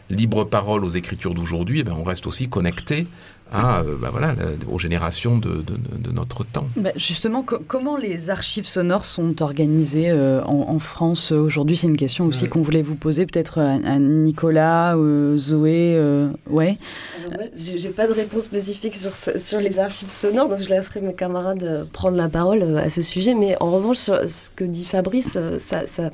libre 0.10 0.46
parole 0.46 0.84
aux 0.84 0.90
écritures 0.90 1.34
d'aujourd'hui, 1.34 1.82
eh 1.82 1.84
ben, 1.84 1.96
on 1.98 2.04
reste 2.04 2.28
aussi 2.28 2.50
connecté 2.50 3.08
euh, 3.54 3.96
bah 4.00 4.10
voilà, 4.12 4.36
aux 4.72 4.80
générations 4.80 5.38
de, 5.38 5.63
notre 6.12 6.44
temps. 6.44 6.68
Bah, 6.76 6.92
justement, 6.96 7.44
comment 7.44 7.98
les 7.98 8.30
archives 8.30 8.66
sonores 8.66 9.06
sont 9.06 9.42
organisées 9.42 10.10
euh, 10.10 10.44
en, 10.44 10.80
France 10.80 11.32
aujourd'hui? 11.32 11.78
C'est 11.78 11.88
une 11.88 11.98
question 11.98 12.26
aussi 12.26 12.48
qu'on 12.48 12.62
voulait 12.62 12.82
vous 12.82 12.96
poser, 12.96 13.26
peut-être 13.26 13.60
à, 13.60 14.00
Nicolas, 14.00 14.96
euh, 14.96 15.38
Zoé. 15.38 16.00
ouais. 16.50 16.78
J'ai 17.56 17.89
pas 17.89 18.08
de 18.08 18.13
réponse 18.13 18.44
spécifique 18.44 18.96
sur, 18.96 19.16
sur 19.16 19.60
les 19.60 19.80
archives 19.80 20.10
sonores, 20.10 20.50
donc 20.50 20.60
je 20.60 20.70
laisserai 20.70 21.02
mes 21.02 21.13
camarades 21.13 21.88
prendre 21.94 22.18
la 22.18 22.30
parole 22.30 22.78
à 22.78 22.89
ce 22.89 23.02
sujet. 23.02 23.36
Mais 23.36 23.56
en 23.60 23.72
revanche, 23.72 23.98
sur 23.98 24.18
ce 24.28 24.50
que 24.56 24.63
dit 24.63 24.86
Fabrice, 24.86 25.38
ça, 25.58 25.88
ça 25.88 26.10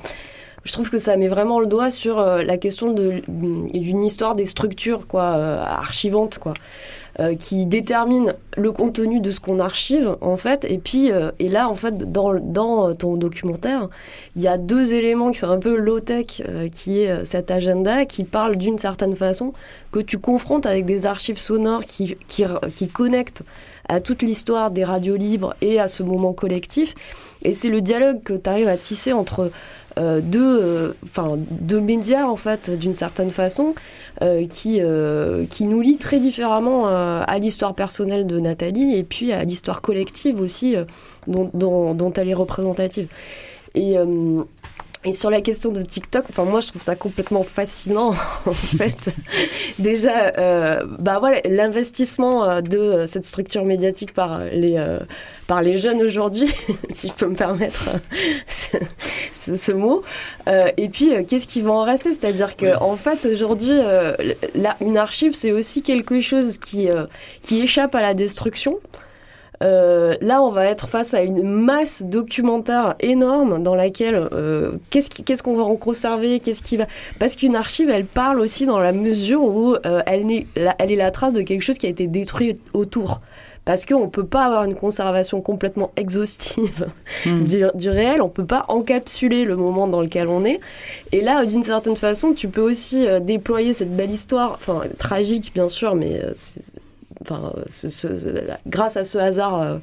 je 0.64 0.72
trouve 0.72 0.90
que 0.90 0.98
ça 0.98 1.16
met 1.16 1.28
vraiment 1.28 1.60
le 1.60 1.66
doigt 1.66 1.90
sur 1.90 2.20
la 2.22 2.58
question 2.58 2.92
d'une 2.92 4.04
histoire 4.04 4.34
des 4.34 4.44
structures 4.44 5.06
quoi 5.06 5.24
archivantes 5.24 6.38
quoi 6.38 6.52
euh, 7.18 7.34
qui 7.34 7.66
détermine 7.66 8.34
le 8.56 8.70
contenu 8.70 9.20
de 9.20 9.32
ce 9.32 9.40
qu'on 9.40 9.58
archive 9.58 10.16
en 10.20 10.36
fait. 10.36 10.64
Et 10.64 10.78
puis 10.78 11.10
euh, 11.10 11.32
et 11.40 11.48
là 11.48 11.68
en 11.68 11.74
fait 11.74 12.10
dans 12.10 12.34
dans 12.34 12.94
ton 12.94 13.16
documentaire 13.16 13.88
il 14.36 14.42
y 14.42 14.48
a 14.48 14.56
deux 14.56 14.94
éléments 14.94 15.32
qui 15.32 15.38
sont 15.38 15.50
un 15.50 15.58
peu 15.58 15.76
low 15.76 15.98
tech 15.98 16.40
euh, 16.48 16.68
qui 16.68 17.00
est 17.00 17.24
cet 17.24 17.50
agenda 17.50 18.06
qui 18.06 18.22
parle 18.22 18.56
d'une 18.56 18.78
certaine 18.78 19.16
façon 19.16 19.52
que 19.90 19.98
tu 19.98 20.18
confrontes 20.18 20.66
avec 20.66 20.86
des 20.86 21.04
archives 21.04 21.36
sonores 21.36 21.84
qui 21.84 22.16
qui, 22.28 22.44
qui 22.76 22.88
connectent 22.88 23.42
à 23.88 24.00
toute 24.00 24.22
l'histoire 24.22 24.70
des 24.70 24.84
radios 24.84 25.16
libres 25.16 25.56
et 25.60 25.80
à 25.80 25.88
ce 25.88 26.04
moment 26.04 26.32
collectif. 26.32 26.94
Et 27.42 27.54
c'est 27.54 27.70
le 27.70 27.80
dialogue 27.80 28.22
que 28.22 28.34
tu 28.34 28.48
arrives 28.48 28.68
à 28.68 28.76
tisser 28.76 29.12
entre 29.12 29.50
euh, 30.00 30.20
deux, 30.20 30.60
euh, 30.62 30.92
enfin, 31.04 31.36
deux 31.36 31.80
médias 31.80 32.24
en 32.26 32.36
fait, 32.36 32.70
d'une 32.70 32.94
certaine 32.94 33.30
façon, 33.30 33.74
euh, 34.22 34.46
qui 34.46 34.80
qui 35.50 35.64
nous 35.64 35.80
lient 35.80 35.98
très 35.98 36.20
différemment 36.20 36.86
à 36.86 37.38
l'histoire 37.38 37.74
personnelle 37.74 38.26
de 38.26 38.40
Nathalie 38.40 38.96
et 38.96 39.02
puis 39.02 39.32
à 39.32 39.44
l'histoire 39.44 39.82
collective 39.82 40.40
aussi 40.40 40.76
dont, 41.26 41.50
dont, 41.54 41.94
dont, 41.94 42.12
elle 42.12 42.28
est 42.28 42.34
représentative. 42.34 43.08
Et 43.74 43.96
et 45.02 45.14
sur 45.14 45.30
la 45.30 45.40
question 45.40 45.72
de 45.72 45.80
TikTok, 45.80 46.26
enfin 46.28 46.44
moi 46.44 46.60
je 46.60 46.68
trouve 46.68 46.82
ça 46.82 46.94
complètement 46.94 47.42
fascinant 47.42 48.10
en 48.46 48.52
fait. 48.52 49.10
Déjà, 49.78 50.32
euh, 50.36 50.84
bah 50.98 51.18
voilà, 51.18 51.40
l'investissement 51.46 52.44
euh, 52.44 52.60
de 52.60 53.06
cette 53.06 53.24
structure 53.24 53.64
médiatique 53.64 54.12
par 54.12 54.40
les 54.52 54.76
euh, 54.76 54.98
par 55.46 55.62
les 55.62 55.78
jeunes 55.78 56.02
aujourd'hui, 56.02 56.50
si 56.90 57.08
je 57.08 57.12
peux 57.14 57.26
me 57.26 57.34
permettre 57.34 57.88
ce, 59.34 59.56
ce, 59.56 59.72
mot. 59.72 60.02
Euh, 60.48 60.70
et 60.76 60.90
puis 60.90 61.12
qu'est-ce 61.26 61.46
qui 61.46 61.62
va 61.62 61.72
en 61.72 61.84
rester? 61.84 62.10
C'est-à-dire 62.12 62.54
que 62.54 62.78
en 62.78 62.96
fait 62.96 63.24
aujourd'hui, 63.24 63.78
une 64.80 64.98
archive 64.98 65.32
c'est 65.32 65.52
aussi 65.52 65.80
quelque 65.80 66.20
chose 66.20 66.58
qui 66.58 66.88
qui 67.42 67.62
échappe 67.62 67.94
à 67.94 68.02
la 68.02 68.12
destruction. 68.12 68.78
Euh, 69.62 70.16
là, 70.22 70.42
on 70.42 70.50
va 70.50 70.64
être 70.66 70.88
face 70.88 71.12
à 71.12 71.22
une 71.22 71.42
masse 71.42 72.02
documentaire 72.02 72.94
énorme 73.00 73.62
dans 73.62 73.74
laquelle 73.74 74.28
euh, 74.32 74.72
qu'est-ce 74.88 75.42
qu'on 75.42 75.56
va 75.56 75.64
en 75.64 75.76
conserver, 75.76 76.40
qu'est-ce 76.40 76.62
qui 76.62 76.78
va 76.78 76.86
parce 77.18 77.36
qu'une 77.36 77.56
archive, 77.56 77.90
elle 77.90 78.06
parle 78.06 78.40
aussi 78.40 78.64
dans 78.64 78.78
la 78.78 78.92
mesure 78.92 79.42
où 79.42 79.74
euh, 79.74 80.02
elle, 80.06 80.30
est 80.30 80.46
la, 80.56 80.74
elle 80.78 80.90
est 80.90 80.96
la 80.96 81.10
trace 81.10 81.34
de 81.34 81.42
quelque 81.42 81.62
chose 81.62 81.76
qui 81.76 81.86
a 81.86 81.90
été 81.90 82.06
détruit 82.06 82.58
autour. 82.72 83.20
Parce 83.66 83.84
qu'on 83.84 84.06
ne 84.06 84.10
peut 84.10 84.24
pas 84.24 84.46
avoir 84.46 84.64
une 84.64 84.74
conservation 84.74 85.42
complètement 85.42 85.92
exhaustive 85.96 86.88
hmm. 87.26 87.44
du, 87.44 87.64
du, 87.74 87.90
réel, 87.90 88.22
on 88.22 88.26
ne 88.26 88.30
peut 88.30 88.46
pas 88.46 88.64
encapsuler 88.68 89.44
le 89.44 89.54
moment 89.56 89.86
dans 89.86 90.00
lequel 90.00 90.28
on 90.28 90.46
est. 90.46 90.60
Et 91.12 91.20
là, 91.20 91.44
d'une 91.44 91.62
certaine 91.62 91.96
façon, 91.96 92.32
tu 92.32 92.48
peux 92.48 92.62
aussi 92.62 93.06
euh, 93.06 93.20
déployer 93.20 93.74
cette 93.74 93.94
belle 93.94 94.10
histoire, 94.10 94.52
enfin 94.52 94.80
tragique 94.98 95.52
bien 95.52 95.68
sûr, 95.68 95.94
mais 95.94 96.22
enfin, 97.22 97.52
grâce 98.66 98.96
à 98.96 99.04
ce 99.04 99.18
hasard 99.18 99.80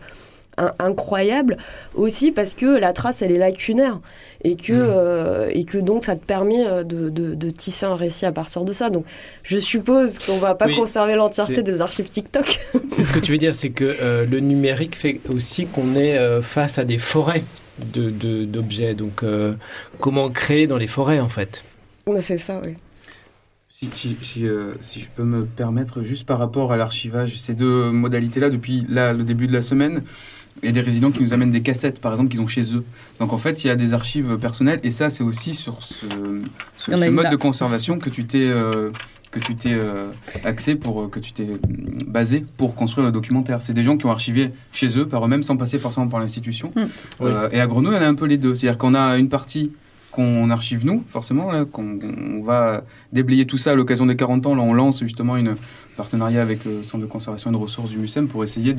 euh, 0.60 0.69
incroyable, 0.80 1.58
aussi 1.93 2.32
parce 2.32 2.56
que 2.56 2.65
la 2.65 2.91
trace, 2.91 3.21
elle 3.21 3.32
est 3.32 3.38
lacunaire. 3.38 4.00
Et 4.43 4.56
que, 4.56 4.73
mmh. 4.73 4.88
euh, 4.89 5.50
et 5.52 5.65
que 5.65 5.78
donc 5.78 6.04
ça 6.04 6.15
te 6.15 6.26
permet 6.26 6.65
euh, 6.65 6.84
de, 6.84 7.10
de, 7.10 7.50
tisser 7.52 7.86
un 7.86 7.95
récit 7.95 8.26
à 8.26 8.32
partir 8.32 8.65
de 8.65 8.71
ça. 8.71 8.89
Donc 8.89 9.06
je 9.43 9.60
suppose 9.60 10.17
qu'on 10.17 10.38
va 10.38 10.56
pas 10.56 10.67
conserver 10.73 11.13
l'entièreté 11.13 11.62
des 11.62 11.80
archives 11.80 12.10
TikTok. 12.10 12.60
C'est 12.89 13.04
ce 13.04 13.12
que 13.12 13.19
tu 13.19 13.34
veux 13.34 13.38
dire, 13.38 13.54
c'est 13.54 13.69
que 13.69 14.26
le 14.28 14.39
numérique 14.39 14.95
fait 14.95 15.21
aussi 15.30 15.67
qu'on 15.67 15.95
est 15.95 16.41
face 16.41 16.80
à 16.80 16.86
des 16.86 16.97
forêts 16.97 17.43
d'objets. 17.78 18.95
Donc, 18.95 19.23
comment 20.00 20.30
créer 20.30 20.65
dans 20.65 20.78
les 20.78 20.88
forêts, 20.88 21.19
en 21.19 21.30
fait? 21.30 21.63
C'est 22.19 22.39
ça, 22.39 22.62
oui. 22.65 22.73
Si, 23.80 23.90
si, 23.94 24.18
si, 24.82 25.02
je 25.02 25.06
peux 25.16 25.24
me 25.24 25.46
permettre, 25.46 26.02
juste 26.02 26.26
par 26.26 26.40
rapport 26.40 26.72
à 26.72 26.78
l'archivage, 26.78 27.38
ces 27.38 27.54
deux 27.54 27.92
modalités-là, 27.92 28.50
depuis 28.50 28.84
là, 28.90 29.13
le 29.13 29.24
début 29.24 29.46
de 29.46 29.54
la 29.54 29.62
semaine, 29.62 30.02
il 30.63 30.66
y 30.66 30.70
a 30.70 30.72
des 30.72 30.82
résidents 30.82 31.12
qui 31.12 31.22
nous 31.22 31.32
amènent 31.32 31.52
des 31.52 31.62
cassettes, 31.62 32.02
par 32.02 32.12
exemple, 32.12 32.32
qu'ils 32.32 32.42
ont 32.42 32.48
chez 32.48 32.74
eux. 32.74 32.84
Donc 33.20 33.34
en 33.34 33.38
fait, 33.38 33.63
il 33.63 33.68
y 33.68 33.70
a 33.70 33.76
des 33.76 33.94
archives 33.94 34.40
personnelles, 34.40 34.80
et 34.82 34.90
ça, 34.90 35.12
c'est 35.12 35.24
aussi 35.24 35.54
sur 35.54 35.84
ce, 35.84 37.10
mode 37.12 37.30
de 37.30 37.36
conservation 37.36 38.00
que 38.00 38.10
tu 38.10 38.26
t'es 38.26 38.48
euh, 38.48 38.90
que 39.30 39.40
tu 39.40 39.56
t'es 39.56 39.74
euh, 39.74 40.08
axé 40.44 40.74
pour 40.74 41.04
euh, 41.04 41.08
que 41.08 41.20
tu 41.20 41.34
t'es 41.34 41.48
basé 42.08 42.46
pour 42.58 42.74
construire 42.74 43.06
le 43.06 43.12
documentaire. 43.12 43.62
C'est 43.62 43.74
des 43.74 43.84
gens 43.84 43.96
qui 43.98 44.08
ont 44.08 44.12
archivé 44.12 44.50
chez 44.72 44.98
eux 44.98 45.08
par 45.08 45.24
eux-mêmes 45.24 45.44
sans 45.44 45.56
passer 45.56 45.78
forcément 45.78 46.08
par 46.08 46.20
l'institution. 46.20 46.74
Mmh. 46.76 47.26
et 47.52 47.60
à 47.60 47.68
Grenouille, 47.68 47.94
on 47.96 48.02
a 48.02 48.08
un 48.08 48.16
peu 48.16 48.26
les 48.26 48.38
deux. 48.38 48.56
C'est-à-dire 48.56 48.80
qu'on 48.80 48.96
a 48.96 49.18
une 49.18 49.30
partie 49.30 49.72
qu'on 50.17 50.49
archive 50.49 50.84
nous, 50.84 51.03
forcément, 51.08 51.63
qu'on 51.65 51.99
on 52.01 52.41
va 52.41 52.84
déblayer 53.13 53.45
tout 53.45 53.60
ça 53.60 53.71
à 53.71 53.75
l'occasion 53.75 54.08
des 54.08 54.15
40 54.15 54.47
ans. 54.47 54.56
Là, 54.56 54.63
on 54.63 54.73
lance 54.73 55.01
justement 55.01 55.38
une 55.38 55.56
partenariat 55.95 56.41
avec 56.41 56.65
le 56.65 56.82
Centre 56.82 57.03
de 57.03 57.10
conservation 57.10 57.51
et 57.51 57.53
de 57.53 57.60
ressources 57.60 57.91
du 57.91 57.99
MUSEM 57.99 58.27
pour 58.27 58.43
essayer 58.43 58.75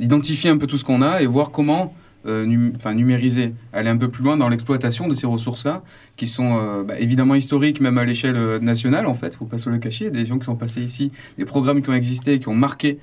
d'identifier 0.00 0.48
un 0.48 0.56
peu 0.56 0.66
tout 0.66 0.78
ce 0.78 0.84
qu'on 0.84 1.02
a 1.02 1.20
et 1.20 1.26
voir 1.26 1.50
comment 1.50 1.94
euh, 2.26 2.46
numériser, 2.46 3.52
aller 3.74 3.90
un 3.90 3.98
peu 3.98 4.08
plus 4.08 4.24
loin 4.24 4.38
dans 4.38 4.48
l'exploitation 4.48 5.08
de 5.08 5.14
ces 5.14 5.26
ressources-là, 5.26 5.82
qui 6.16 6.26
sont 6.26 6.58
euh, 6.58 6.82
bah, 6.82 6.98
évidemment 6.98 7.34
historiques, 7.34 7.80
même 7.80 7.98
à 7.98 8.04
l'échelle 8.04 8.36
euh, 8.36 8.58
nationale, 8.58 9.06
en 9.06 9.14
fait, 9.14 9.34
faut 9.34 9.44
pas 9.44 9.58
se 9.58 9.68
le 9.68 9.76
cacher, 9.76 10.10
des 10.10 10.24
gens 10.24 10.38
qui 10.38 10.46
sont 10.46 10.56
passés 10.56 10.80
ici, 10.80 11.12
des 11.36 11.44
programmes 11.44 11.82
qui 11.82 11.90
ont 11.90 11.94
existé, 11.94 12.38
qui 12.38 12.48
ont 12.48 12.54
marqué 12.54 12.98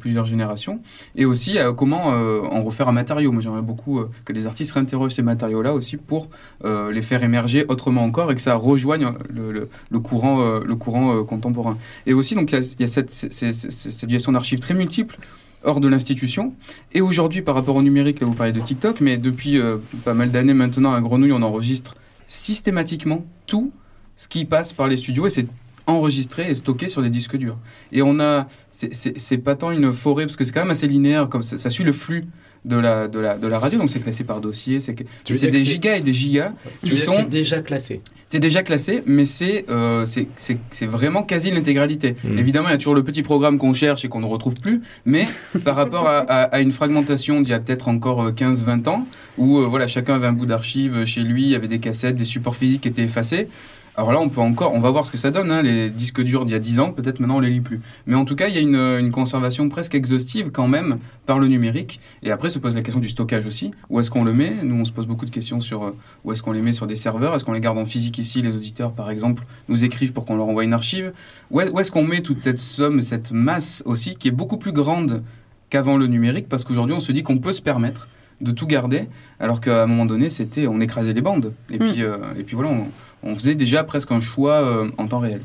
plusieurs 0.00 0.26
générations, 0.26 0.80
et 1.14 1.24
aussi 1.24 1.58
comment 1.76 2.06
en 2.06 2.62
refaire 2.64 2.88
un 2.88 2.92
matériau. 2.92 3.30
Moi, 3.30 3.40
j'aimerais 3.40 3.62
beaucoup 3.62 4.00
que 4.24 4.32
les 4.32 4.48
artistes 4.48 4.72
réinterrogent 4.72 5.14
ces 5.14 5.22
matériaux-là 5.22 5.72
aussi 5.72 5.96
pour 5.96 6.28
les 6.64 7.02
faire 7.02 7.22
émerger 7.22 7.64
autrement 7.68 8.02
encore 8.02 8.32
et 8.32 8.34
que 8.34 8.40
ça 8.40 8.56
rejoigne 8.56 9.12
le, 9.32 9.68
le, 9.90 9.98
courant, 10.00 10.58
le 10.58 10.74
courant 10.74 11.22
contemporain. 11.22 11.78
Et 12.06 12.14
aussi, 12.14 12.34
donc, 12.34 12.50
il 12.50 12.80
y 12.80 12.82
a, 12.82 12.88
cette, 12.88 13.12
cette 13.12 14.10
gestion 14.10 14.32
d'archives 14.32 14.58
très 14.58 14.74
multiple 14.74 15.18
hors 15.64 15.80
de 15.80 15.88
l'institution. 15.88 16.54
Et 16.92 17.00
aujourd'hui, 17.00 17.42
par 17.42 17.54
rapport 17.54 17.76
au 17.76 17.82
numérique, 17.82 18.20
là 18.20 18.26
vous 18.26 18.34
parlez 18.34 18.52
de 18.52 18.60
TikTok, 18.60 19.00
mais 19.00 19.16
depuis 19.16 19.58
euh, 19.58 19.78
pas 20.04 20.14
mal 20.14 20.30
d'années 20.30 20.54
maintenant 20.54 20.92
à 20.92 21.00
Grenouille, 21.00 21.32
on 21.32 21.42
enregistre 21.42 21.96
systématiquement 22.26 23.24
tout 23.46 23.72
ce 24.16 24.28
qui 24.28 24.44
passe 24.44 24.72
par 24.72 24.88
les 24.88 24.96
studios 24.96 25.26
et 25.26 25.30
c'est 25.30 25.46
enregistré 25.86 26.48
et 26.48 26.54
stocké 26.54 26.88
sur 26.88 27.02
des 27.02 27.10
disques 27.10 27.36
durs. 27.36 27.58
Et 27.92 28.02
on 28.02 28.18
a, 28.20 28.46
c'est 28.70 29.38
pas 29.38 29.54
tant 29.54 29.70
une 29.70 29.92
forêt, 29.92 30.24
parce 30.24 30.36
que 30.36 30.44
c'est 30.44 30.52
quand 30.52 30.62
même 30.62 30.70
assez 30.70 30.86
linéaire, 30.86 31.28
comme 31.28 31.42
ça 31.42 31.68
suit 31.70 31.84
le 31.84 31.92
flux 31.92 32.26
de 32.64 32.76
la, 32.76 33.08
de 33.08 33.18
la, 33.18 33.36
de 33.36 33.46
la 33.46 33.58
radio, 33.58 33.78
donc 33.78 33.90
c'est 33.90 34.00
classé 34.00 34.24
par 34.24 34.40
dossier, 34.40 34.80
c'est 34.80 34.94
des 34.94 35.64
gigas 35.64 35.96
et 35.96 36.00
des 36.00 36.12
gigas 36.12 36.52
qui 36.84 36.96
sont... 36.96 37.12
C'est 37.16 37.28
déjà 37.28 37.60
classé. 37.60 38.00
C'est 38.28 38.40
déjà 38.40 38.62
classé, 38.62 39.02
mais 39.06 39.26
c'est 39.26 39.66
euh, 39.70 40.06
c'est 40.06 40.86
vraiment 40.86 41.22
quasi 41.22 41.50
l'intégralité. 41.50 42.16
Hmm. 42.24 42.38
Évidemment, 42.38 42.68
il 42.68 42.72
y 42.72 42.74
a 42.74 42.78
toujours 42.78 42.94
le 42.94 43.04
petit 43.04 43.22
programme 43.22 43.58
qu'on 43.58 43.74
cherche 43.74 44.04
et 44.04 44.08
qu'on 44.08 44.20
ne 44.20 44.26
retrouve 44.26 44.54
plus, 44.54 44.82
mais 45.04 45.26
par 45.64 45.76
rapport 45.76 46.08
à, 46.08 46.20
à, 46.20 46.60
une 46.60 46.72
fragmentation 46.72 47.42
d'il 47.42 47.50
y 47.50 47.54
a 47.54 47.60
peut-être 47.60 47.88
encore 47.88 48.30
15-20 48.30 48.86
euh, 48.86 48.90
ans, 48.90 49.06
où 49.38 49.58
euh, 49.58 49.66
voilà, 49.66 49.86
chacun 49.86 50.14
avait 50.14 50.26
un 50.26 50.32
bout 50.32 50.46
d'archive 50.46 51.04
chez 51.04 51.20
lui, 51.20 51.42
il 51.42 51.50
y 51.50 51.54
avait 51.54 51.68
des 51.68 51.80
cassettes, 51.80 52.16
des 52.16 52.24
supports 52.24 52.56
physiques 52.56 52.80
qui 52.80 52.88
étaient 52.88 53.04
effacés, 53.04 53.48
alors 53.96 54.12
là, 54.12 54.20
on 54.20 54.28
peut 54.28 54.40
encore, 54.40 54.74
on 54.74 54.80
va 54.80 54.90
voir 54.90 55.06
ce 55.06 55.12
que 55.12 55.18
ça 55.18 55.30
donne. 55.30 55.52
Hein, 55.52 55.62
les 55.62 55.88
disques 55.88 56.20
durs 56.20 56.44
d'il 56.44 56.52
y 56.52 56.56
a 56.56 56.58
10 56.58 56.80
ans, 56.80 56.92
peut-être 56.92 57.20
maintenant 57.20 57.36
on 57.36 57.40
les 57.40 57.50
lit 57.50 57.60
plus. 57.60 57.80
Mais 58.06 58.16
en 58.16 58.24
tout 58.24 58.34
cas, 58.34 58.48
il 58.48 58.54
y 58.54 58.58
a 58.58 58.60
une, 58.60 58.74
une, 58.74 59.12
conservation 59.12 59.68
presque 59.68 59.94
exhaustive 59.94 60.50
quand 60.50 60.66
même 60.66 60.98
par 61.26 61.38
le 61.38 61.46
numérique. 61.46 62.00
Et 62.24 62.32
après, 62.32 62.48
se 62.48 62.58
pose 62.58 62.74
la 62.74 62.82
question 62.82 63.00
du 63.00 63.08
stockage 63.08 63.46
aussi. 63.46 63.70
Où 63.90 64.00
est-ce 64.00 64.10
qu'on 64.10 64.24
le 64.24 64.32
met? 64.32 64.52
Nous, 64.64 64.74
on 64.74 64.84
se 64.84 64.90
pose 64.90 65.06
beaucoup 65.06 65.26
de 65.26 65.30
questions 65.30 65.60
sur 65.60 65.84
euh, 65.84 65.96
où 66.24 66.32
est-ce 66.32 66.42
qu'on 66.42 66.50
les 66.50 66.62
met 66.62 66.72
sur 66.72 66.88
des 66.88 66.96
serveurs? 66.96 67.36
Est-ce 67.36 67.44
qu'on 67.44 67.52
les 67.52 67.60
garde 67.60 67.78
en 67.78 67.84
physique 67.84 68.18
ici? 68.18 68.42
Les 68.42 68.56
auditeurs, 68.56 68.92
par 68.92 69.10
exemple, 69.10 69.44
nous 69.68 69.84
écrivent 69.84 70.12
pour 70.12 70.24
qu'on 70.24 70.36
leur 70.36 70.48
envoie 70.48 70.64
une 70.64 70.72
archive. 70.72 71.12
Où 71.52 71.60
est-ce 71.60 71.92
qu'on 71.92 72.04
met 72.04 72.20
toute 72.20 72.40
cette 72.40 72.58
somme, 72.58 73.00
cette 73.00 73.30
masse 73.30 73.84
aussi, 73.86 74.16
qui 74.16 74.26
est 74.26 74.32
beaucoup 74.32 74.58
plus 74.58 74.72
grande 74.72 75.22
qu'avant 75.70 75.96
le 75.96 76.08
numérique? 76.08 76.48
Parce 76.48 76.64
qu'aujourd'hui, 76.64 76.96
on 76.96 77.00
se 77.00 77.12
dit 77.12 77.22
qu'on 77.22 77.38
peut 77.38 77.52
se 77.52 77.62
permettre 77.62 78.08
de 78.40 78.50
tout 78.50 78.66
garder, 78.66 79.06
alors 79.38 79.60
qu'à 79.60 79.84
un 79.84 79.86
moment 79.86 80.06
donné, 80.06 80.28
c'était 80.28 80.66
on 80.66 80.80
écrasait 80.80 81.12
les 81.12 81.20
bandes. 81.20 81.52
Et 81.70 81.78
mm. 81.78 81.78
puis, 81.78 82.02
euh, 82.02 82.16
et 82.36 82.42
puis 82.42 82.56
voilà, 82.56 82.70
on, 82.70 82.88
on 83.24 83.34
faisait 83.34 83.54
déjà 83.54 83.82
presque 83.84 84.12
un 84.12 84.20
choix 84.20 84.62
euh, 84.62 84.90
en 84.98 85.06
temps 85.08 85.18
réel. 85.18 85.40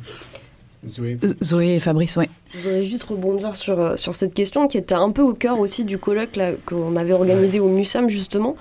Zoé. 0.88 1.18
Zoé 1.44 1.76
et 1.76 1.80
Fabrice, 1.80 2.15
oui. 2.18 2.26
Je 2.52 2.62
voudrais 2.62 2.84
juste 2.84 3.04
rebondir 3.04 3.56
sur, 3.56 3.80
euh, 3.80 3.96
sur 3.96 4.16
cette 4.16 4.34
question 4.34 4.68
qui 4.68 4.80
était 4.80 4.96
un 4.96 5.12
peu 5.12 5.22
au 5.22 5.34
cœur 5.34 5.60
aussi 5.60 5.84
du 5.84 6.00
colloque 6.00 6.40
qu'on 6.66 6.96
avait 6.96 7.14
organisé 7.14 7.60
au 7.60 7.68
MUSAM 7.68 8.10
justement. 8.10 8.56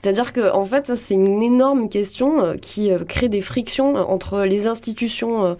C'est-à-dire 0.00 0.32
que 0.32 0.50
en 0.52 0.64
fait, 0.64 0.86
ça 0.86 0.96
c'est 0.96 1.14
une 1.14 1.42
énorme 1.42 1.90
question 1.90 2.42
euh, 2.42 2.54
qui 2.54 2.90
euh, 2.90 3.04
crée 3.04 3.28
des 3.28 3.42
frictions 3.42 3.96
entre 3.96 4.42
les 4.44 4.66
institutions 4.66 5.56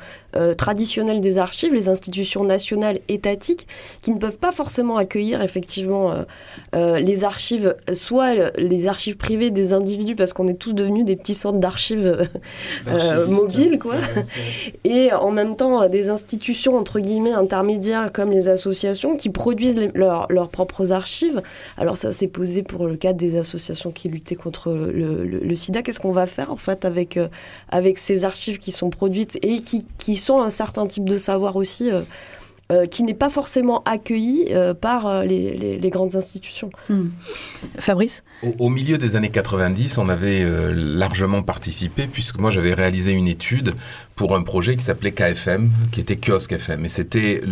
traditionnelles 0.58 1.20
des 1.20 1.38
archives, 1.38 1.72
les 1.72 1.88
institutions 1.88 2.42
nationales 2.42 2.98
étatiques, 3.06 3.68
qui 4.02 4.10
ne 4.10 4.18
peuvent 4.18 4.38
pas 4.38 4.50
forcément 4.50 4.96
accueillir 4.96 5.42
effectivement 5.42 6.12
les 6.72 7.22
archives, 7.22 7.76
soit 7.92 8.50
les 8.58 8.88
archives 8.88 9.16
privées 9.16 9.52
des 9.52 9.72
individus, 9.72 10.16
parce 10.16 10.32
qu'on 10.32 10.48
est 10.48 10.58
tous 10.58 10.72
devenus 10.72 11.04
des 11.04 11.14
petits 11.14 11.34
sortes 11.34 11.60
d'archives 11.60 12.28
mobiles, 13.28 13.78
quoi, 13.78 13.94
et 14.82 15.12
en 15.12 15.30
même 15.30 15.54
temps 15.54 15.88
des 15.88 16.08
institutions 16.08 16.76
entre 16.76 16.98
guillemets 16.98 17.32
intermédiaires 17.32 17.73
comme 18.12 18.30
les 18.30 18.48
associations 18.48 19.16
qui 19.16 19.30
produisent 19.30 19.76
leurs 19.94 20.48
propres 20.48 20.92
archives. 20.92 21.42
Alors 21.76 21.96
ça 21.96 22.12
s'est 22.12 22.28
posé 22.28 22.62
pour 22.62 22.86
le 22.86 22.96
cas 22.96 23.12
des 23.12 23.38
associations 23.38 23.90
qui 23.90 24.08
luttaient 24.08 24.34
contre 24.34 24.72
le, 24.72 25.54
sida. 25.54 25.82
Qu'est-ce 25.82 26.00
qu'on 26.00 26.12
va 26.12 26.26
faire 26.26 26.50
en 26.50 26.56
fait 26.56 26.84
avec, 26.84 27.16
euh, 27.16 27.28
avec 27.68 27.98
ces 27.98 28.24
archives 28.24 28.58
qui 28.58 28.72
sont 28.72 28.90
produites 28.90 29.38
et 29.42 29.60
qui, 29.60 29.86
qui 29.98 30.16
sont 30.16 30.40
un 30.40 30.50
certain 30.50 30.86
type 30.86 31.08
de 31.08 31.16
savoir 31.16 31.56
aussi 31.56 31.90
euh, 31.90 32.02
euh, 32.72 32.86
qui 32.86 33.02
n'est 33.02 33.12
pas 33.12 33.28
forcément 33.28 33.82
accueilli 33.84 34.46
euh, 34.48 34.72
par 34.72 35.06
euh, 35.06 35.24
les, 35.24 35.78
les, 35.78 35.90
grandes 35.90 36.16
institutions. 36.16 36.70
Hmm. 36.88 37.08
Fabrice 37.78 38.22
au, 38.58 38.70
milieu 38.70 38.96
des 38.96 39.16
années 39.16 39.28
90, 39.28 39.98
on 39.98 40.08
avait 40.08 40.42
largement 40.72 41.42
participé, 41.42 42.06
puisque 42.06 42.38
moi 42.38 42.50
j'avais 42.50 42.72
réalisé 42.72 43.12
une 43.12 43.28
étude 43.28 43.74
pour 44.16 44.34
un 44.34 44.42
projet 44.42 44.76
qui 44.76 44.82
s'appelait 44.82 45.12
KFM, 45.12 45.70
qui 45.92 46.00
était 46.00 46.16
Kiosque 46.16 46.52
FM. 46.52 46.86
Et 46.86 46.88
c'était 46.88 47.42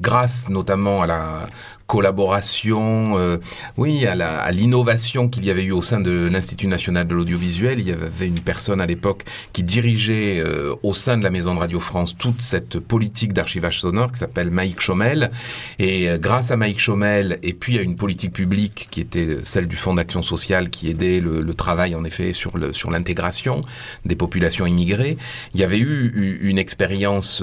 grâce 0.00 0.48
notamment 0.48 1.02
à 1.02 1.06
la 1.06 1.46
collaboration, 1.92 3.18
euh, 3.18 3.36
oui, 3.76 4.06
à 4.06 4.50
l'innovation 4.50 5.28
qu'il 5.28 5.44
y 5.44 5.50
avait 5.50 5.64
eu 5.64 5.72
au 5.72 5.82
sein 5.82 6.00
de 6.00 6.26
l'Institut 6.32 6.66
national 6.66 7.06
de 7.06 7.14
l'audiovisuel. 7.14 7.80
Il 7.80 7.86
y 7.86 7.92
avait 7.92 8.28
une 8.28 8.40
personne 8.40 8.80
à 8.80 8.86
l'époque 8.86 9.24
qui 9.52 9.62
dirigeait 9.62 10.40
euh, 10.40 10.74
au 10.82 10.94
sein 10.94 11.18
de 11.18 11.22
la 11.22 11.28
Maison 11.28 11.54
de 11.54 11.60
Radio 11.60 11.80
France 11.80 12.16
toute 12.16 12.40
cette 12.40 12.78
politique 12.78 13.34
d'archivage 13.34 13.80
sonore 13.80 14.10
qui 14.10 14.20
s'appelle 14.20 14.50
Maïk 14.50 14.80
Chomel. 14.80 15.32
Et 15.78 16.08
euh, 16.08 16.16
grâce 16.16 16.50
à 16.50 16.56
Maïk 16.56 16.78
Chomel, 16.78 17.38
et 17.42 17.52
puis 17.52 17.76
à 17.76 17.82
une 17.82 17.96
politique 17.96 18.32
publique 18.32 18.88
qui 18.90 19.02
était 19.02 19.36
celle 19.44 19.68
du 19.68 19.76
Fonds 19.76 19.92
d'action 19.92 20.22
sociale 20.22 20.70
qui 20.70 20.88
aidait 20.88 21.20
le, 21.20 21.42
le, 21.42 21.54
travail 21.54 21.94
en 21.94 22.04
effet 22.04 22.32
sur 22.32 22.56
le 22.56 22.72
sur 22.72 22.90
l'intégration 22.90 23.60
des 24.06 24.16
populations 24.16 24.64
immigrées, 24.64 25.18
il 25.52 25.60
y 25.60 25.64
avait 25.64 25.78
eu 25.78 26.38
une 26.40 26.56
expérience, 26.56 27.42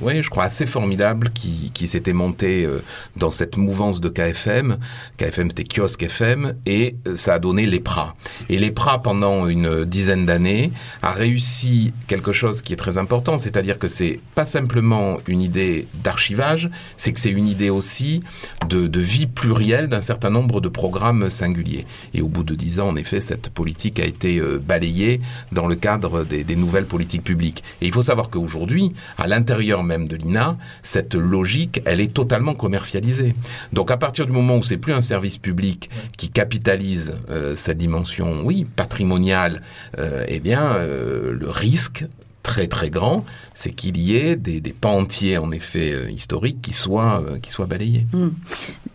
ouais, 0.00 0.22
je 0.22 0.30
crois 0.30 0.44
assez 0.44 0.66
formidable 0.66 1.30
qui, 1.34 1.72
qui 1.74 1.88
s'était 1.88 2.12
montée 2.12 2.68
dans 3.16 3.32
cette 3.32 3.56
mouvance 3.56 3.87
de 3.96 4.08
KFM. 4.08 4.76
KFM, 5.16 5.48
c'était 5.48 5.64
Kiosque 5.64 6.02
FM, 6.02 6.54
et 6.66 6.96
euh, 7.06 7.16
ça 7.16 7.34
a 7.34 7.38
donné 7.38 7.66
l'EPRA. 7.66 8.14
Et 8.50 8.58
l'EPRA, 8.58 9.02
pendant 9.02 9.48
une 9.48 9.84
dizaine 9.84 10.26
d'années, 10.26 10.70
a 11.02 11.12
réussi 11.12 11.92
quelque 12.06 12.32
chose 12.32 12.60
qui 12.60 12.74
est 12.74 12.76
très 12.76 12.98
important, 12.98 13.38
c'est-à-dire 13.38 13.78
que 13.78 13.88
c'est 13.88 14.20
pas 14.34 14.44
simplement 14.44 15.18
une 15.26 15.40
idée 15.40 15.88
d'archivage, 16.04 16.70
c'est 16.98 17.12
que 17.12 17.20
c'est 17.20 17.30
une 17.30 17.48
idée 17.48 17.70
aussi 17.70 18.22
de, 18.68 18.98
vie 18.98 19.26
plurielle 19.26 19.88
d'un 19.88 20.00
certain 20.00 20.30
nombre 20.30 20.60
de 20.60 20.68
programmes 20.68 21.30
singuliers. 21.30 21.86
Et 22.12 22.20
au 22.20 22.28
bout 22.28 22.42
de 22.42 22.54
dix 22.54 22.80
ans, 22.80 22.88
en 22.88 22.96
effet, 22.96 23.20
cette 23.20 23.48
politique 23.48 24.00
a 24.00 24.04
été 24.04 24.38
euh, 24.38 24.58
balayée 24.58 25.20
dans 25.52 25.66
le 25.66 25.76
cadre 25.76 26.24
des, 26.24 26.44
des 26.44 26.56
nouvelles 26.56 26.84
politiques 26.84 27.22
publiques. 27.22 27.62
Et 27.80 27.86
il 27.86 27.92
faut 27.92 28.02
savoir 28.02 28.28
qu'aujourd'hui, 28.28 28.92
à 29.16 29.26
l'intérieur 29.26 29.84
même 29.84 30.06
de 30.08 30.16
l'INA, 30.16 30.58
cette 30.82 31.14
logique, 31.14 31.80
elle 31.84 32.00
est 32.00 32.12
totalement 32.12 32.54
commercialisée. 32.54 33.34
Donc 33.72 33.77
à 33.86 33.96
partir 33.96 34.26
du 34.26 34.32
moment 34.32 34.56
où 34.56 34.62
c'est 34.62 34.76
plus 34.76 34.92
un 34.92 35.00
service 35.00 35.38
public 35.38 35.90
qui 36.16 36.30
capitalise 36.30 37.16
euh, 37.30 37.54
sa 37.54 37.74
dimension, 37.74 38.42
oui, 38.42 38.64
patrimoniale, 38.64 39.62
euh, 39.98 40.24
eh 40.28 40.40
bien 40.40 40.74
euh, 40.74 41.32
le 41.32 41.48
risque 41.48 42.04
très 42.42 42.66
très 42.66 42.90
grand, 42.90 43.24
c'est 43.54 43.70
qu'il 43.70 43.98
y 43.98 44.16
ait 44.16 44.34
des, 44.34 44.60
des, 44.60 44.72
pans 44.72 44.96
entiers 44.96 45.38
en 45.38 45.52
effet 45.52 46.10
historiques 46.10 46.62
qui 46.62 46.72
soient 46.72 47.22
qui 47.42 47.50
soient 47.50 47.66
balayés. 47.66 48.06
Hmm. 48.12 48.30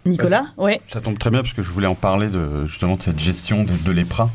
Nicolas, 0.06 0.48
oui. 0.58 0.74
Ça 0.92 1.02
tombe 1.02 1.20
très 1.20 1.30
bien 1.30 1.42
parce 1.42 1.54
que 1.54 1.62
je 1.62 1.70
voulais 1.70 1.88
en 1.88 1.96
parler 1.96 2.30
de 2.30 2.66
justement 2.66 2.96
de 2.96 3.04
cette 3.04 3.20
gestion 3.20 3.64
de, 3.64 3.72
de 3.86 3.92
l'EPRA. 3.92 4.32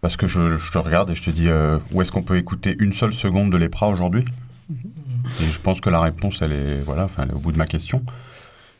Parce 0.00 0.16
que 0.16 0.26
je, 0.26 0.58
je, 0.58 0.70
te 0.70 0.78
regarde 0.78 1.10
et 1.10 1.14
je 1.14 1.24
te 1.24 1.30
dis 1.30 1.48
où 1.92 2.02
est-ce 2.02 2.12
qu'on 2.12 2.22
peut 2.22 2.36
écouter 2.36 2.76
une 2.78 2.92
seule 2.92 3.14
seconde 3.14 3.50
de 3.50 3.56
l'EPRA 3.56 3.88
aujourd'hui? 3.88 4.24
Et 4.70 5.46
je 5.46 5.58
pense 5.58 5.80
que 5.80 5.90
la 5.90 6.00
réponse 6.00 6.38
elle 6.40 6.52
est 6.52 6.80
voilà, 6.82 7.04
enfin 7.04 7.24
elle 7.24 7.30
est 7.30 7.34
au 7.34 7.38
bout 7.38 7.52
de 7.52 7.58
ma 7.58 7.66
question. 7.66 8.04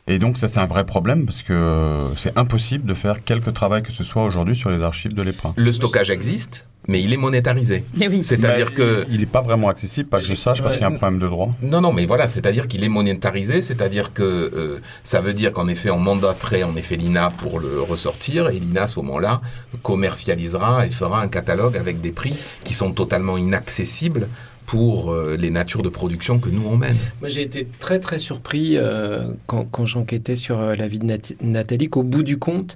Et 0.07 0.19
donc 0.19 0.37
ça 0.37 0.47
c'est 0.47 0.59
un 0.59 0.67
vrai 0.67 0.85
problème 0.85 1.25
parce 1.25 1.41
que 1.41 1.97
c'est 2.17 2.37
impossible 2.37 2.85
de 2.85 2.93
faire 2.93 3.23
quelque 3.23 3.49
travail 3.49 3.81
que 3.81 3.91
ce 3.91 4.03
soit 4.03 4.23
aujourd'hui 4.23 4.55
sur 4.55 4.69
les 4.69 4.83
archives 4.83 5.13
de 5.13 5.21
l'EPRA. 5.21 5.53
Le 5.57 5.71
stockage 5.71 6.09
existe 6.11 6.65
mais 6.87 7.01
il 7.01 7.13
est 7.13 7.17
monétarisé. 7.17 7.83
Eh 7.99 8.21
c'est-à-dire 8.21 8.73
que 8.73 9.05
il 9.09 9.19
n'est 9.19 9.25
pas 9.25 9.41
vraiment 9.41 9.69
accessible, 9.69 10.07
pas 10.07 10.19
que 10.19 10.25
je 10.25 10.35
sache, 10.35 10.61
parce 10.61 10.75
qu'il 10.75 10.83
y 10.83 10.85
a 10.85 10.89
un 10.89 10.97
problème 10.97 11.19
de 11.19 11.27
droit. 11.27 11.49
Non, 11.61 11.81
non, 11.81 11.91
mais 11.91 12.05
voilà, 12.05 12.27
c'est-à-dire 12.29 12.67
qu'il 12.67 12.83
est 12.83 12.89
monétarisé, 12.89 13.63
c'est-à-dire 13.63 14.13
que 14.13 14.23
euh, 14.23 14.79
ça 15.03 15.21
veut 15.21 15.33
dire 15.33 15.51
qu'en 15.51 15.67
effet, 15.67 15.89
on 15.89 15.97
mandaterait 15.97 16.63
en 16.63 16.75
effet 16.75 16.95
l'INA 16.95 17.31
pour 17.37 17.59
le 17.59 17.81
ressortir, 17.81 18.49
et 18.49 18.59
l'INA 18.59 18.83
à 18.83 18.87
ce 18.87 18.99
moment-là 18.99 19.41
commercialisera 19.81 20.85
et 20.85 20.91
fera 20.91 21.21
un 21.21 21.27
catalogue 21.27 21.77
avec 21.77 21.99
des 21.99 22.11
prix 22.11 22.35
qui 22.63 22.73
sont 22.73 22.91
totalement 22.91 23.37
inaccessibles 23.37 24.27
pour 24.65 25.11
euh, 25.11 25.35
les 25.37 25.49
natures 25.49 25.83
de 25.83 25.89
production 25.89 26.39
que 26.39 26.49
nous 26.49 26.63
on 26.67 26.77
mène. 26.77 26.97
Moi 27.21 27.29
j'ai 27.29 27.41
été 27.41 27.67
très 27.79 27.99
très 27.99 28.19
surpris 28.19 28.77
euh, 28.77 29.33
quand, 29.45 29.85
j'enquêtais 29.85 30.35
sur 30.35 30.59
la 30.59 30.87
vie 30.87 30.99
de 30.99 31.17
Nathalie 31.41 31.89
qu'au 31.89 32.03
bout 32.03 32.23
du 32.23 32.37
compte, 32.37 32.75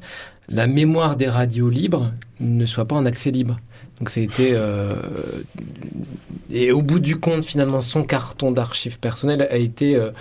la 0.50 0.68
mémoire 0.68 1.16
des 1.16 1.28
radios 1.28 1.70
libres 1.70 2.12
ne 2.40 2.66
soit 2.66 2.86
pas 2.86 2.96
en 2.96 3.06
accès 3.06 3.32
libre. 3.32 3.60
Donc. 4.00 4.12
Euh, 4.40 4.94
et 6.52 6.72
au 6.72 6.82
bout 6.82 7.00
du 7.00 7.18
compte, 7.18 7.46
finalement, 7.46 7.82
son 7.82 8.04
carton 8.04 8.52
d'archives 8.52 9.00
personnelles 9.00 9.48
a 9.52 9.58
été 9.58 9.96
euh, 9.96 10.12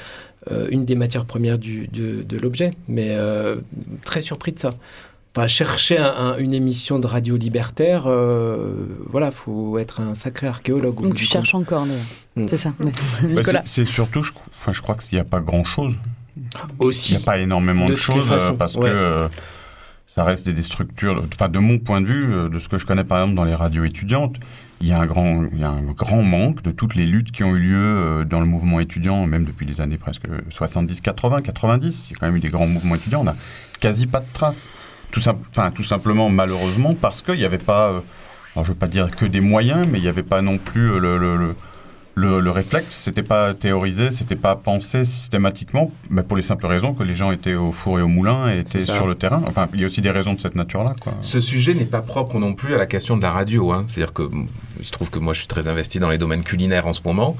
euh, 0.51 0.69
une 0.71 0.85
des 0.85 0.95
matières 0.95 1.25
premières 1.25 1.59
de, 1.59 2.37
l'objet. 2.43 2.73
Mais 2.89 3.17
très 4.05 4.21
surpris 4.21 4.53
de 4.53 4.59
ça. 4.59 4.75
Enfin, 5.39 5.47
chercher 5.47 5.99
une 6.41 6.53
émission 6.53 6.99
de 6.99 7.07
radio 7.07 7.37
libertaire, 7.37 8.09
voilà, 9.09 9.31
faut 9.31 9.79
être 9.79 10.01
un 10.01 10.17
sacré 10.17 10.49
archéologue. 10.49 11.01
Donc 11.01 11.15
tu 11.15 11.25
cherches 11.25 11.55
encore, 11.55 11.87
mm. 11.87 12.49
c'est 12.49 12.57
ça. 12.57 12.73
Bah, 12.81 12.91
Nicolas. 13.23 13.63
c'est 13.65 13.85
surtout, 13.85 14.25
je, 14.25 14.33
enfin, 14.61 14.73
je 14.73 14.83
crois 14.83 14.97
qu'il 14.97 15.17
n'y 15.17 15.21
a 15.21 15.25
pas 15.25 15.41
grand-chose. 15.41 15.95
Aussi. 16.81 17.13
Il 17.13 17.17
n'y 17.19 17.23
a 17.23 17.25
pas 17.25 17.39
énormément 17.39 17.89
de, 17.89 17.95
choses 17.95 18.33
parce 18.59 18.75
que 18.75 19.29
ça 20.09 20.25
reste 20.25 20.49
des, 20.49 20.63
structures. 20.63 21.25
Enfin, 21.35 21.49
de 21.49 21.61
mon 21.61 21.79
point 21.79 22.01
de 22.01 22.07
vue, 22.07 22.35
euh, 22.35 22.49
de 22.49 22.59
ce 22.59 22.69
que 22.69 22.79
je 22.79 22.87
connais 22.87 23.05
par 23.05 23.21
exemple 23.21 23.37
dans 23.37 23.45
les 23.45 23.55
radios 23.55 23.85
étudiantes, 23.85 24.37
il 24.81 24.89
y 24.89 24.93
a 24.93 24.99
un 24.99 25.07
grand, 25.07 25.45
il 25.53 25.59
y 25.59 25.65
a 25.65 25.71
un 25.71 25.83
grand 25.83 26.25
manque 26.25 26.63
de 26.63 26.73
toutes 26.73 26.97
les 26.97 27.07
luttes 27.07 27.31
qui 27.31 27.45
ont 27.45 27.55
eu 27.55 27.61
lieu 27.61 27.77
euh, 27.77 28.25
dans 28.25 28.41
le 28.41 28.47
mouvement 28.47 28.81
étudiant, 28.81 29.27
même 29.27 29.45
depuis 29.45 29.67
les 29.67 29.81
années 29.81 29.99
presque 29.99 30.27
70, 30.51 31.01
80, 31.01 31.43
90. 31.43 32.07
Il 32.07 32.11
y 32.11 32.15
a 32.15 32.17
quand 32.19 32.27
même 32.27 32.37
eu 32.37 32.41
des 32.41 32.49
grands 32.49 32.67
mouvements 32.67 32.97
étudiants. 32.97 33.21
On 33.21 33.25
n'a 33.25 33.37
quasi 33.79 34.09
pas 34.09 34.21
de 34.21 34.27
traces. 34.33 34.67
Tout, 35.11 35.83
simplement, 35.83 36.29
malheureusement, 36.29 36.95
parce 36.95 37.23
qu'il 37.23 37.37
n'y 37.37 37.45
avait 37.45 37.59
pas, 37.59 37.89
euh, 37.89 38.01
je 38.57 38.69
veux 38.69 38.75
pas 38.75 38.87
dire 38.87 39.11
que 39.11 39.25
des 39.25 39.41
moyens, 39.41 39.87
mais 39.91 39.99
il 39.99 40.03
n'y 40.03 40.09
avait 40.09 40.23
pas 40.23 40.43
non 40.43 40.59
plus 40.59 40.99
le 40.99 41.19
le, 41.19 41.55
le 42.27 42.51
réflexe, 42.51 42.95
c'était 43.05 43.23
pas 43.23 43.55
théorisé, 43.55 44.11
c'était 44.11 44.37
pas 44.37 44.57
pensé 44.57 45.05
systématiquement, 45.05 45.91
mais 46.11 46.23
pour 46.23 46.37
les 46.37 46.43
simples 46.43 46.67
raisons 46.67 46.95
que 46.95 47.03
les 47.03 47.15
gens 47.15 47.33
étaient 47.33 47.55
au 47.55 47.73
four 47.73 47.99
et 47.99 48.03
au 48.03 48.09
moulin 48.09 48.51
et 48.51 48.61
étaient 48.61 48.81
sur 48.81 49.07
le 49.07 49.15
terrain. 49.15 49.43
Enfin, 49.47 49.69
il 49.75 49.81
y 49.81 49.85
a 49.85 49.87
aussi 49.87 50.01
des 50.01 50.11
raisons 50.11 50.35
de 50.35 50.41
cette 50.41 50.55
nature-là. 50.55 50.95
Ce 51.23 51.41
sujet 51.41 51.75
n'est 51.75 51.85
pas 51.85 52.03
propre 52.03 52.39
non 52.39 52.55
plus 52.55 52.75
à 52.75 52.79
la 52.79 52.87
question 52.87 53.17
de 53.17 53.23
la 53.23 53.33
radio. 53.33 53.73
Hein. 53.73 53.85
C'est-à-dire 53.89 54.13
que 54.13 54.29
je 54.83 54.91
trouve 54.91 55.11
que 55.11 55.19
moi 55.19 55.33
je 55.33 55.41
suis 55.41 55.49
très 55.49 55.69
investi 55.69 55.99
dans 55.99 56.11
les 56.11 56.19
domaines 56.19 56.43
culinaires 56.43 56.87
en 56.87 56.93
ce 56.93 57.01
moment. 57.05 57.37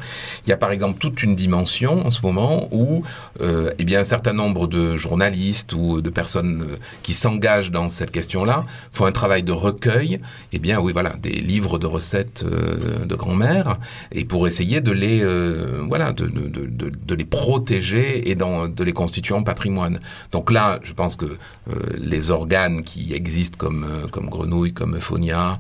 Il 0.47 0.51
y 0.51 0.53
a 0.53 0.57
par 0.57 0.73
exemple 0.73 0.99
toute 0.99 1.23
une 1.23 1.37
dimension 1.37 2.07
en 2.07 2.11
ce 2.11 2.23
moment 2.23 2.69
où 2.73 3.03
euh, 3.41 3.71
eh 3.79 3.85
bien 3.85 4.01
un 4.01 4.05
certain 4.05 4.33
nombre 4.33 4.67
de 4.67 4.97
journalistes 4.97 5.73
ou 5.73 6.01
de 6.01 6.11
personnes 6.11 6.63
euh, 6.63 6.77
qui 7.03 7.15
s'engagent 7.15 7.71
dans 7.71 7.89
cette 7.89 8.11
question-là 8.11 8.65
font 8.93 9.07
un 9.07 9.13
travail 9.13 9.43
de 9.43 9.53
recueil. 9.53 10.21
Eh 10.53 10.59
bien 10.59 10.81
oui 10.81 10.93
voilà 10.93 11.15
des 11.21 11.31
livres 11.31 11.79
de 11.79 11.87
recettes 11.87 12.45
euh, 12.45 13.05
de 13.05 13.15
grand-mère 13.15 13.79
et 14.13 14.25
pour 14.25 14.47
essayer 14.47 14.68
de 14.69 14.93
les, 14.93 15.23
euh, 15.23 15.85
voilà, 15.89 16.13
de, 16.13 16.27
de, 16.27 16.91
de, 16.91 17.15
les 17.15 17.25
protéger 17.25 18.31
et 18.31 18.35
dans, 18.35 18.69
de 18.69 18.85
les 18.85 18.93
constituer 18.93 19.35
en 19.35 19.43
patrimoine. 19.43 20.01
Donc 20.33 20.51
là, 20.51 20.79
je 20.83 20.93
pense 20.93 21.17
que 21.17 21.25
euh, 21.25 21.75
les 21.97 22.31
organes 22.31 22.83
qui 22.83 23.15
existent 23.15 23.57
comme, 23.59 23.85
euh, 23.85 24.07
comme 24.09 24.29
Grenouille, 24.29 24.73
comme 24.73 24.97
Euphonia, 24.97 25.59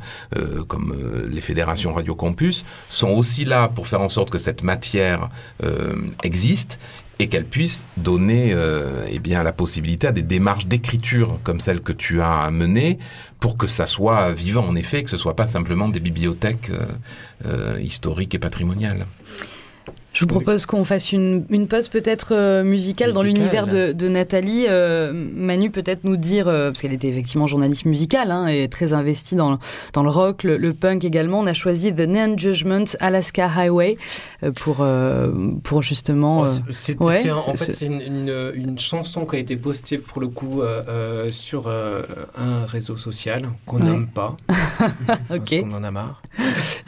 comme 0.68 0.94
les 1.28 1.40
fédérations 1.40 1.94
Radio 1.94 2.14
Campus, 2.14 2.64
sont 2.90 3.08
aussi 3.10 3.44
là 3.44 3.68
pour 3.68 3.86
faire 3.86 4.00
en 4.00 4.08
sorte 4.08 4.30
que 4.30 4.38
cette 4.38 4.62
matière 4.62 5.30
existe 6.22 6.78
et 7.18 7.28
qu'elle 7.28 7.44
puisse 7.44 7.84
donner 7.96 8.52
euh, 8.52 9.04
eh 9.10 9.18
bien 9.18 9.42
la 9.42 9.52
possibilité 9.52 10.06
à 10.06 10.12
des 10.12 10.22
démarches 10.22 10.66
d'écriture 10.66 11.38
comme 11.42 11.60
celle 11.60 11.80
que 11.80 11.92
tu 11.92 12.20
as 12.20 12.50
menées 12.50 12.98
pour 13.40 13.56
que 13.56 13.66
ça 13.66 13.86
soit 13.86 14.32
vivant 14.32 14.66
en 14.66 14.76
effet, 14.76 15.02
que 15.02 15.10
ce 15.10 15.16
soit 15.16 15.36
pas 15.36 15.46
simplement 15.46 15.88
des 15.88 16.00
bibliothèques 16.00 16.70
euh, 16.70 16.86
euh, 17.46 17.80
historiques 17.80 18.34
et 18.34 18.38
patrimoniales. 18.38 19.06
Je 20.18 20.24
vous 20.24 20.30
propose 20.30 20.66
qu'on 20.66 20.84
fasse 20.84 21.12
une, 21.12 21.44
une 21.48 21.68
pause 21.68 21.86
peut-être 21.86 22.34
euh, 22.34 22.64
musicale 22.64 23.12
dans 23.12 23.22
l'univers 23.22 23.68
de, 23.68 23.92
de, 23.92 24.08
Nathalie. 24.08 24.64
Euh, 24.68 25.12
Manu 25.12 25.70
peut-être 25.70 26.02
nous 26.02 26.16
dire, 26.16 26.48
euh, 26.48 26.70
parce 26.70 26.82
qu'elle 26.82 26.92
était 26.92 27.06
effectivement 27.06 27.46
journaliste 27.46 27.84
musicale 27.84 28.32
hein, 28.32 28.48
et 28.48 28.68
très 28.68 28.92
investie 28.92 29.36
dans, 29.36 29.60
dans 29.92 30.02
le 30.02 30.10
rock, 30.10 30.42
le, 30.42 30.74
punk 30.74 31.04
également. 31.04 31.38
On 31.38 31.46
a 31.46 31.54
choisi 31.54 31.94
The 31.94 32.00
Non 32.00 32.36
Judgment 32.36 32.96
Alaska 32.98 33.48
Highway 33.48 33.96
pour, 34.56 34.84
pour 35.62 35.82
justement... 35.82 36.40
Oh, 36.40 36.46
c'est, 36.72 37.00
en 37.00 37.54
fait, 37.54 37.72
c'est 37.72 37.86
une, 37.86 38.52
une, 38.56 38.78
chanson 38.80 39.24
qui 39.24 39.36
a 39.36 39.38
été 39.38 39.56
postée 39.56 39.98
pour 39.98 40.20
le 40.20 40.26
coup 40.26 40.62
sur 41.30 41.68
un 41.68 42.66
réseau 42.66 42.96
social 42.96 43.50
qu'on 43.66 43.78
n'aime 43.78 44.08
pas. 44.08 44.36
ok. 44.48 45.28
Parce 45.30 45.50
qu'on 45.62 45.74
en 45.74 45.84
a 45.84 45.92
marre. 45.92 46.22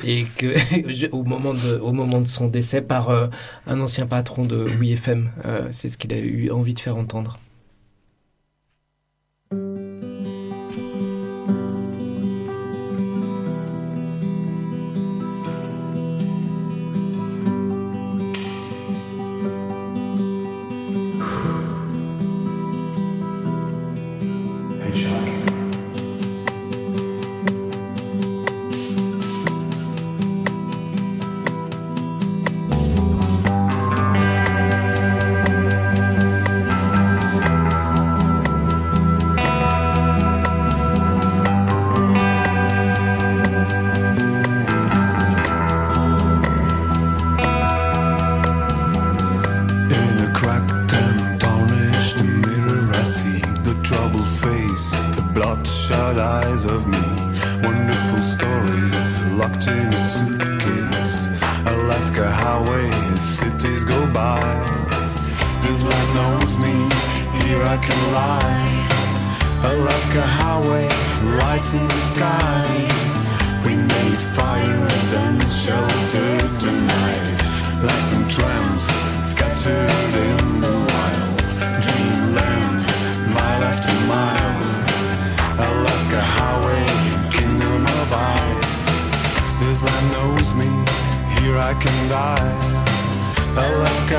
Et 0.02 0.24
que 0.36 1.10
au, 1.12 1.22
moment 1.22 1.54
de, 1.54 1.78
au 1.80 1.92
moment 1.92 2.20
de 2.20 2.28
son 2.28 2.48
décès, 2.48 2.82
par 2.82 3.19
un 3.66 3.80
ancien 3.80 4.06
patron 4.06 4.44
de 4.44 4.56
WeFM. 4.56 5.30
Euh, 5.44 5.68
c'est 5.72 5.88
ce 5.88 5.98
qu'il 5.98 6.12
a 6.12 6.18
eu 6.18 6.50
envie 6.50 6.74
de 6.74 6.80
faire 6.80 6.96
entendre. 6.96 7.38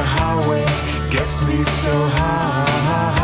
highway 0.04 0.66
gets 1.10 1.42
me 1.48 1.64
so 1.64 1.92
high. 1.92 3.21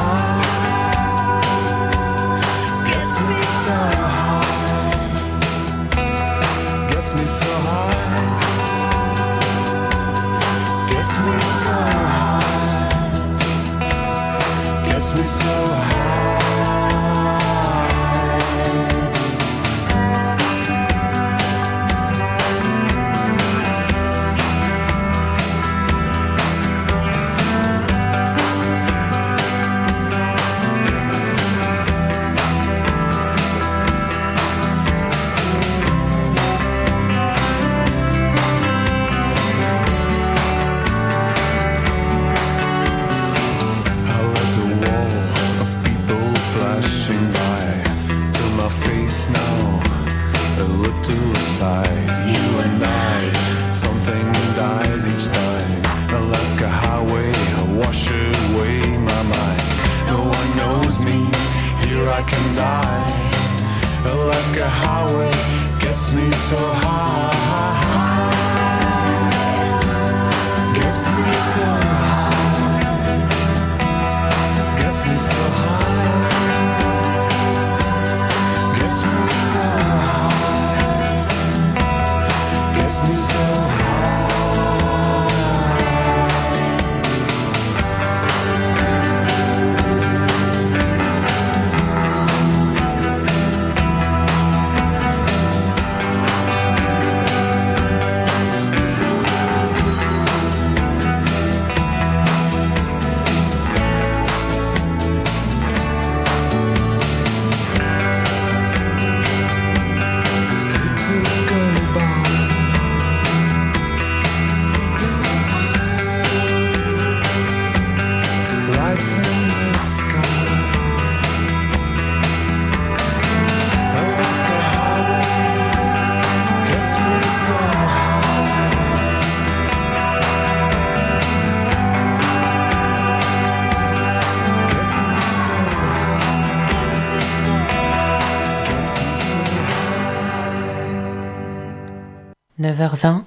19h20. 142.77 143.23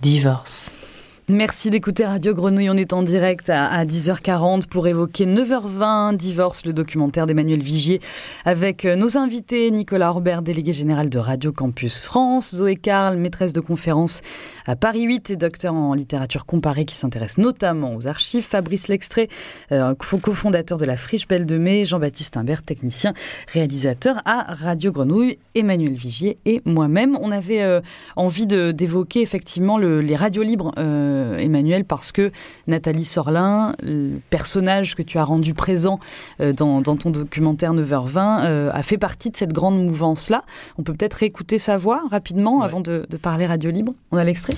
Divorce. 0.00 0.70
Merci 1.28 1.68
d'écouter 1.68 2.06
Radio 2.06 2.32
Grenouille. 2.32 2.70
On 2.70 2.76
est 2.78 2.94
en 2.94 3.02
direct 3.02 3.50
à 3.50 3.84
10h40 3.84 4.66
pour 4.66 4.86
évoquer 4.86 5.26
9h20 5.26 6.16
Divorce, 6.16 6.64
le 6.64 6.72
documentaire 6.72 7.26
d'Emmanuel 7.26 7.60
Vigier, 7.60 8.00
avec 8.46 8.86
euh, 8.86 8.96
nos 8.96 9.18
invités 9.18 9.70
Nicolas 9.70 10.08
Robert, 10.08 10.40
délégué 10.40 10.72
général 10.72 11.10
de 11.10 11.18
Radio 11.18 11.52
Campus 11.52 12.00
France, 12.00 12.54
Zoé 12.54 12.76
Carl, 12.76 13.18
maîtresse 13.18 13.52
de 13.52 13.60
conférence 13.60 14.22
à 14.68 14.76
Paris 14.76 15.02
8 15.04 15.30
et 15.30 15.36
docteur 15.36 15.72
en 15.72 15.94
littérature 15.94 16.44
comparée 16.44 16.84
qui 16.84 16.94
s'intéresse 16.94 17.38
notamment 17.38 17.96
aux 17.96 18.06
archives, 18.06 18.44
Fabrice 18.44 18.86
Lextrait, 18.88 19.28
euh, 19.72 19.94
co- 19.94 20.18
cofondateur 20.18 20.76
de 20.76 20.84
la 20.84 20.98
Friche 20.98 21.26
Belle 21.26 21.46
de 21.46 21.56
Mai, 21.56 21.86
Jean-Baptiste 21.86 22.36
Imbert, 22.36 22.62
technicien, 22.62 23.14
réalisateur 23.54 24.20
à 24.26 24.44
Radio 24.54 24.92
Grenouille, 24.92 25.38
Emmanuel 25.54 25.94
Vigier 25.94 26.36
et 26.44 26.60
moi-même. 26.66 27.16
On 27.22 27.32
avait 27.32 27.62
euh, 27.62 27.80
envie 28.14 28.46
d'évoquer 28.46 29.22
effectivement 29.22 29.78
le- 29.78 30.02
les 30.02 30.14
radios 30.16 30.42
libres, 30.42 30.72
euh, 30.78 31.38
Emmanuel, 31.38 31.86
parce 31.86 32.12
que 32.12 32.30
Nathalie 32.66 33.06
Sorlin, 33.06 33.74
le 33.82 34.18
personnage 34.28 34.94
que 34.96 35.02
tu 35.02 35.16
as 35.16 35.24
rendu 35.24 35.54
présent 35.54 35.98
euh, 36.42 36.52
dans, 36.52 36.82
dans 36.82 36.96
ton 36.96 37.08
documentaire 37.08 37.72
9h20, 37.72 38.44
euh, 38.44 38.70
a 38.70 38.82
fait 38.82 38.98
partie 38.98 39.30
de 39.30 39.36
cette 39.36 39.54
grande 39.54 39.82
mouvance-là. 39.82 40.42
On 40.76 40.82
peut 40.82 40.92
peut-être 40.92 41.14
réécouter 41.14 41.58
sa 41.58 41.78
voix 41.78 42.02
rapidement 42.10 42.60
avant 42.60 42.80
de, 42.82 43.06
de 43.08 43.16
parler 43.16 43.46
radio 43.46 43.70
libre. 43.70 43.94
On 44.12 44.18
a 44.18 44.24
l'extrait 44.24 44.57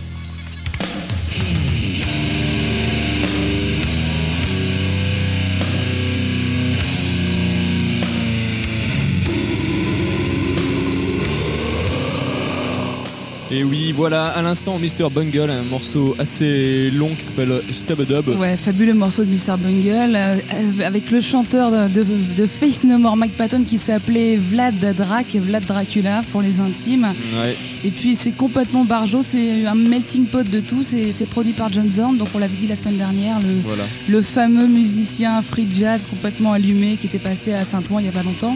Et 13.53 13.65
oui, 13.65 13.91
voilà, 13.91 14.27
à 14.27 14.41
l'instant, 14.41 14.79
Mr. 14.79 15.09
Bungle, 15.13 15.49
un 15.49 15.63
morceau 15.63 16.15
assez 16.17 16.89
long 16.89 17.09
qui 17.09 17.25
s'appelle 17.25 18.05
Dub. 18.05 18.29
Ouais, 18.39 18.55
fabuleux 18.55 18.93
morceau 18.93 19.25
de 19.25 19.29
Mr. 19.29 19.57
Bungle, 19.59 20.15
euh, 20.15 20.37
avec 20.85 21.11
le 21.11 21.19
chanteur 21.19 21.89
de, 21.89 22.47
Faith 22.47 22.85
No 22.85 22.97
More, 22.97 23.17
Mike 23.17 23.35
Patton, 23.35 23.65
qui 23.67 23.77
se 23.77 23.85
fait 23.85 23.93
appeler 23.93 24.37
Vlad 24.37 24.79
Drac, 24.95 25.35
Vlad 25.35 25.65
Dracula 25.65 26.23
pour 26.31 26.41
les 26.41 26.61
intimes. 26.61 27.13
Ouais. 27.41 27.57
Et 27.83 27.91
puis 27.91 28.15
c'est 28.15 28.31
complètement 28.31 28.85
barjo, 28.85 29.21
c'est 29.21 29.65
un 29.65 29.75
melting 29.75 30.27
pot 30.27 30.49
de 30.49 30.61
tout, 30.61 30.83
c'est 30.83 31.11
c'est 31.11 31.27
produit 31.27 31.53
par 31.53 31.73
John 31.73 31.91
Zorn, 31.91 32.17
donc 32.17 32.29
on 32.33 32.39
l'avait 32.39 32.55
dit 32.55 32.67
la 32.67 32.75
semaine 32.75 32.97
dernière, 32.97 33.39
le, 33.39 33.59
Voilà. 33.65 33.83
le 34.07 34.21
fameux 34.21 34.67
musicien 34.67 35.41
free 35.41 35.67
jazz 35.69 36.05
complètement 36.09 36.53
allumé 36.53 36.95
qui 36.95 37.07
était 37.07 37.19
passé 37.19 37.53
à 37.53 37.65
Saint-Ouen 37.65 37.99
il 37.99 38.05
y 38.05 38.09
a 38.09 38.13
pas 38.13 38.23
longtemps. 38.23 38.55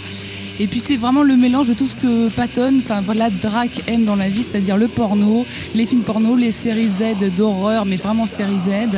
Et 0.59 0.67
puis 0.67 0.79
c'est 0.79 0.95
vraiment 0.95 1.23
le 1.23 1.35
mélange 1.35 1.67
de 1.67 1.73
tout 1.73 1.87
ce 1.87 1.95
que 1.95 2.29
Patton, 2.29 2.79
enfin 2.79 3.01
voilà, 3.01 3.29
Drac 3.29 3.69
aime 3.87 4.05
dans 4.05 4.15
la 4.15 4.29
vie, 4.29 4.43
c'est-à-dire 4.43 4.77
le 4.77 4.87
porno, 4.87 5.45
les 5.73 5.85
films 5.85 6.03
porno, 6.03 6.35
les 6.35 6.53
séries 6.53 6.87
Z 6.87 7.35
d'horreur, 7.35 7.85
mais 7.85 7.97
vraiment 7.97 8.25
séries 8.25 8.59
Z, 8.65 8.97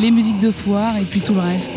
les 0.00 0.10
musiques 0.10 0.40
de 0.40 0.50
foire 0.50 0.96
et 0.96 1.04
puis 1.04 1.20
tout 1.20 1.34
le 1.34 1.40
reste. 1.40 1.74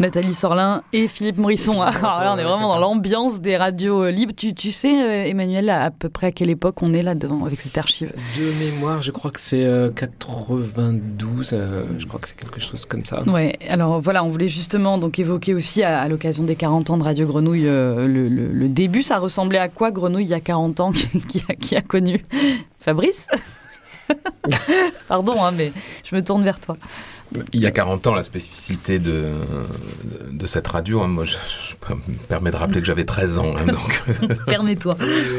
Nathalie 0.00 0.34
Sorlin 0.34 0.82
et 0.92 1.06
Philippe 1.08 1.36
Morisson. 1.36 1.80
Alors 1.82 1.92
là, 2.22 2.32
on 2.34 2.38
est 2.38 2.42
vraiment 2.42 2.68
dans 2.68 2.78
l'ambiance 2.78 3.40
des 3.40 3.56
radios 3.56 4.04
euh, 4.04 4.10
libres. 4.10 4.32
Tu, 4.36 4.54
tu 4.54 4.72
sais, 4.72 4.88
euh, 5.02 5.24
Emmanuel, 5.26 5.68
à, 5.68 5.82
à 5.84 5.90
peu 5.90 6.08
près 6.08 6.28
à 6.28 6.32
quelle 6.32 6.48
époque 6.50 6.82
on 6.82 6.92
est 6.94 7.02
là-dedans 7.02 7.44
avec 7.44 7.60
cette 7.60 7.76
archive? 7.76 8.12
De 8.38 8.64
mémoire, 8.64 9.02
je 9.02 9.10
crois 9.10 9.30
que 9.30 9.38
c'est 9.40 9.64
euh, 9.64 9.90
92, 9.90 11.50
euh, 11.52 11.84
je 11.98 12.06
crois 12.06 12.18
que 12.18 12.28
c'est 12.28 12.36
quelque 12.36 12.60
chose 12.60 12.86
comme 12.86 13.04
ça. 13.04 13.22
Ouais, 13.24 13.58
alors 13.68 14.00
voilà, 14.00 14.24
on 14.24 14.28
voulait 14.28 14.48
justement 14.48 14.96
donc 14.98 15.18
évoquer 15.18 15.52
aussi 15.54 15.82
à, 15.82 16.00
à 16.00 16.08
l'occasion 16.08 16.44
des 16.44 16.56
40 16.56 16.90
ans 16.90 16.96
de 16.96 17.02
Radio 17.02 17.26
Grenouille 17.26 17.68
euh, 17.68 18.06
le, 18.06 18.28
le- 18.28 18.48
le 18.52 18.68
début. 18.68 19.02
Ça 19.02 19.18
ressemblait 19.18 19.58
à 19.58 19.68
quoi 19.68 19.90
Grenouille 19.90 20.24
il 20.24 20.30
y 20.30 20.34
a 20.34 20.40
40 20.40 20.80
ans 20.80 20.92
qui 21.28 21.42
a, 21.48 21.54
qui 21.54 21.76
a 21.76 21.82
connu? 21.82 22.24
Fabrice? 22.80 23.26
Pardon, 25.08 25.42
hein, 25.44 25.52
mais 25.56 25.72
je 26.08 26.16
me 26.16 26.22
tourne 26.24 26.42
vers 26.42 26.58
toi. 26.58 26.76
Il 27.52 27.60
y 27.60 27.66
a 27.66 27.70
40 27.70 28.06
ans, 28.08 28.14
la 28.14 28.24
spécificité 28.24 28.98
de, 28.98 29.10
de, 29.12 30.32
de 30.32 30.46
cette 30.46 30.66
radio, 30.66 31.00
hein, 31.02 31.06
moi 31.08 31.24
je, 31.24 31.36
je 31.88 31.94
me 31.94 32.16
permets 32.28 32.50
de 32.50 32.56
rappeler 32.56 32.80
que 32.80 32.86
j'avais 32.86 33.04
13 33.04 33.38
ans. 33.38 33.54
hein, 33.56 33.64
donc, 33.66 34.02
Permets-toi. 34.46 34.94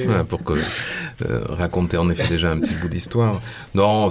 Voilà, 0.05 0.23
pour 0.23 0.43
que, 0.43 0.53
euh, 0.53 1.41
raconter 1.49 1.97
en 1.97 2.09
effet 2.09 2.27
déjà 2.29 2.51
un 2.51 2.59
petit 2.59 2.75
bout 2.75 2.87
d'histoire. 2.87 3.41
Non, 3.75 4.09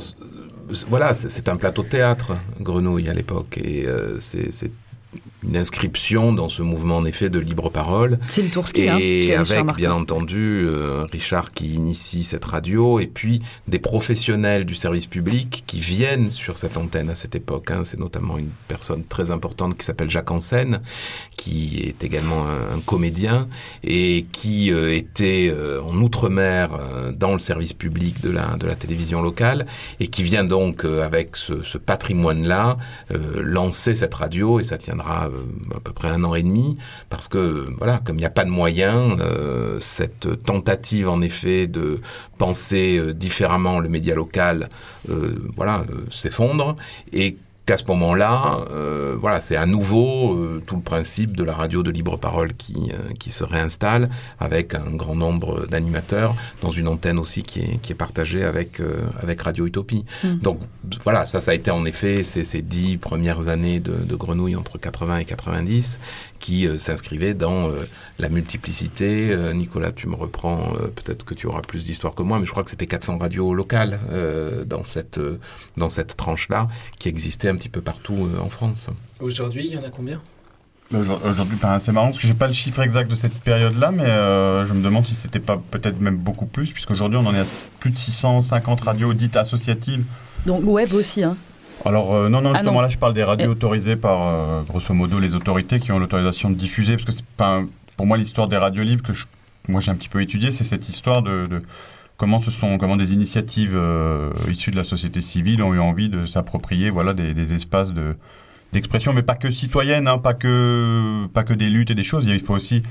voilà, 0.88 1.14
c'est 1.14 1.48
un 1.48 1.56
plateau 1.56 1.82
de 1.82 1.88
théâtre, 1.88 2.32
Grenouille 2.60 3.08
à 3.08 3.14
l'époque, 3.14 3.58
et 3.62 3.86
euh, 3.86 4.16
c'est 4.20 4.70
une 5.42 5.56
inscription 5.56 6.32
dans 6.32 6.48
ce 6.48 6.62
mouvement 6.62 6.98
en 6.98 7.04
effet 7.04 7.30
de 7.30 7.38
libre 7.38 7.70
parole. 7.70 8.18
C'est 8.28 8.42
le 8.42 8.50
Tourski, 8.50 8.88
hein, 8.88 8.98
Et 9.00 9.34
avec 9.34 9.74
bien 9.74 9.92
entendu 9.92 10.62
euh, 10.64 11.06
Richard 11.10 11.52
qui 11.52 11.74
initie 11.74 12.24
cette 12.24 12.44
radio 12.44 13.00
et 13.00 13.06
puis 13.06 13.40
des 13.66 13.78
professionnels 13.78 14.64
du 14.64 14.74
service 14.74 15.06
public 15.06 15.64
qui 15.66 15.80
viennent 15.80 16.30
sur 16.30 16.58
cette 16.58 16.76
antenne 16.76 17.10
à 17.10 17.14
cette 17.14 17.34
époque. 17.34 17.70
hein. 17.70 17.82
C'est 17.84 17.98
notamment 17.98 18.38
une 18.38 18.50
personne 18.68 19.02
très 19.04 19.30
importante 19.30 19.76
qui 19.76 19.84
s'appelle 19.84 20.10
Jacques 20.10 20.30
Ansen, 20.30 20.80
qui 21.36 21.80
est 21.86 22.04
également 22.04 22.46
un, 22.46 22.76
un 22.76 22.80
comédien 22.84 23.48
et 23.82 24.26
qui 24.32 24.70
euh, 24.70 24.94
était 24.94 25.50
euh, 25.52 25.80
en 25.82 25.96
outre-mer 26.00 26.70
dans 27.16 27.32
le 27.32 27.38
service 27.38 27.72
public 27.72 28.20
de 28.20 28.30
la, 28.30 28.56
de 28.58 28.66
la 28.66 28.74
télévision 28.74 29.22
locale 29.22 29.66
et 29.98 30.08
qui 30.08 30.22
vient 30.22 30.44
donc 30.44 30.84
avec 30.84 31.36
ce, 31.36 31.62
ce 31.62 31.78
patrimoine-là 31.78 32.76
lancer 33.40 33.96
cette 33.96 34.14
radio 34.14 34.60
et 34.60 34.64
ça 34.64 34.78
tiendra 34.78 34.99
euh, 35.08 35.76
à 35.76 35.80
peu 35.80 35.92
près 35.92 36.08
un 36.08 36.24
an 36.24 36.34
et 36.34 36.42
demi 36.42 36.76
parce 37.08 37.28
que 37.28 37.66
voilà 37.78 38.00
comme 38.04 38.16
il 38.16 38.20
n'y 38.20 38.26
a 38.26 38.30
pas 38.30 38.44
de 38.44 38.50
moyens 38.50 39.16
euh, 39.20 39.78
cette 39.80 40.42
tentative 40.44 41.08
en 41.08 41.20
effet 41.22 41.66
de 41.66 42.00
penser 42.38 42.98
euh, 42.98 43.12
différemment 43.12 43.78
le 43.78 43.88
média 43.88 44.14
local 44.14 44.68
voilà 45.56 45.84
s'effondre 46.10 46.76
et 47.12 47.36
qu'à 47.66 47.76
ce 47.76 47.84
moment-là, 47.84 48.64
euh, 48.70 49.16
voilà, 49.20 49.40
c'est 49.40 49.56
à 49.56 49.66
nouveau 49.66 50.34
euh, 50.34 50.62
tout 50.66 50.76
le 50.76 50.82
principe 50.82 51.36
de 51.36 51.44
la 51.44 51.54
radio 51.54 51.82
de 51.82 51.90
libre 51.90 52.16
parole 52.16 52.54
qui, 52.54 52.90
euh, 52.92 53.12
qui 53.18 53.30
se 53.30 53.44
réinstalle 53.44 54.10
avec 54.38 54.74
un 54.74 54.90
grand 54.90 55.14
nombre 55.14 55.66
d'animateurs 55.66 56.34
dans 56.62 56.70
une 56.70 56.88
antenne 56.88 57.18
aussi 57.18 57.42
qui 57.42 57.60
est, 57.60 57.76
qui 57.80 57.92
est 57.92 57.96
partagée 57.96 58.44
avec, 58.44 58.80
avec 59.22 59.42
Radio 59.42 59.66
Utopie. 59.66 60.04
Hmm. 60.24 60.38
Donc 60.38 60.60
voilà, 61.04 61.26
ça, 61.26 61.40
ça 61.40 61.52
a 61.52 61.54
été 61.54 61.70
en 61.70 61.84
effet 61.84 62.24
ces, 62.24 62.44
ces 62.44 62.62
dix 62.62 62.96
premières 62.96 63.48
années 63.48 63.78
de, 63.78 63.92
de 63.92 64.16
Grenouille 64.16 64.56
entre 64.56 64.78
80 64.78 65.18
et 65.18 65.24
90 65.24 66.00
qui 66.40 66.66
s'inscrivaient 66.78 67.34
dans 67.34 67.68
la 68.18 68.30
multiplicité. 68.30 69.36
Nicolas, 69.52 69.92
tu 69.92 70.08
me 70.08 70.14
reprends, 70.14 70.72
peut-être 70.96 71.26
que 71.26 71.34
tu 71.34 71.46
auras 71.46 71.60
plus 71.60 71.84
d'histoire 71.84 72.14
que 72.14 72.22
moi, 72.22 72.38
mais 72.38 72.46
je 72.46 72.50
crois 72.50 72.64
que 72.64 72.70
c'était 72.70 72.86
400 72.86 73.18
radios 73.18 73.52
locales 73.52 74.00
dans 74.64 74.82
cette, 74.82 75.20
dans 75.76 75.90
cette 75.90 76.16
tranche-là 76.16 76.68
qui 76.98 77.10
existait 77.10 77.49
un 77.50 77.56
petit 77.56 77.68
peu 77.68 77.80
partout 77.80 78.14
euh, 78.14 78.40
en 78.40 78.48
France. 78.48 78.88
Aujourd'hui, 79.20 79.66
il 79.66 79.74
y 79.74 79.78
en 79.78 79.82
a 79.82 79.90
combien? 79.90 80.20
Aujourd'hui, 80.92 81.56
c'est 81.80 81.92
marrant 81.92 82.08
parce 82.08 82.18
que 82.18 82.26
j'ai 82.26 82.34
pas 82.34 82.48
le 82.48 82.52
chiffre 82.52 82.82
exact 82.82 83.08
de 83.08 83.14
cette 83.14 83.34
période-là, 83.34 83.92
mais 83.92 84.02
euh, 84.02 84.66
je 84.66 84.72
me 84.72 84.82
demande 84.82 85.06
si 85.06 85.14
c'était 85.14 85.38
pas 85.38 85.56
peut-être 85.70 86.00
même 86.00 86.16
beaucoup 86.16 86.46
plus, 86.46 86.72
puisqu'aujourd'hui 86.72 87.16
on 87.16 87.26
en 87.26 87.34
est 87.34 87.40
à 87.40 87.44
plus 87.78 87.92
de 87.92 87.96
650 87.96 88.80
radios 88.80 89.14
dites 89.14 89.36
associatives. 89.36 90.02
Donc 90.46 90.62
web 90.64 90.92
aussi, 90.94 91.22
hein 91.22 91.36
alors 91.84 92.12
euh, 92.12 92.28
non, 92.28 92.42
non, 92.42 92.50
ah 92.52 92.58
justement 92.58 92.82
là 92.82 92.90
je 92.90 92.98
parle 92.98 93.14
des 93.14 93.22
radios 93.22 93.52
autorisées 93.52 93.96
par 93.96 94.64
grosso 94.64 94.92
modo 94.92 95.18
les 95.18 95.34
autorités 95.34 95.78
qui 95.78 95.92
ont 95.92 95.98
l'autorisation 95.98 96.50
de 96.50 96.56
diffuser, 96.56 96.94
parce 96.94 97.04
que 97.04 97.12
c'est 97.12 97.24
pas 97.24 97.62
pour 97.96 98.06
moi 98.06 98.16
l'histoire 98.16 98.48
des 98.48 98.56
radios 98.56 98.82
libres 98.82 99.04
que 99.04 99.12
moi 99.68 99.80
j'ai 99.80 99.92
un 99.92 99.94
petit 99.94 100.08
peu 100.08 100.20
étudié, 100.20 100.50
c'est 100.50 100.64
cette 100.64 100.88
histoire 100.88 101.22
de, 101.22 101.48
comment 102.20 102.42
ce 102.42 102.50
sont 102.50 102.76
comment 102.76 102.98
des 102.98 103.14
initiatives 103.14 103.74
euh, 103.74 104.30
issues 104.46 104.70
de 104.70 104.76
la 104.76 104.84
société 104.84 105.22
civile 105.22 105.62
ont 105.62 105.72
eu 105.72 105.80
envie 105.80 106.10
de 106.10 106.26
s'approprier 106.26 106.90
voilà 106.90 107.14
des, 107.14 107.54
espaces 107.54 107.92
de 107.92 108.14
d'expression 108.74 109.14
mais 109.14 109.22
pas 109.22 109.36
que 109.36 109.50
citoyenne 109.50 110.06
hein, 110.06 110.18
pas 110.18 110.34
que 110.34 111.26
pas 111.32 111.44
que 111.44 111.54
des 111.54 111.70
luttes 111.70 111.90
et 111.90 111.94
des 111.94 112.02
choses 112.02 112.26
il 112.26 112.38
faut 112.40 112.52
aussi 112.52 112.82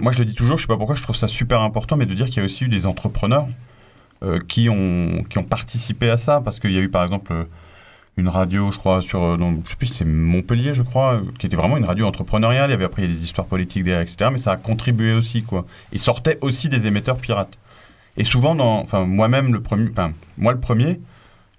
moi 0.00 0.10
je 0.10 0.20
le 0.20 0.24
dis 0.24 0.34
toujours 0.34 0.56
je 0.56 0.62
sais 0.62 0.68
pas 0.68 0.78
pourquoi 0.78 0.94
je 0.94 1.02
trouve 1.02 1.14
ça 1.14 1.28
super 1.28 1.60
important 1.60 1.98
mais 1.98 2.06
de 2.06 2.14
dire 2.14 2.24
qu'il 2.24 2.38
y 2.38 2.40
a 2.40 2.44
aussi 2.44 2.64
eu 2.64 2.68
des 2.68 2.86
entrepreneurs 2.86 3.46
euh, 4.22 4.40
qui 4.48 4.70
ont 4.70 5.22
qui 5.28 5.36
ont 5.36 5.44
participé 5.44 6.08
à 6.08 6.16
ça 6.16 6.40
parce 6.40 6.58
qu'il 6.58 6.72
y 6.72 6.78
a 6.78 6.80
eu 6.80 6.88
par 6.88 7.04
exemple 7.04 7.46
une 8.18 8.28
radio, 8.28 8.70
je 8.70 8.76
crois, 8.76 9.00
sur, 9.00 9.38
je 9.38 9.70
sais 9.70 9.76
plus, 9.76 9.86
c'est 9.86 10.04
Montpellier, 10.04 10.74
je 10.74 10.82
crois, 10.82 11.22
qui 11.38 11.46
était 11.46 11.56
vraiment 11.56 11.78
une 11.78 11.86
radio 11.86 12.06
entrepreneuriale. 12.06 12.68
Il 12.68 12.72
y 12.72 12.74
avait 12.74 12.84
après 12.84 13.08
des 13.08 13.24
histoires 13.24 13.46
politiques 13.46 13.84
derrière, 13.84 14.02
etc. 14.02 14.28
Mais 14.30 14.36
ça 14.36 14.52
a 14.52 14.58
contribué 14.58 15.14
aussi, 15.14 15.42
quoi. 15.42 15.64
Il 15.92 15.98
sortait 15.98 16.36
aussi 16.42 16.68
des 16.68 16.86
émetteurs 16.86 17.16
pirates. 17.16 17.56
Et 18.16 18.24
souvent, 18.24 18.54
dans, 18.54 18.80
enfin, 18.80 19.04
moi-même, 19.04 19.52
le 19.52 19.62
premier, 19.62 19.88
enfin, 19.90 20.12
moi 20.36 20.52
le 20.52 20.60
premier, 20.60 21.00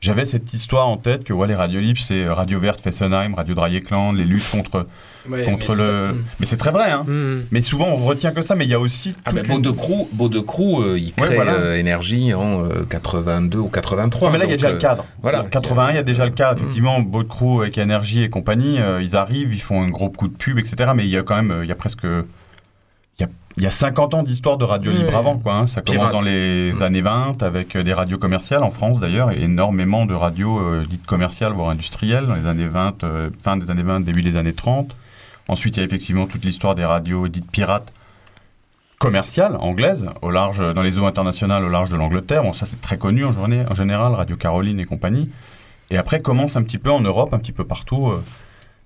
j'avais 0.04 0.26
cette 0.26 0.54
histoire 0.54 0.90
en 0.90 0.98
tête 0.98 1.24
que 1.24 1.32
ouais, 1.32 1.48
les 1.48 1.56
radios 1.56 1.80
libres, 1.80 2.02
c'est 2.02 2.28
Radio 2.28 2.60
Verte, 2.60 2.82
Fessenheim, 2.82 3.36
Radio 3.36 3.56
Dreieckland, 3.56 4.18
les 4.18 4.26
luttes 4.26 4.50
contre, 4.52 4.86
contre 5.46 5.72
mais 5.72 5.78
le. 5.78 6.12
Hmm. 6.12 6.24
Mais 6.42 6.46
c'est 6.46 6.58
très 6.58 6.72
vrai, 6.72 6.92
hein. 6.92 7.06
Hmm. 7.08 7.44
Mais 7.52 7.62
souvent, 7.62 7.88
on 7.88 7.96
retient 7.96 8.32
que 8.32 8.42
ça, 8.42 8.56
mais 8.56 8.66
il 8.66 8.70
y 8.70 8.74
a 8.74 8.82
aussi. 8.82 9.16
Ah, 9.24 9.32
mais 9.32 9.44
Beau 9.44 9.62
euh, 9.62 11.00
il 11.00 11.14
crée 11.14 11.40
euh, 11.40 11.80
énergie 11.80 12.34
en 12.34 12.68
82 12.90 13.58
euh, 13.58 13.62
ou 13.62 13.70
83. 13.70 14.30
mais 14.30 14.40
là, 14.40 14.44
il 14.44 14.52
y 14.52 14.54
a 14.54 14.58
déjà 14.58 14.72
le 14.72 14.78
cadre. 14.78 15.06
Voilà. 15.22 15.46
81, 15.50 15.92
il 15.92 15.96
y 15.96 16.00
a 16.00 16.04
déjà 16.04 16.26
le 16.26 16.32
cadre. 16.32 16.60
Hmm. 16.60 16.64
Effectivement, 16.64 17.00
Beau 17.00 17.24
de 17.24 17.62
avec 17.62 17.78
énergie 17.78 18.24
et 18.24 18.30
compagnie, 18.30 18.80
ils 19.00 19.16
arrivent, 19.16 19.54
ils 19.54 19.62
font 19.62 19.82
un 19.82 19.90
gros 19.90 20.10
coup 20.10 20.28
de 20.28 20.36
pub, 20.36 20.60
etc. 20.60 20.92
Mais 20.94 21.06
il 21.06 21.12
y 21.12 21.18
a 21.18 21.24
quand 21.24 21.42
même, 21.42 21.62
il 21.64 21.70
y 21.70 21.72
a 21.72 21.76
presque 21.76 22.06
il 23.58 23.64
y 23.64 23.68
a 23.68 23.72
50 23.72 24.14
ans 24.16 24.24
d'histoire 24.24 24.58
de 24.58 24.66
radio 24.66 24.92
libre 24.92 25.16
avant, 25.16 25.38
quoi. 25.38 25.54
Hein. 25.54 25.68
Ça 25.68 25.82
commence 25.82 26.12
dans 26.12 26.22
les 26.22 26.72
mmh. 26.74 26.82
années 26.82 27.02
20 27.02 27.44
avec 27.44 27.76
euh, 27.76 27.84
des 27.84 27.94
radios 27.94 28.18
commerciales 28.18 28.64
en 28.64 28.72
France 28.72 29.00
d'ailleurs, 29.00 29.32
et 29.32 29.44
énormément 29.44 30.06
de 30.06 30.16
radios 30.16 30.60
euh, 30.60 30.86
dites 30.90 31.06
commerciales, 31.06 31.54
voire 31.54 31.70
industrielles, 31.70 32.26
dans 32.26 32.34
les 32.34 32.48
années 32.48 32.68
20, 32.68 33.04
euh, 33.04 33.30
fin 33.42 33.58
des 33.58 33.70
années 33.70 33.84
20, 33.84 34.02
début 34.02 34.24
des 34.24 34.38
années 34.38 34.54
30. 34.54 34.96
Ensuite, 35.48 35.78
il 35.78 35.82
y 35.82 35.84
a 35.84 35.86
effectivement 35.86 36.26
toute 36.26 36.44
l'histoire 36.44 36.74
des 36.74 36.86
radios 36.86 37.28
dites 37.28 37.50
pirates 37.50 37.94
commerciales, 38.98 39.58
anglaises, 39.60 40.08
au 40.22 40.32
large, 40.32 40.74
dans 40.74 40.82
les 40.82 40.98
eaux 40.98 41.06
internationales 41.06 41.64
au 41.64 41.70
large 41.70 41.90
de 41.90 41.98
l'Angleterre. 41.98 42.44
Bon, 42.44 42.54
ça 42.54 42.66
c'est 42.66 42.82
très 42.82 42.98
connu 42.98 43.26
en, 43.26 43.34
journée, 43.34 43.66
en 43.70 43.76
général, 43.76 44.14
Radio 44.14 44.38
Caroline 44.38 44.80
et 44.80 44.86
compagnie. 44.86 45.30
Et 45.92 45.98
après 45.98 46.22
commence 46.22 46.56
un 46.56 46.64
petit 46.64 46.78
peu 46.78 46.90
en 46.90 47.02
Europe, 47.02 47.34
un 47.34 47.40
petit 47.40 47.52
peu 47.52 47.66
partout 47.66 48.14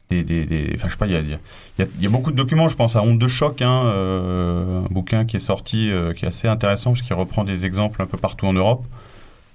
des, 0.10 0.24
des, 0.24 0.72
enfin 0.76 0.88
je 0.88 0.94
sais 0.94 0.98
pas, 0.98 1.08
il 1.08 1.14
y 1.14 1.16
a, 1.16 1.22
y, 1.22 1.88
y 2.00 2.06
a, 2.06 2.10
beaucoup 2.10 2.32
de 2.32 2.38
documents. 2.38 2.70
Je 2.70 2.76
pense 2.76 2.96
à 2.96 3.02
Honte 3.02 3.20
de 3.20 3.28
choc, 3.28 3.62
hein, 3.62 3.84
euh, 3.86 4.84
un 4.86 4.94
bouquin 4.94 5.26
qui 5.26 5.36
est 5.36 5.40
sorti, 5.40 5.92
euh, 5.92 6.14
qui 6.14 6.26
est 6.26 6.30
assez 6.30 6.48
intéressant 6.48 6.92
parce 6.92 7.02
qu'il 7.02 7.16
reprend 7.16 7.44
des 7.44 7.66
exemples 7.66 8.02
un 8.02 8.06
peu 8.06 8.18
partout 8.18 8.46
en 8.46 8.54
Europe. 8.54 8.86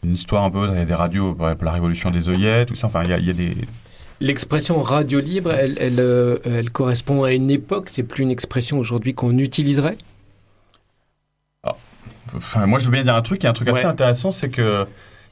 Une 0.05 0.15
histoire 0.15 0.45
un 0.45 0.51
peu 0.51 0.85
des 0.85 0.95
radios, 0.95 1.37
la 1.39 1.73
révolution 1.73 2.11
des 2.11 2.29
œillettes, 2.29 2.69
tout 2.69 2.75
ça. 2.75 2.89
Enfin, 2.89 3.03
il 3.05 3.11
y 3.11 3.13
a, 3.13 3.19
y 3.19 3.31
a 3.31 3.33
des 3.33 3.57
L'expression 4.23 4.81
radio 4.83 5.19
libre, 5.19 5.53
elle, 5.53 5.77
elle, 5.81 5.99
euh, 5.99 6.39
elle, 6.45 6.71
correspond 6.71 7.25
à 7.25 7.33
une 7.33 7.51
époque. 7.51 7.89
C'est 7.89 8.05
plus 8.05 8.23
une 8.23 8.31
expression 8.31 8.79
aujourd'hui 8.79 9.15
qu'on 9.15 9.37
utiliserait? 9.37 9.99
Ah, 11.65 11.75
enfin, 12.37 12.67
moi, 12.67 12.79
je 12.79 12.85
veux 12.85 12.93
bien 12.93 13.03
dire 13.03 13.17
un 13.17 13.23
truc. 13.23 13.43
Il 13.43 13.45
y 13.45 13.47
a 13.49 13.51
un 13.51 13.55
truc 13.55 13.69
assez 13.69 13.85
intéressant, 13.85 14.31
c'est 14.31 14.49
que 14.49 14.87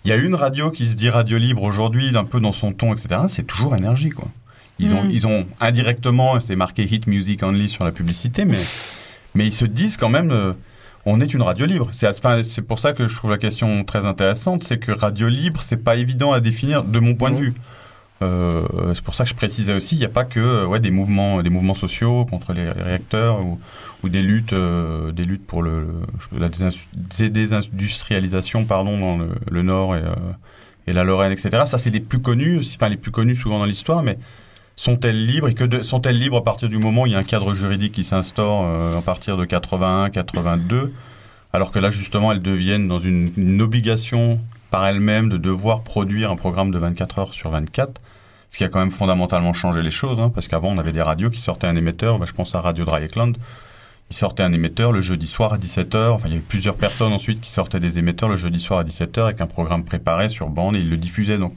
il 0.05 0.09
y 0.09 0.13
a 0.13 0.17
une 0.17 0.35
radio 0.35 0.73
qui 0.73 0.89
se 0.89 0.95
dit 0.95 1.09
radio 1.09 1.39
libre 1.39 1.63
aujourd'hui, 1.63 2.17
un 2.17 2.25
peu 2.25 2.41
dans 2.41 2.51
son 2.51 2.73
ton, 2.73 2.93
etc. 2.93 3.21
C'est 3.29 3.47
toujours 3.47 3.77
énergie, 3.77 4.11
quoi. 4.11 4.27
Ils, 4.81 4.95
ont, 4.95 5.05
mm. 5.05 5.11
ils 5.11 5.27
ont 5.27 5.47
indirectement, 5.61 6.41
c'est 6.41 6.57
marqué 6.57 6.83
Hit 6.83 7.07
Music 7.07 7.43
Only 7.43 7.69
sur 7.69 7.85
la 7.85 7.93
publicité, 7.93 8.45
mais, 8.45 8.59
mais 9.35 9.47
ils 9.47 9.53
se 9.53 9.67
disent 9.67 9.97
quand 9.97 10.09
même, 10.09 10.31
euh, 10.31 10.53
on 11.05 11.21
est 11.21 11.35
une 11.35 11.43
radio 11.43 11.67
libre. 11.67 11.91
C'est 11.93 12.09
enfin, 12.09 12.41
pour 12.67 12.79
ça 12.79 12.93
que 12.93 13.07
je 13.07 13.15
trouve 13.15 13.31
la 13.31 13.39
question 13.39 13.85
très 13.85 14.05
intéressante, 14.05 14.65
c'est 14.65 14.79
que 14.79 14.93
radio 14.93 15.29
libre, 15.29 15.61
c'est 15.63 15.85
pas 15.85 15.97
évident 15.97 16.33
à 16.33 16.41
définir 16.41 16.83
de 16.83 16.99
mon 16.99 17.15
point 17.15 17.31
de 17.31 17.37
vue. 17.37 17.55
Euh, 18.23 18.67
c'est 18.95 19.03
pour 19.03 19.15
ça 19.15 19.25
que 19.25 19.31
je 19.31 19.35
précisais 19.35 19.73
aussi, 19.73 19.95
il 19.95 19.99
n'y 19.99 20.05
a 20.05 20.11
pas 20.11 20.25
que 20.25 20.41
euh, 20.41 20.67
ouais, 20.67 20.79
des, 20.79 20.91
mouvements, 20.91 21.43
des 21.43 21.49
mouvements 21.49 21.73
sociaux 21.73 22.27
contre 22.27 22.53
les, 22.53 22.69
réacteurs 22.69 23.43
ou, 23.43 23.59
ou, 24.03 24.11
des, 24.11 24.21
luttes, 24.21 24.55
des 24.55 25.25
luttes 25.25 25.47
pour 25.47 25.63
le, 25.63 25.87
la 26.39 26.51
désindustrialisation 26.51 28.67
pardon, 28.67 28.99
dans 28.99 29.17
le, 29.17 29.31
le 29.51 29.63
Nord 29.63 29.97
et, 29.97 30.03
et, 30.87 30.93
la 30.93 31.03
Lorraine, 31.03 31.33
etc. 31.33 31.63
Ça, 31.65 31.79
c'est 31.79 31.89
les 31.89 32.01
plus 32.01 32.21
connus, 32.21 32.61
enfin 32.75 32.91
les 32.91 32.99
plus 32.99 33.11
connus 33.11 33.37
souvent 33.37 33.59
dans 33.59 33.65
l'histoire, 33.65 34.03
mais 34.03 34.19
sont-elles 34.77 35.27
libres 35.27 35.49
et 35.49 35.55
que 35.55 35.83
sont-elles 35.83 36.19
libres 36.19 36.39
à 36.39 36.45
partir 36.45 36.69
du 36.69 36.79
moment 36.79 37.03
où 37.03 37.07
il 37.07 37.13
y 37.13 37.15
a 37.15 37.19
un 37.19 37.23
cadre 37.23 37.55
juridique 37.55 37.93
qui 37.93 38.05
s'instaure 38.05 38.65
euh, 38.65 38.99
à 38.99 39.03
partir 39.03 39.37
de 39.37 39.45
81, 39.45 40.11
82, 40.11 40.93
alors 41.53 41.71
que 41.71 41.79
là 41.79 41.91
justement 41.91 42.33
elles 42.33 42.43
deviennent 42.43 42.89
dans 42.89 42.99
une, 42.99 43.61
obligation 43.61 44.41
par 44.71 44.87
elles-mêmes 44.87 45.29
de 45.29 45.37
devoir 45.37 45.83
produire 45.83 46.31
un 46.31 46.37
programme 46.37 46.71
de 46.71 46.79
24 46.79 47.19
heures 47.19 47.35
sur 47.35 47.51
24, 47.51 48.01
ce 48.49 48.57
qui 48.57 48.65
a 48.65 48.69
quand 48.69 48.79
même 48.79 48.91
fondamentalement 48.91 49.53
changé 49.53 49.83
les 49.83 49.91
choses, 49.91 50.19
hein, 50.19 50.31
parce 50.35 50.49
qu'avant 50.49 50.69
on 50.69 50.79
avait 50.79 50.93
des 50.93 51.03
radios 51.03 51.31
qui 51.31 51.41
sortaient 51.41 51.67
un 51.67 51.77
émetteur, 51.77 52.19
bah, 52.19 52.27
je 52.27 52.33
pense 52.33 52.55
à 52.55 52.61
Radio 52.61 52.85
Dreieckland, 52.85 53.37
ils 54.11 54.17
sortaient 54.17 54.43
un 54.43 54.53
émetteur 54.53 54.93
le 54.93 55.03
jeudi 55.03 55.27
soir 55.27 55.53
à 55.53 55.59
17h, 55.59 56.11
enfin 56.11 56.29
il 56.29 56.33
y 56.33 56.35
avait 56.37 56.45
plusieurs 56.49 56.77
personnes 56.77 57.13
ensuite 57.13 57.41
qui 57.41 57.51
sortaient 57.51 57.81
des 57.81 57.99
émetteurs 57.99 58.29
le 58.29 58.37
jeudi 58.37 58.61
soir 58.61 58.81
à 58.81 58.85
17h 58.85 59.21
avec 59.25 59.41
un 59.41 59.47
programme 59.47 59.85
préparé 59.85 60.29
sur 60.29 60.49
bande 60.49 60.75
et 60.75 60.81
ils 60.81 60.91
le 60.91 60.97
diffusaient 60.97 61.39
donc 61.39 61.55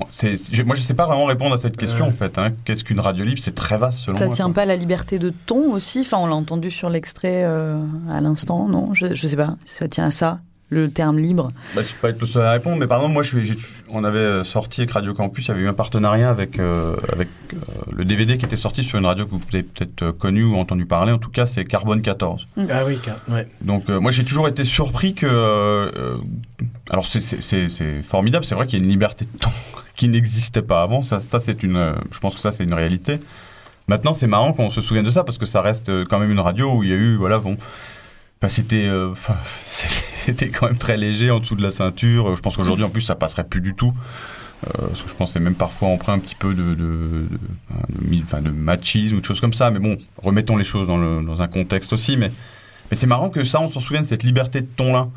moi, 0.00 0.74
je 0.74 0.80
ne 0.80 0.86
sais 0.86 0.94
pas 0.94 1.06
vraiment 1.06 1.26
répondre 1.26 1.54
à 1.54 1.58
cette 1.58 1.76
question, 1.76 2.06
en 2.06 2.12
fait. 2.12 2.38
Hein. 2.38 2.52
Qu'est-ce 2.64 2.84
qu'une 2.84 3.00
radio 3.00 3.24
libre 3.24 3.40
C'est 3.42 3.54
très 3.54 3.76
vaste, 3.76 4.00
selon 4.00 4.16
Ça 4.16 4.26
ne 4.26 4.32
tient 4.32 4.50
pas 4.50 4.62
à 4.62 4.66
la 4.66 4.76
liberté 4.76 5.18
de 5.18 5.32
ton 5.46 5.72
aussi? 5.72 6.00
Enfin, 6.00 6.18
on 6.18 6.26
l'a 6.26 6.34
entendu 6.34 6.70
sur 6.70 6.90
l'extrait 6.90 7.44
euh, 7.44 7.78
à 8.10 8.20
l'instant, 8.20 8.68
non? 8.68 8.94
Je 8.94 9.06
ne 9.06 9.14
sais 9.14 9.36
pas. 9.36 9.56
Ça 9.66 9.88
tient 9.88 10.04
à 10.04 10.10
ça 10.10 10.40
le 10.72 10.88
terme 10.88 11.18
libre? 11.18 11.50
Bah, 11.74 11.82
Tu 11.82 11.92
peux 11.94 12.00
pas 12.02 12.08
être 12.10 12.20
le 12.20 12.26
seul 12.28 12.44
à 12.44 12.52
répondre, 12.52 12.76
mais 12.76 12.86
par 12.86 12.98
exemple, 12.98 13.14
moi, 13.14 13.24
je, 13.24 13.38
on 13.88 14.04
avait 14.04 14.18
euh, 14.18 14.44
sorti 14.44 14.82
avec 14.82 14.92
Radio 14.92 15.14
Campus, 15.14 15.46
il 15.46 15.48
y 15.48 15.50
avait 15.50 15.62
eu 15.62 15.68
un 15.68 15.74
partenariat 15.74 16.30
avec, 16.30 16.60
euh, 16.60 16.94
avec 17.12 17.28
le 17.90 18.04
DVD 18.04 18.38
qui 18.38 18.44
était 18.44 18.54
sorti 18.54 18.84
sur 18.84 18.96
une 18.96 19.06
radio 19.06 19.26
que 19.26 19.32
vous 19.32 19.40
avez 19.52 19.64
peut-être 19.64 20.12
connu 20.12 20.44
ou 20.44 20.54
entendu 20.56 20.86
parler, 20.86 21.10
en 21.10 21.18
tout 21.18 21.30
cas, 21.30 21.44
c'est 21.44 21.64
Carbone 21.64 22.02
14. 22.02 22.46
Ah 22.70 22.84
oui, 22.86 23.00
ouais. 23.28 23.48
Donc, 23.62 23.88
moi, 23.88 24.12
j'ai 24.12 24.24
toujours 24.24 24.46
été 24.46 24.62
surpris 24.62 25.14
que. 25.14 26.20
alors, 26.88 27.06
c'est 27.06 28.02
formidable, 28.02 28.44
c'est 28.44 28.54
vrai 28.54 28.68
qu'il 28.68 28.78
y 28.78 28.82
a 28.82 28.84
une 28.84 28.90
liberté 28.90 29.24
de 29.24 29.38
ton 29.38 29.50
qui 30.00 30.08
n'existait 30.08 30.62
pas 30.62 30.80
avant. 30.82 31.02
Ça, 31.02 31.20
c'est 31.20 31.62
une, 31.62 31.94
je 32.10 32.18
pense 32.20 32.34
que 32.34 32.40
ça, 32.40 32.52
c'est 32.52 32.64
une 32.64 32.72
réalité. 32.72 33.20
Maintenant, 33.86 34.14
c'est 34.14 34.26
marrant 34.26 34.54
qu'on 34.54 34.70
se 34.70 34.80
souvienne 34.80 35.04
de 35.04 35.10
ça 35.10 35.24
parce 35.24 35.36
que 35.36 35.44
ça 35.44 35.60
reste 35.60 35.90
quand 36.06 36.18
même 36.18 36.30
une 36.30 36.40
radio 36.40 36.72
où 36.72 36.82
il 36.82 36.88
y 36.88 36.92
a 36.94 36.96
eu, 36.96 37.16
voilà, 37.16 37.38
bon, 37.38 37.58
c'était, 38.48 38.86
euh, 38.86 39.12
c'était 39.66 40.48
quand 40.48 40.68
même 40.68 40.78
très 40.78 40.96
léger 40.96 41.30
en 41.30 41.38
dessous 41.38 41.54
de 41.54 41.62
la 41.62 41.68
ceinture. 41.68 42.34
Je 42.34 42.40
pense 42.40 42.56
qu'aujourd'hui, 42.56 42.84
en 42.84 42.88
plus, 42.88 43.02
ça 43.02 43.14
passerait 43.14 43.44
plus 43.44 43.60
du 43.60 43.74
tout. 43.74 43.92
Euh, 44.68 44.88
que 44.88 45.08
je 45.08 45.14
pense 45.14 45.30
que 45.30 45.32
c'est 45.34 45.40
même 45.40 45.54
parfois 45.54 45.88
emprunt 45.88 46.14
un 46.14 46.18
petit 46.18 46.34
peu 46.34 46.54
de, 46.54 46.74
de, 46.74 47.26
de, 47.90 48.40
de, 48.40 48.50
machisme 48.50 49.16
ou 49.16 49.20
de 49.20 49.26
choses 49.26 49.40
comme 49.40 49.52
ça. 49.52 49.70
Mais 49.70 49.80
bon, 49.80 49.98
remettons 50.16 50.56
les 50.56 50.64
choses 50.64 50.86
dans, 50.86 51.20
dans 51.20 51.42
un 51.42 51.48
contexte 51.48 51.92
aussi. 51.92 52.16
Mais, 52.16 52.32
mais 52.90 52.96
c'est 52.96 53.06
marrant 53.06 53.28
que 53.28 53.44
ça, 53.44 53.60
on 53.60 53.68
s'en 53.68 53.80
souvienne, 53.80 54.06
cette 54.06 54.22
liberté 54.22 54.62
de 54.62 54.68
ton-là. 54.76 55.08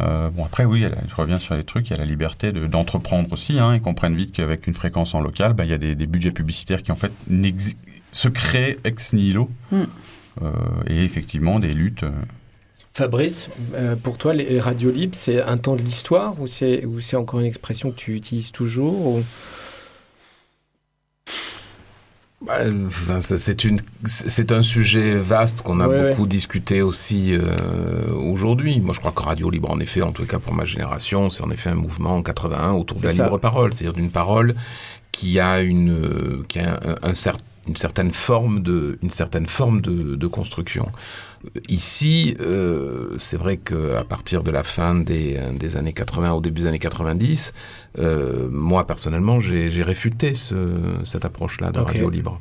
Euh, 0.00 0.30
bon, 0.30 0.44
après, 0.44 0.64
oui, 0.64 0.84
je 1.08 1.14
reviens 1.14 1.38
sur 1.38 1.54
les 1.54 1.64
trucs, 1.64 1.88
il 1.88 1.92
y 1.92 1.96
a 1.96 1.98
la 1.98 2.04
liberté 2.04 2.52
d'entreprendre 2.52 3.32
aussi. 3.32 3.58
Hein, 3.58 3.74
ils 3.74 3.80
comprennent 3.80 4.16
vite 4.16 4.32
qu'avec 4.32 4.66
une 4.66 4.74
fréquence 4.74 5.14
en 5.14 5.20
local, 5.20 5.52
bah, 5.52 5.64
il 5.64 5.70
y 5.70 5.74
a 5.74 5.78
des, 5.78 6.06
budgets 6.06 6.30
publicitaires 6.30 6.82
qui, 6.82 6.92
en 6.92 6.96
fait, 6.96 7.12
se 8.12 8.28
créent 8.28 8.78
ex 8.84 9.12
nihilo. 9.12 9.50
Mm. 9.70 9.82
Euh, 10.42 10.52
et 10.86 11.04
effectivement, 11.04 11.58
des 11.58 11.72
luttes. 11.72 12.04
Euh. 12.04 12.10
Fabrice, 12.92 13.48
pour 14.02 14.18
toi, 14.18 14.34
les 14.34 14.58
radios 14.58 14.90
libres, 14.90 15.14
c'est 15.14 15.40
un 15.40 15.56
temps 15.58 15.76
de 15.76 15.82
l'histoire 15.82 16.34
ou 16.40 16.48
c'est 16.48 17.16
encore 17.16 17.38
une 17.38 17.46
expression 17.46 17.92
que 17.92 17.96
tu 17.96 18.16
utilises 18.16 18.50
toujours 18.50 19.20
c'est 23.20 23.64
une, 23.64 23.78
c'est 24.04 24.52
un 24.52 24.62
sujet 24.62 25.14
vaste 25.16 25.62
qu'on 25.62 25.80
a 25.80 25.88
beaucoup 25.88 26.26
discuté 26.26 26.80
aussi 26.80 27.32
euh, 27.34 28.12
aujourd'hui. 28.14 28.80
Moi, 28.80 28.94
je 28.94 29.00
crois 29.00 29.12
que 29.12 29.22
Radio 29.22 29.50
Libre, 29.50 29.70
en 29.70 29.80
effet, 29.80 30.02
en 30.02 30.12
tout 30.12 30.24
cas 30.24 30.38
pour 30.38 30.54
ma 30.54 30.64
génération, 30.64 31.30
c'est 31.30 31.42
en 31.42 31.50
effet 31.50 31.70
un 31.70 31.74
mouvement 31.74 32.16
en 32.16 32.22
81 32.22 32.72
autour 32.72 32.98
de 32.98 33.06
la 33.06 33.12
libre 33.12 33.38
parole, 33.38 33.74
c'est-à-dire 33.74 33.92
d'une 33.92 34.10
parole 34.10 34.54
qui 35.12 35.38
a 35.38 35.60
une, 35.60 36.44
qui 36.48 36.60
a 36.60 36.80
un, 37.02 37.12
une 37.68 37.76
certaine 37.76 38.12
forme 38.12 38.62
de, 38.62 38.98
une 39.02 39.10
certaine 39.10 39.46
forme 39.46 39.80
de, 39.80 40.16
de 40.16 40.26
construction. 40.26 40.88
Ici, 41.68 42.36
euh, 42.40 43.16
c'est 43.18 43.38
vrai 43.38 43.56
qu'à 43.56 44.04
partir 44.04 44.42
de 44.42 44.50
la 44.50 44.62
fin 44.62 44.94
des, 44.94 45.38
des, 45.58 45.76
années 45.76 45.94
80 45.94 46.32
au 46.32 46.40
début 46.40 46.62
des 46.62 46.66
années 46.66 46.78
90, 46.78 47.54
euh, 47.98 48.48
moi 48.50 48.86
personnellement, 48.86 49.40
j'ai 49.40 49.82
réfuté 49.82 50.34
ce, 50.34 50.54
cette 51.04 51.24
approche-là 51.24 51.70
de 51.70 51.80
radio 51.80 52.10
libre. 52.10 52.40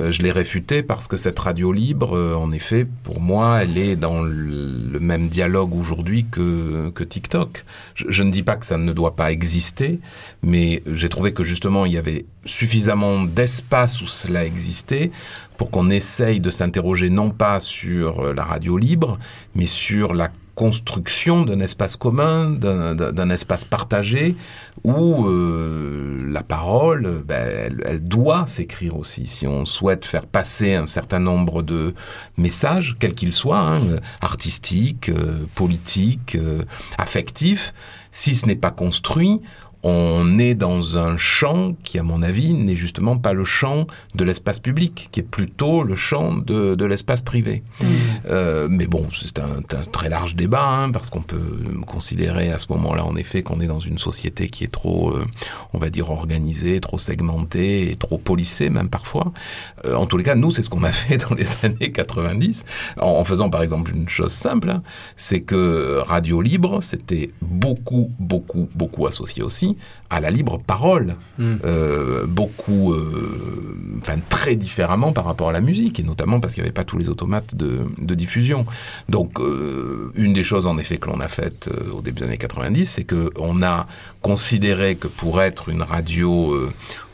Euh, 0.00 0.12
je 0.12 0.22
l'ai 0.22 0.32
réfuté 0.32 0.82
parce 0.82 1.08
que 1.08 1.16
cette 1.16 1.38
radio 1.38 1.72
libre, 1.72 2.16
euh, 2.16 2.34
en 2.34 2.52
effet, 2.52 2.86
pour 3.04 3.20
moi, 3.20 3.62
elle 3.62 3.76
est 3.76 3.96
dans 3.96 4.22
le, 4.22 4.98
même 5.00 5.28
dialogue 5.28 5.74
aujourd'hui 5.74 6.26
que, 6.30 6.92
TikTok. 7.02 7.64
Je, 7.94 8.04
je, 8.08 8.22
ne 8.22 8.30
dis 8.30 8.42
pas 8.42 8.56
que 8.56 8.64
ça 8.64 8.78
ne 8.78 8.92
doit 8.92 9.16
pas 9.16 9.32
exister, 9.32 10.00
mais 10.42 10.82
j'ai 10.86 11.08
trouvé 11.08 11.32
que 11.32 11.44
justement, 11.44 11.84
il 11.84 11.92
y 11.92 11.98
avait 11.98 12.24
suffisamment 12.44 13.24
d'espace 13.24 14.00
où 14.00 14.06
cela 14.06 14.44
existait 14.44 15.10
pour 15.56 15.70
qu'on 15.70 15.90
essaye 15.90 16.40
de 16.40 16.50
s'interroger 16.50 17.10
non 17.10 17.30
pas 17.30 17.60
sur 17.60 18.20
euh, 18.20 18.34
la 18.34 18.44
radio 18.44 18.76
libre, 18.76 19.18
mais 19.54 19.66
sur 19.66 20.14
la 20.14 20.28
construction 20.54 21.44
d'un 21.44 21.60
espace 21.60 21.96
commun, 21.96 22.50
d'un 22.50 23.30
espace 23.30 23.64
partagé, 23.64 24.36
où 24.84 25.26
euh, 25.26 26.24
la 26.30 26.42
parole, 26.42 27.22
ben, 27.26 27.80
elle, 27.84 28.02
doit 28.02 28.46
s'écrire 28.46 28.96
aussi. 28.96 29.26
Si 29.26 29.46
on 29.46 29.64
souhaite 29.64 30.04
faire 30.04 30.26
passer 30.26 30.74
un 30.74 30.86
certain 30.86 31.18
nombre 31.18 31.62
de 31.62 31.94
messages, 32.36 32.96
quels 32.98 33.14
qu'ils 33.14 33.32
soient, 33.32 33.60
hein, 33.60 33.80
artistiques, 34.20 35.08
euh, 35.08 35.46
politiques, 35.54 36.36
affectifs, 36.98 37.72
si 38.10 38.34
ce 38.34 38.46
n'est 38.46 38.56
pas 38.56 38.70
construit, 38.70 39.40
on 39.82 40.38
est 40.38 40.54
dans 40.54 40.96
un 40.96 41.16
champ 41.16 41.74
qui, 41.82 41.98
à 41.98 42.02
mon 42.02 42.22
avis, 42.22 42.52
n'est 42.54 42.76
justement 42.76 43.18
pas 43.18 43.32
le 43.32 43.44
champ 43.44 43.86
de 44.14 44.24
l'espace 44.24 44.60
public, 44.60 45.08
qui 45.10 45.20
est 45.20 45.24
plutôt 45.24 45.82
le 45.82 45.96
champ 45.96 46.34
de, 46.34 46.74
de 46.74 46.84
l'espace 46.84 47.20
privé. 47.22 47.62
Mmh. 47.80 47.86
Euh, 48.26 48.68
mais 48.70 48.86
bon, 48.86 49.08
c'est 49.12 49.40
un, 49.40 49.58
un, 49.58 49.84
très 49.90 50.08
large 50.08 50.36
débat, 50.36 50.64
hein, 50.64 50.90
parce 50.92 51.10
qu'on 51.10 51.22
peut 51.22 51.42
considérer 51.86 52.52
à 52.52 52.58
ce 52.58 52.66
moment-là, 52.70 53.04
en 53.04 53.16
effet, 53.16 53.42
qu'on 53.42 53.60
est 53.60 53.66
dans 53.66 53.80
une 53.80 53.98
société 53.98 54.48
qui 54.48 54.62
est 54.62 54.72
trop, 54.72 55.10
euh, 55.10 55.26
on 55.72 55.78
va 55.78 55.90
dire, 55.90 56.10
organisée, 56.10 56.80
trop 56.80 56.98
segmentée 56.98 57.90
et 57.90 57.96
trop 57.96 58.18
policée, 58.18 58.70
même 58.70 58.88
parfois. 58.88 59.32
Euh, 59.84 59.96
en 59.96 60.06
tous 60.06 60.16
les 60.16 60.24
cas, 60.24 60.36
nous, 60.36 60.52
c'est 60.52 60.62
ce 60.62 60.70
qu'on 60.70 60.84
a 60.84 60.92
fait 60.92 61.16
dans 61.16 61.34
les 61.34 61.46
années 61.64 61.90
90, 61.90 62.64
en, 63.00 63.06
en 63.06 63.24
faisant 63.24 63.50
par 63.50 63.62
exemple 63.62 63.92
une 63.94 64.08
chose 64.08 64.32
simple, 64.32 64.70
hein, 64.70 64.82
c'est 65.16 65.40
que 65.40 66.00
Radio 66.06 66.40
Libre, 66.40 66.82
c'était 66.82 67.30
beaucoup, 67.40 68.12
beaucoup, 68.20 68.68
beaucoup 68.74 69.08
associé 69.08 69.42
aussi 69.42 69.71
à 70.12 70.20
la 70.20 70.30
libre 70.30 70.58
parole, 70.58 71.14
hmm. 71.38 71.56
euh, 71.64 72.26
beaucoup, 72.26 72.92
euh, 72.92 73.98
enfin 74.00 74.16
très 74.28 74.56
différemment 74.56 75.14
par 75.14 75.24
rapport 75.24 75.48
à 75.48 75.52
la 75.52 75.62
musique, 75.62 75.98
et 76.00 76.02
notamment 76.02 76.38
parce 76.38 76.52
qu'il 76.52 76.62
n'y 76.62 76.66
avait 76.66 76.74
pas 76.74 76.84
tous 76.84 76.98
les 76.98 77.08
automates 77.08 77.54
de, 77.54 77.86
diffusion. 78.14 78.66
Donc, 79.08 79.40
euh, 79.40 80.12
une 80.14 80.34
des 80.34 80.42
choses 80.42 80.66
en 80.66 80.76
effet 80.76 80.98
que 80.98 81.08
l'on 81.08 81.20
a 81.20 81.28
faites 81.28 81.70
au 81.94 82.02
début 82.02 82.20
des 82.20 82.26
années 82.26 82.36
90, 82.36 82.84
c'est 82.84 83.04
qu'on 83.04 83.62
a 83.62 83.86
considéré 84.20 84.96
que 84.96 85.08
pour 85.08 85.40
être 85.40 85.70
une 85.70 85.80
radio 85.80 86.54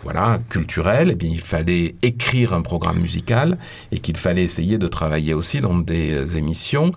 voilà, 0.02 0.40
culturelle, 0.48 1.10
eh 1.12 1.14
bien, 1.14 1.30
il 1.30 1.40
fallait 1.40 1.94
écrire 2.02 2.52
un 2.52 2.62
programme 2.62 2.98
musical 2.98 3.58
et 3.92 4.00
qu'il 4.00 4.16
fallait 4.16 4.42
essayer 4.42 4.76
de 4.76 4.88
travailler 4.88 5.34
aussi 5.34 5.60
dans 5.60 5.78
des 5.78 6.36
émissions 6.36 6.90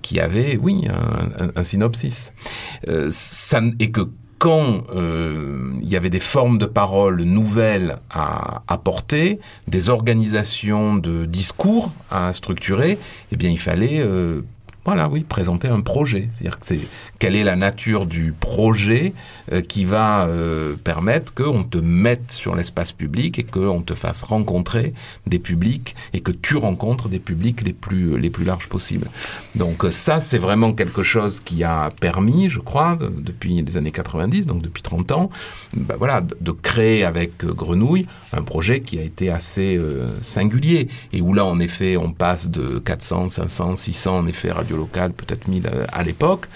qui 0.00 0.20
avaient, 0.20 0.56
oui, 0.56 0.86
un, 1.56 1.62
synopsis. 1.64 2.32
ça, 3.10 3.60
et 3.80 3.90
que 3.90 4.08
quand 4.44 4.84
euh, 4.94 5.72
il 5.80 5.90
y 5.90 5.96
avait 5.96 6.10
des 6.10 6.20
formes 6.20 6.58
de 6.58 6.66
parole 6.66 7.22
nouvelles 7.22 7.96
à 8.10 8.62
apporter, 8.68 9.40
des 9.68 9.88
organisations 9.88 10.96
de 10.96 11.24
discours 11.24 11.92
à 12.10 12.34
structurer, 12.34 12.98
eh 13.32 13.36
bien 13.36 13.48
il 13.48 13.58
fallait 13.58 14.00
euh, 14.00 14.42
voilà, 14.84 15.08
oui, 15.08 15.24
présenter 15.26 15.68
un 15.68 15.80
projet. 15.80 16.28
C'est-à-dire 16.32 16.58
que 16.58 16.66
c'est 16.66 16.80
quelle 17.18 17.36
est 17.36 17.44
la 17.44 17.56
nature 17.56 18.04
du 18.04 18.32
projet 18.32 19.14
euh, 19.50 19.62
qui 19.62 19.86
va 19.86 20.26
euh, 20.26 20.74
permettre 20.74 21.32
qu'on 21.32 21.64
te 21.64 21.78
mette 21.78 22.32
sur 22.32 22.54
l'espace 22.54 22.92
public 22.92 23.38
et 23.38 23.44
qu'on 23.44 23.80
te 23.80 23.94
fasse 23.94 24.22
rencontrer 24.22 24.92
des 25.26 25.38
publics 25.38 25.96
et 26.12 26.20
que 26.20 26.32
tu 26.32 26.58
rencontres 26.58 27.08
des 27.08 27.18
publics 27.18 27.62
les 27.62 27.72
plus 27.72 28.18
les 28.18 28.28
plus 28.28 28.44
larges 28.44 28.68
possibles. 28.68 29.08
Donc 29.54 29.84
euh, 29.84 29.90
ça, 29.90 30.20
c'est 30.20 30.36
vraiment 30.36 30.74
quelque 30.74 31.02
chose 31.02 31.40
qui 31.40 31.64
a 31.64 31.90
permis, 31.98 32.50
je 32.50 32.60
crois, 32.60 32.98
depuis 33.00 33.62
les 33.62 33.76
années 33.78 33.90
90, 33.90 34.46
donc 34.46 34.60
depuis 34.60 34.82
30 34.82 35.12
ans, 35.12 35.30
bah, 35.74 35.94
voilà, 35.98 36.20
de, 36.20 36.52
créer 36.52 37.04
avec 37.04 37.44
Grenouille 37.44 38.06
un 38.32 38.42
projet 38.42 38.80
qui 38.80 38.98
a 38.98 39.02
été 39.02 39.30
assez 39.30 39.80
singulier 40.20 40.88
et 41.12 41.20
où 41.20 41.34
là, 41.34 41.44
en 41.44 41.58
effet, 41.58 41.96
on 41.96 42.12
passe 42.12 42.50
de 42.50 42.78
400, 42.78 43.28
500, 43.28 43.76
600 43.76 44.18
en 44.18 44.26
effet 44.26 44.52
radio 44.52 44.73
locales, 44.74 45.12
peut-être 45.12 45.48
1000 45.48 45.70
à 45.92 46.02
l'époque 46.02 46.48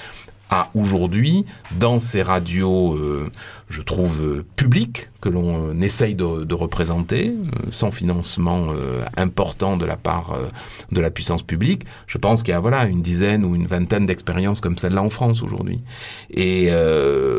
à 0.50 0.70
aujourd'hui 0.74 1.44
dans 1.78 2.00
ces 2.00 2.22
radios, 2.22 2.94
euh, 2.94 3.30
je 3.68 3.82
trouve, 3.82 4.20
euh, 4.22 4.44
publiques 4.56 5.10
que 5.20 5.28
l'on 5.28 5.68
euh, 5.68 5.80
essaye 5.82 6.14
de, 6.14 6.54
représenter, 6.54 7.34
sans 7.70 7.90
financement 7.90 8.68
important 9.16 9.76
de 9.76 9.84
la 9.84 9.96
part 9.96 10.36
de 10.90 11.00
la 11.00 11.10
puissance 11.10 11.42
publique. 11.42 11.84
Je 12.06 12.18
pense 12.18 12.42
qu'il 12.42 12.52
y 12.52 12.56
a 12.56 12.60
voilà 12.60 12.84
une 12.86 13.02
dizaine 13.02 13.44
ou 13.44 13.54
une 13.54 13.66
vingtaine 13.66 14.06
d'expériences 14.06 14.60
comme 14.60 14.76
celle-là 14.76 15.02
en 15.02 15.10
France 15.10 15.42
aujourd'hui. 15.42 15.82
Et 16.30 16.70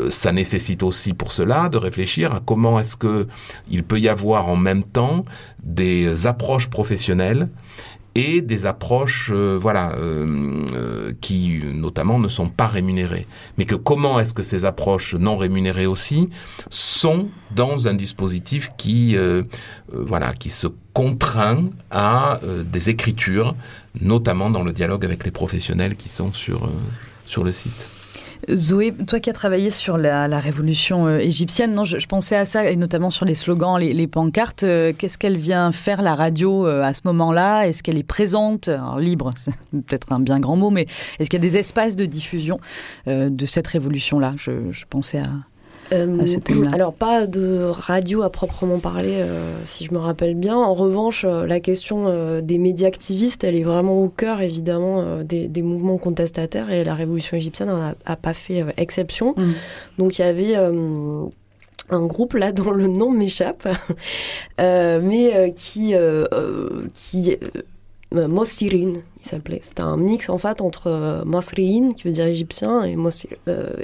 ça 0.10 0.32
nécessite 0.32 0.84
aussi 0.84 1.14
pour 1.14 1.32
cela 1.32 1.70
de 1.70 1.78
réfléchir 1.78 2.34
à 2.34 2.42
comment 2.46 2.80
est-ce 2.80 2.96
que 2.96 3.28
il 3.70 3.84
peut 3.84 4.00
y 4.00 4.08
avoir 4.08 4.48
en 4.48 4.56
même 4.56 4.84
temps 4.84 5.26
des 5.64 6.28
approches 6.28 6.70
professionnelles 6.70 7.50
et 8.16 8.42
des 8.42 8.66
approches 8.66 9.32
euh, 9.34 9.58
voilà 9.62 9.94
euh, 9.94 10.66
euh, 10.74 11.14
qui 11.22 11.60
notamment 11.74 12.20
ne 12.20 12.28
sont 12.28 12.50
pas 12.50 12.68
rémunérées. 12.68 13.28
Mais 13.58 13.66
que 13.66 13.76
comment 13.76 14.20
est-ce 14.20 14.34
que 14.34 14.44
ces 14.44 14.66
approches 14.66 15.16
non 15.16 15.38
rémunérées 15.38 15.86
aussi 15.86 16.30
sont 16.70 17.30
dans 17.56 17.88
un 17.88 17.94
dispositif 17.94 18.72
qui 18.78 19.16
voilà 19.92 20.34
qui 20.34 20.50
se 20.50 20.68
contraint 20.94 21.70
à 21.92 22.40
des 22.66 22.90
écritures 22.90 23.56
notamment 24.02 24.50
dans 24.50 24.64
le 24.64 24.74
dialogue 24.74 25.06
avec 25.06 25.24
les 25.24 25.32
professionnels 25.32 25.96
qui 25.96 26.10
sont 26.10 26.34
sur 26.34 26.70
sur 27.26 27.44
le 27.44 27.52
site? 27.52 27.99
Zoé, 28.56 28.92
toi 28.92 29.20
qui 29.20 29.30
as 29.30 29.34
travaillé 29.34 29.70
sur 29.70 29.98
la, 29.98 30.40
révolution 30.40 31.08
euh, 31.08 31.18
égyptienne, 31.18 31.74
non, 31.74 31.84
je, 31.84 32.06
pensais 32.08 32.36
à 32.36 32.46
ça, 32.46 32.70
et 32.70 32.76
notamment 32.76 33.10
sur 33.10 33.26
les 33.26 33.36
slogans, 33.36 33.78
les, 33.78 34.08
pancartes. 34.08 34.64
Euh, 34.64 34.94
qu'est-ce 34.98 35.18
qu'elle 35.18 35.38
vient 35.38 35.72
faire 35.72 36.02
la 36.02 36.16
radio 36.16 36.66
euh, 36.66 36.82
à 36.82 36.94
ce 36.94 37.02
moment-là? 37.06 37.68
Est-ce 37.68 37.84
qu'elle 37.84 37.98
est 37.98 38.04
présente? 38.04 38.70
Libre, 38.98 39.34
c'est 39.38 39.54
peut-être 39.86 40.12
un 40.12 40.20
bien 40.20 40.40
grand 40.40 40.56
mot, 40.56 40.70
mais 40.70 40.88
est-ce 41.20 41.30
qu'il 41.30 41.44
y 41.44 41.46
a 41.46 41.50
des 41.50 41.58
espaces 41.58 41.96
de 41.96 42.06
diffusion 42.06 42.60
de 43.08 43.46
cette 43.46 43.68
révolution-là? 43.68 44.34
Je, 44.38 44.72
je, 44.72 44.86
pensais 44.90 45.20
à, 45.20 45.30
euh, 45.92 46.26
alors 46.72 46.94
pas 46.94 47.28
de 47.28 47.64
radio 47.64 48.22
à 48.22 48.30
proprement 48.30 48.80
parler, 48.80 49.16
euh, 49.16 49.54
si 49.66 49.86
je 49.86 49.94
me 49.94 49.98
rappelle 50.00 50.36
bien. 50.36 50.56
En 50.56 50.74
revanche, 50.74 51.26
euh, 51.28 51.46
la 51.46 51.60
question 51.60 52.40
des 52.42 52.58
médias 52.58 52.88
activistes, 52.88 53.44
elle 53.44 53.56
est 53.56 53.64
vraiment 53.64 54.02
au 54.02 54.10
cœur 54.10 54.42
évidemment 54.42 55.24
des, 55.24 55.62
mouvements 55.62 55.98
contestataires 55.98 56.72
et 56.72 56.84
la 56.84 56.96
révolution 56.96 57.38
égyptienne 57.38 57.70
n'a 57.70 57.96
a, 58.06 58.16
pas 58.16 58.34
fait 58.34 58.66
exception. 58.78 59.34
Mm. 59.36 59.54
Donc 59.98 60.20
il 60.20 60.22
y 60.22 60.26
avait 60.26 60.56
un 60.56 62.06
groupe 62.06 62.34
là 62.34 62.52
dont 62.52 62.72
le 62.72 62.88
nom 62.88 63.12
m'échappe, 63.12 63.68
mais 64.58 65.54
qui 65.56 65.94
qui 66.94 67.38
Mossirin, 68.12 68.94
il 69.24 69.30
s'appelait. 69.30 69.62
C'était 69.64 69.82
un 69.82 69.98
mix 69.98 70.30
en 70.30 70.38
fait 70.38 70.62
entre 70.62 71.24
Mosriin, 71.26 71.92
qui 71.92 72.04
veut 72.04 72.14
dire 72.14 72.26
égyptien, 72.26 72.84
et, 72.84 72.96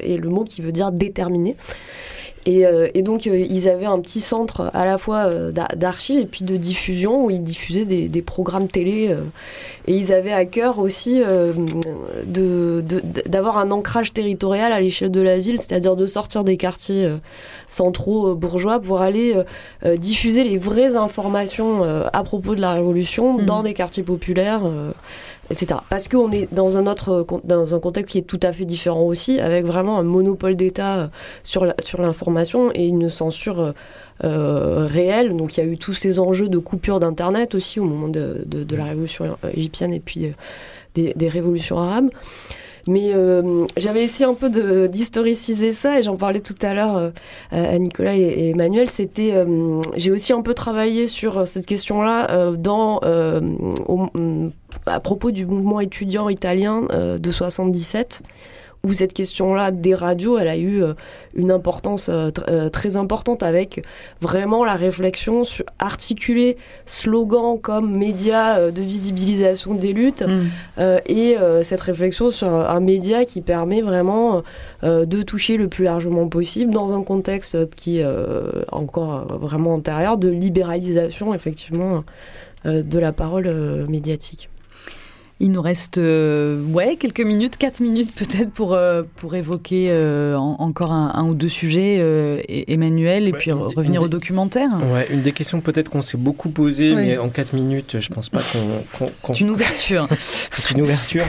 et 0.02 0.18
le 0.18 0.30
mot 0.30 0.44
qui 0.44 0.62
veut 0.62 0.72
dire 0.72 0.92
déterminé. 0.92 1.56
Euh, 2.48 2.90
et, 2.94 3.02
donc, 3.02 3.28
euh, 3.28 3.38
ils 3.38 3.68
avaient 3.68 3.86
un 3.86 4.00
petit 4.00 4.20
centre 4.20 4.70
à 4.74 4.86
la 4.86 4.98
fois 4.98 5.34
euh, 5.34 5.52
d'archives 5.52 6.20
et 6.20 6.26
puis 6.26 6.46
de 6.46 6.58
diffusion 6.58 7.26
où 7.26 7.30
ils 7.32 7.44
diffusaient 7.44 7.86
des, 7.86 8.22
programmes 8.22 8.68
télé. 8.68 9.16
et 9.88 9.94
ils 9.94 10.12
avaient 10.12 10.34
à 10.34 10.46
cœur 10.46 10.80
aussi 10.80 11.22
d'avoir 13.28 13.58
un 13.58 13.72
ancrage 13.72 14.14
territorial 14.14 14.72
à 14.72 14.80
l'échelle 14.80 15.12
de 15.12 15.22
la 15.22 15.38
ville, 15.38 15.60
c'est-à-dire 15.60 15.96
de 15.96 16.06
sortir 16.06 16.44
des 16.44 16.58
quartiers 16.58 17.08
centraux 17.68 18.34
bourgeois 18.36 18.80
pour 18.80 19.02
aller 19.02 19.36
diffuser 19.98 20.44
les 20.44 20.58
vraies 20.58 20.96
informations 20.96 21.84
à 22.12 22.24
propos 22.24 22.56
de 22.56 22.62
la 22.62 22.74
Révolution 22.74 23.34
mmh. 23.34 23.46
dans 23.46 23.62
des 23.62 23.74
quartiers 23.74 24.04
populaires 24.04 24.64
etc. 25.50 25.80
Parce 25.90 26.08
qu'on 26.08 26.32
est 26.32 26.54
dans 26.54 26.78
un 26.78 26.88
autre 26.88 27.26
dans 27.44 27.76
un 27.76 27.80
contexte 27.80 28.12
qui 28.14 28.18
est 28.20 28.24
tout 28.24 28.40
à 28.42 28.52
fait 28.52 28.66
différent 28.66 29.04
aussi, 29.04 29.40
avec 29.40 29.66
vraiment 29.66 30.00
un 30.00 30.04
monopole 30.04 30.56
d'État 30.56 31.10
sur 31.44 31.74
sur 31.80 32.02
l'information 32.02 32.72
et 32.74 32.88
une 32.88 33.10
censure 33.10 33.74
réelle. 34.22 35.36
Donc 35.36 35.58
il 35.58 35.60
y 35.60 35.64
a 35.64 35.68
eu 35.68 35.78
tous 35.78 35.94
ces 35.94 36.20
enjeux 36.20 36.50
de 36.50 36.58
coupure 36.58 37.00
d'internet 37.00 37.54
aussi 37.54 37.80
au 37.80 37.84
moment 37.84 38.08
de, 38.08 38.44
de, 38.46 38.76
la 38.76 38.86
révolution 38.86 39.38
égyptienne 39.54 39.94
et 39.94 40.00
puis 40.00 40.32
des, 40.96 41.30
révolutions 41.30 41.78
arabes. 41.78 42.10
Mais 42.88 43.14
euh, 43.16 43.66
j'avais 43.78 44.04
essayé 44.04 44.26
un 44.26 44.36
peu 44.36 44.88
d'historiciser 44.88 45.74
ça 45.74 45.98
et 45.98 46.04
j'en 46.04 46.18
parlais 46.18 46.40
tout 46.40 46.54
à 46.62 46.76
l'heure 46.76 46.98
euh, 46.98 47.10
à 47.52 47.80
Nicolas 47.80 48.16
et, 48.16 48.50
Emmanuel. 48.50 48.90
C'était, 48.92 49.32
euh, 49.34 49.82
j'ai 49.96 50.12
aussi 50.12 50.34
un 50.34 50.44
peu 50.44 50.54
travaillé 50.54 51.08
sur 51.08 51.48
cette 51.48 51.66
question-là 51.66 52.52
dans 52.58 53.02
à 54.86 55.00
propos 55.00 55.32
du 55.32 55.46
mouvement 55.46 55.80
étudiant 55.80 56.30
italien 56.30 56.88
de 56.92 57.32
77 57.32 58.22
où 58.86 58.94
cette 58.94 59.14
question-là 59.14 59.72
des 59.72 59.96
radios, 59.96 60.38
elle 60.38 60.48
a 60.48 60.58
eu 60.58 60.84
euh, 60.84 60.94
une 61.34 61.52
importance 61.52 62.08
euh, 62.10 62.30
euh, 62.48 62.70
très 62.70 62.98
importante 62.98 63.42
avec 63.42 63.84
vraiment 64.22 64.64
la 64.64 64.76
réflexion 64.76 65.44
sur 65.44 65.66
articuler 65.80 66.58
slogans 66.86 67.60
comme 67.60 67.98
médias 67.98 68.70
de 68.72 68.82
visibilisation 68.82 69.74
des 69.74 69.92
luttes 69.94 70.24
mm. 70.24 70.82
et 71.08 71.36
cette 71.64 71.82
réflexion 71.82 72.30
sur 72.30 72.48
un 72.48 72.80
média 72.80 73.26
qui 73.26 73.42
permet 73.42 73.82
vraiment 73.82 74.44
de 74.84 75.22
toucher 75.22 75.58
le 75.58 75.68
plus 75.68 75.86
largement 75.86 76.28
possible 76.28 76.72
dans 76.72 76.94
un 76.94 77.04
contexte 77.04 77.70
qui 77.76 78.00
est 78.00 78.08
encore 78.72 79.38
vraiment 79.40 79.74
antérieur 79.74 80.18
de 80.18 80.30
libéralisation 80.30 81.34
effectivement 81.34 82.04
de 82.66 83.00
la 83.00 83.12
parole 83.12 83.86
médiatique. 83.90 84.50
Il 85.42 85.52
nous 85.52 85.62
reste 85.62 85.98
euh, 85.98 86.64
ouais, 86.68 86.96
quelques 86.96 87.20
minutes, 87.20 87.58
quatre 87.58 87.82
minutes 87.82 88.14
peut-être 88.16 88.52
pour, 88.52 88.78
euh, 88.78 89.04
pour 89.18 89.36
évoquer 89.36 89.88
euh, 89.90 90.38
encore 90.38 90.94
un, 90.94 91.28
ou 91.28 91.34
deux 91.34 91.50
sujets, 91.50 91.98
Emmanuel, 92.68 93.28
et 93.28 93.34
puis 93.34 93.52
revenir 93.52 94.02
au 94.04 94.08
documentaire. 94.08 94.70
Ouais, 94.94 95.08
une 95.12 95.22
des 95.22 95.34
questions 95.34 95.60
peut-être 95.60 95.90
qu'on 95.90 96.02
s'est 96.02 96.18
beaucoup 96.18 96.50
posées, 96.50 96.96
mais 96.96 97.18
en 97.18 97.28
quatre 97.28 97.54
minutes, 97.54 98.00
je 98.00 98.10
pense 98.14 98.30
pas 98.30 98.40
qu'on. 98.40 99.06
C'est 99.08 99.42
une 99.42 99.50
ouverture. 99.50 100.08
C'est 100.52 100.72
une 100.72 100.82
ouverture. 100.82 101.26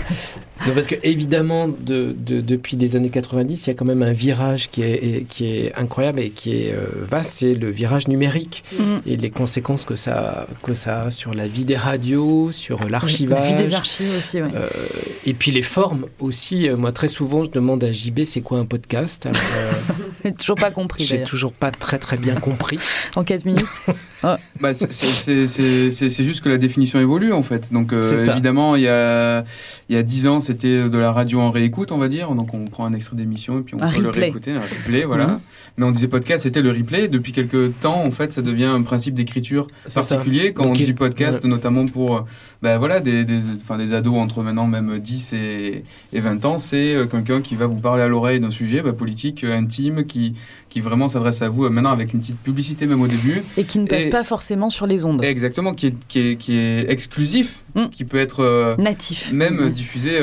Non, 0.66 0.72
parce 0.74 0.86
que 0.86 0.94
évidemment, 1.02 1.68
de, 1.68 2.14
depuis 2.16 2.76
les 2.76 2.96
années 2.96 3.10
90, 3.10 3.66
il 3.66 3.70
y 3.70 3.72
a 3.72 3.76
quand 3.76 3.84
même 3.84 4.02
un 4.02 4.12
virage 4.12 4.70
qui 4.70 4.82
est, 4.82 5.26
qui 5.28 5.46
est 5.46 5.74
incroyable 5.76 6.20
et 6.20 6.30
qui 6.30 6.56
est 6.56 6.74
vaste, 7.02 7.38
c'est 7.38 7.54
le 7.54 7.70
virage 7.70 8.08
numérique 8.08 8.64
mm. 8.78 8.98
et 9.06 9.16
les 9.16 9.30
conséquences 9.30 9.84
que 9.84 9.96
ça, 9.96 10.46
que 10.62 10.74
ça 10.74 11.02
a 11.02 11.10
sur 11.10 11.34
la 11.34 11.48
vie 11.48 11.64
des 11.64 11.76
radios, 11.76 12.52
sur 12.52 12.88
l'archivage. 12.88 13.50
La 13.50 13.56
vie 13.56 13.64
des 13.68 13.74
archives 13.74 14.16
aussi, 14.16 14.40
euh, 14.40 14.68
et 15.24 15.34
puis 15.34 15.50
les 15.50 15.62
formes 15.62 16.06
aussi. 16.20 16.68
Euh, 16.68 16.76
moi, 16.76 16.92
très 16.92 17.08
souvent, 17.08 17.44
je 17.44 17.50
demande 17.50 17.82
à 17.84 17.92
JB 17.92 18.24
c'est 18.24 18.40
quoi 18.40 18.58
un 18.58 18.64
podcast? 18.64 19.26
Euh, 19.26 20.30
toujours 20.38 20.56
pas 20.56 20.70
compris. 20.70 21.04
J'ai 21.04 21.22
toujours 21.22 21.52
pas 21.52 21.70
très 21.70 21.98
très 21.98 22.16
bien 22.16 22.34
compris. 22.34 22.78
en 23.16 23.24
4 23.24 23.44
minutes 23.44 23.66
oh. 24.24 24.34
bah, 24.60 24.74
C'est 24.74 26.24
juste 26.24 26.42
que 26.42 26.48
la 26.48 26.58
définition 26.58 27.00
évolue 27.00 27.32
en 27.32 27.42
fait. 27.42 27.72
Donc 27.72 27.92
évidemment, 27.92 28.76
il 28.76 28.82
y 28.82 28.88
a, 28.88 29.44
il 29.88 29.96
y 29.96 29.98
a 29.98 30.02
10 30.02 30.26
ans, 30.26 30.40
c'était 30.46 30.88
de 30.88 30.98
la 30.98 31.12
radio 31.12 31.40
en 31.40 31.50
réécoute, 31.50 31.92
on 31.92 31.98
va 31.98 32.08
dire. 32.08 32.30
Donc 32.32 32.54
on 32.54 32.64
prend 32.64 32.86
un 32.86 32.92
extrait 32.92 33.16
d'émission 33.16 33.58
et 33.58 33.62
puis 33.62 33.74
on 33.74 33.78
peut 33.78 34.02
le 34.02 34.10
réécouter, 34.10 34.52
un 34.52 34.60
replay, 34.60 35.04
voilà. 35.04 35.26
Mhm. 35.26 35.40
Mais 35.78 35.84
on 35.86 35.90
disait 35.90 36.08
podcast, 36.08 36.44
c'était 36.44 36.62
le 36.62 36.70
replay. 36.70 37.08
Depuis 37.08 37.32
quelques 37.32 37.78
temps, 37.80 38.02
en 38.02 38.10
fait, 38.10 38.32
ça 38.32 38.42
devient 38.42 38.64
un 38.64 38.82
principe 38.82 39.14
d'écriture 39.14 39.66
particulier. 39.92 40.52
Quand 40.52 40.66
on 40.66 40.72
dit 40.72 40.92
podcast, 40.92 41.44
notamment 41.44 41.86
pour 41.86 42.24
ben, 42.62 42.78
voilà, 42.78 43.00
des, 43.00 43.24
des, 43.24 43.40
des 43.78 43.92
ados 43.92 44.16
entre 44.16 44.42
maintenant 44.42 44.66
même 44.66 44.98
10 44.98 45.34
et, 45.34 45.84
20 46.12 46.44
ans, 46.46 46.58
c'est 46.58 46.94
euh, 46.94 47.06
quelqu'un 47.06 47.40
qui 47.40 47.54
va 47.54 47.66
vous 47.66 47.76
parler 47.76 48.02
à 48.02 48.08
l'oreille 48.08 48.40
d'un 48.40 48.50
sujet 48.50 48.80
bah, 48.82 48.92
politique, 48.92 49.44
euh, 49.44 49.56
intime, 49.56 50.06
qui, 50.06 50.34
qui 50.68 50.80
vraiment 50.80 51.08
s'adresse 51.08 51.42
à 51.42 51.48
vous 51.48 51.64
euh, 51.64 51.70
maintenant 51.70 51.90
avec 51.90 52.14
une 52.14 52.20
petite 52.20 52.38
publicité 52.38 52.86
même 52.86 53.02
au 53.02 53.06
début. 53.06 53.42
Et 53.56 53.64
qui 53.64 53.78
ne 53.78 53.86
passe 53.86 54.06
pas 54.06 54.24
forcément 54.24 54.70
sur 54.70 54.86
les 54.86 55.04
ondes. 55.04 55.22
Exactement, 55.22 55.74
qui 55.74 55.88
est, 55.88 56.06
qui 56.08 56.18
est, 56.20 56.36
qui 56.36 56.56
est 56.56 56.90
exclusif, 56.90 57.62
mm. 57.74 57.88
qui 57.90 58.04
peut 58.04 58.18
être 58.18 58.76
natif. 58.78 59.32
Même 59.32 59.66
mm. 59.66 59.70
diffusé 59.70 60.18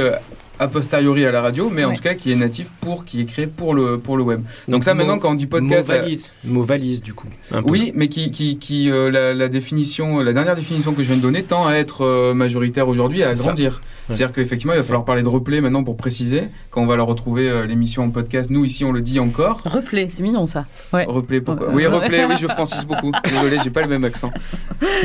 a 0.63 0.67
posteriori 0.67 1.25
à 1.25 1.31
la 1.31 1.41
radio, 1.41 1.69
mais 1.69 1.83
en 1.83 1.93
tout 1.93 2.01
cas 2.01 2.13
qui 2.13 2.31
est 2.31 2.35
natif 2.35 2.69
pour, 2.81 3.05
qui 3.05 3.21
est 3.21 3.25
créé 3.25 3.47
pour 3.47 3.73
le, 3.73 3.97
pour 3.97 4.17
le 4.17 4.23
web. 4.23 4.41
Donc, 4.67 4.83
ça, 4.83 4.93
maintenant, 4.93 5.19
quand 5.19 5.31
on 5.31 5.35
dit 5.35 5.47
podcast. 5.47 5.89
Mot 5.89 5.95
valise, 5.95 6.31
mot 6.43 6.63
valise 6.63 7.01
du 7.01 7.13
coup. 7.13 7.27
Oui, 7.65 7.91
mais 7.95 8.07
qui, 8.07 8.31
qui, 8.31 8.57
qui 8.57 8.89
la, 8.89 9.47
définition, 9.47 10.21
la 10.21 10.33
dernière 10.33 10.55
définition 10.55 10.93
que 10.93 11.03
je 11.03 11.07
viens 11.07 11.17
de 11.17 11.21
donner 11.21 11.43
tend 11.43 11.67
à 11.67 11.73
être 11.73 12.33
majoritaire 12.33 12.87
aujourd'hui, 12.87 13.23
à 13.23 13.33
grandir. 13.33 13.81
C'est-à-dire 14.07 14.33
qu'effectivement, 14.33 14.73
il 14.73 14.77
va 14.77 14.83
falloir 14.83 15.05
parler 15.05 15.23
de 15.23 15.29
replay 15.29 15.61
maintenant 15.61 15.83
pour 15.83 15.95
préciser. 15.95 16.43
Quand 16.71 16.81
on 16.81 16.85
va 16.85 16.95
leur 16.95 17.07
retrouver 17.07 17.49
euh, 17.49 17.65
l'émission 17.65 18.03
en 18.03 18.09
podcast, 18.09 18.49
nous 18.49 18.65
ici 18.65 18.83
on 18.83 18.91
le 18.91 19.01
dit 19.01 19.19
encore. 19.19 19.61
Replay, 19.65 20.07
c'est 20.09 20.23
mignon 20.23 20.45
ça. 20.45 20.65
Ouais. 20.91 21.05
Replay, 21.07 21.39
pourquoi? 21.39 21.69
Oui, 21.71 21.85
replay, 21.85 22.25
oui, 22.25 22.35
je 22.39 22.47
francise 22.53 22.85
beaucoup. 22.85 23.11
Désolé, 23.23 23.57
j'ai 23.63 23.69
pas 23.69 23.81
le 23.81 23.87
même 23.87 24.03
accent. 24.03 24.31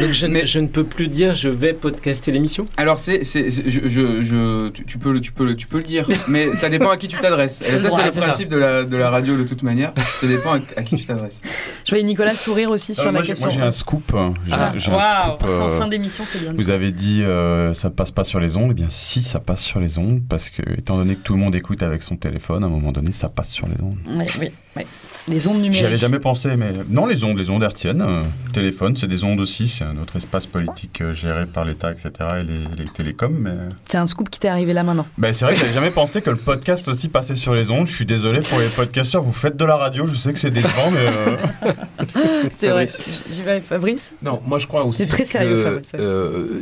Donc 0.01 0.13
je, 0.13 0.27
Mais, 0.27 0.47
je 0.47 0.59
ne 0.59 0.67
peux 0.67 0.85
plus 0.85 1.09
dire 1.09 1.35
je 1.35 1.49
vais 1.49 1.73
podcaster 1.73 2.33
l'émission? 2.33 2.67
Alors 2.77 2.99
c'est, 2.99 3.25
c'est, 3.25 3.51
je, 3.51 3.89
je, 3.89 4.69
tu, 4.71 4.99
peux 4.99 5.13
le, 5.13 5.21
tu, 5.21 5.33
peux 5.33 5.45
le, 5.49 5.57
tu 5.57 5.67
peux 5.67 5.79
le 5.79 5.85
dire, 5.85 6.07
mais 6.29 6.55
ça 6.55 6.69
dépend 6.69 6.91
à 6.91 6.97
qui 6.97 7.09
tu 7.09 7.19
t'adresses. 7.19 7.63
Et 7.63 7.79
ça, 7.79 7.91
c'est 7.91 8.05
le 8.05 8.13
principe 8.13 8.49
de 8.49 8.57
la, 8.57 8.85
de 8.85 8.97
la 8.97 9.11
radio 9.11 9.37
de 9.37 9.45
toute 9.45 9.63
manière. 9.63 9.93
Ça 9.97 10.27
dépend 10.27 10.55
à, 10.55 10.83
qui 10.83 10.97
tu 10.97 11.05
t'adresses. 11.05 11.41
Je 11.85 11.91
voyais 11.91 12.05
Nicolas 12.05 12.35
sourire 12.35 12.71
aussi 12.71 12.95
sur 12.95 13.11
la 13.11 13.23
question. 13.23 13.47
Moi 13.47 13.55
j'ai 13.55 13.63
un 13.63 13.71
scoop. 13.71 14.15
J'ai, 14.47 14.53
ah, 14.53 14.73
un 14.75 14.79
scoop. 14.79 15.45
en 15.45 15.69
fin 15.69 15.87
euh, 15.87 15.89
d'émission, 15.89 16.25
c'est 16.31 16.41
bien. 16.41 16.53
Vous 16.55 16.71
avez 16.71 16.93
dit 16.93 17.23
euh, 17.23 17.75
ça 17.75 17.89
ne 17.89 17.95
passe 17.95 18.11
pas 18.11 18.25
sur 18.25 18.41
les 18.41 18.57
ondes. 18.57 18.71
Eh 18.73 18.75
bien, 18.75 18.89
si 18.91 19.23
ça 19.23 19.41
passe 19.41 19.61
sur 19.61 19.81
les 19.81 19.99
ondes, 19.99 20.23
parce 20.29 20.51
que 20.51 20.63
étant 20.77 20.97
donné 20.97 21.15
que 21.15 21.23
tout 21.23 21.35
le 21.35 21.41
monde 21.41 21.55
écoute 21.55 21.83
avec 21.83 22.03
son 22.03 22.17
téléphone, 22.17 22.65
à 22.65 22.67
un 22.67 22.71
moment 22.71 22.93
donné, 22.93 23.13
ça 23.13 23.29
passe 23.29 23.49
sur 23.49 23.67
les 23.67 23.83
ondes. 23.83 23.99
Oui, 24.07 24.25
oui, 24.41 24.53
oui. 24.79 24.87
Les 25.29 25.47
ondes 25.47 25.57
numériques. 25.57 25.79
J'y 25.79 25.85
avais 25.85 25.99
jamais 25.99 26.19
pensé, 26.19 26.57
mais 26.57 26.73
non, 26.89 27.07
les 27.07 27.23
ondes, 27.23 27.37
les 27.37 27.51
ondes 27.51 27.63
hertziennes. 27.63 28.01
Euh, 28.01 28.23
téléphone, 28.55 28.97
c'est 28.97 29.07
des 29.07 29.25
ondes 29.25 29.41
aussi, 29.41 29.69
c'est 29.69 29.85
un 29.85 29.99
autre 29.99 30.17
espace 30.17 30.47
politique 30.47 31.03
euh, 31.03 31.13
géré 31.13 31.45
par 31.45 31.65
l'État, 31.65 31.93
etc. 31.93 32.11
et 32.41 32.45
les, 32.45 32.85
les 32.85 32.91
télécoms. 32.91 33.37
Mais... 33.39 33.53
C'est 33.89 33.99
un 33.99 34.07
scoop 34.07 34.31
qui 34.31 34.41
t'est 34.41 34.49
arrivé 34.49 34.73
là 34.73 34.83
maintenant. 34.83 35.07
Ben, 35.19 35.35
c'est 35.35 35.45
vrai 35.45 35.55
que 35.55 35.61
j'avais 35.61 35.73
jamais 35.73 35.91
pensé 35.91 36.23
que 36.23 36.31
le 36.31 36.37
podcast 36.37 36.89
aussi 36.89 37.09
passait 37.09 37.35
sur 37.35 37.55
les 37.55 37.71
ondes. 37.71 37.87
Je 37.87 37.95
suis 37.95 38.07
désolé 38.07 38.41
pour 38.41 38.59
les 38.59 38.69
podcasteurs, 38.69 39.23
vous 39.23 39.33
faites 39.33 39.57
de 39.57 39.65
la 39.65 39.77
radio, 39.77 40.07
je 40.07 40.15
sais 40.15 40.33
que 40.33 40.39
c'est 40.39 40.51
décevant, 40.51 40.91
mais. 40.91 41.07
Euh, 41.07 42.49
c'est 42.59 42.71
vrai. 42.71 42.87
J'y 43.31 43.43
vais, 43.43 43.61
Fabrice? 43.61 44.15
Non, 44.23 44.41
moi 44.47 44.59
je 44.59 44.67
crois 44.67 44.85
aussi. 44.85 45.03
C'est 45.03 45.09
très 45.09 45.27
sérieux, 45.27 45.83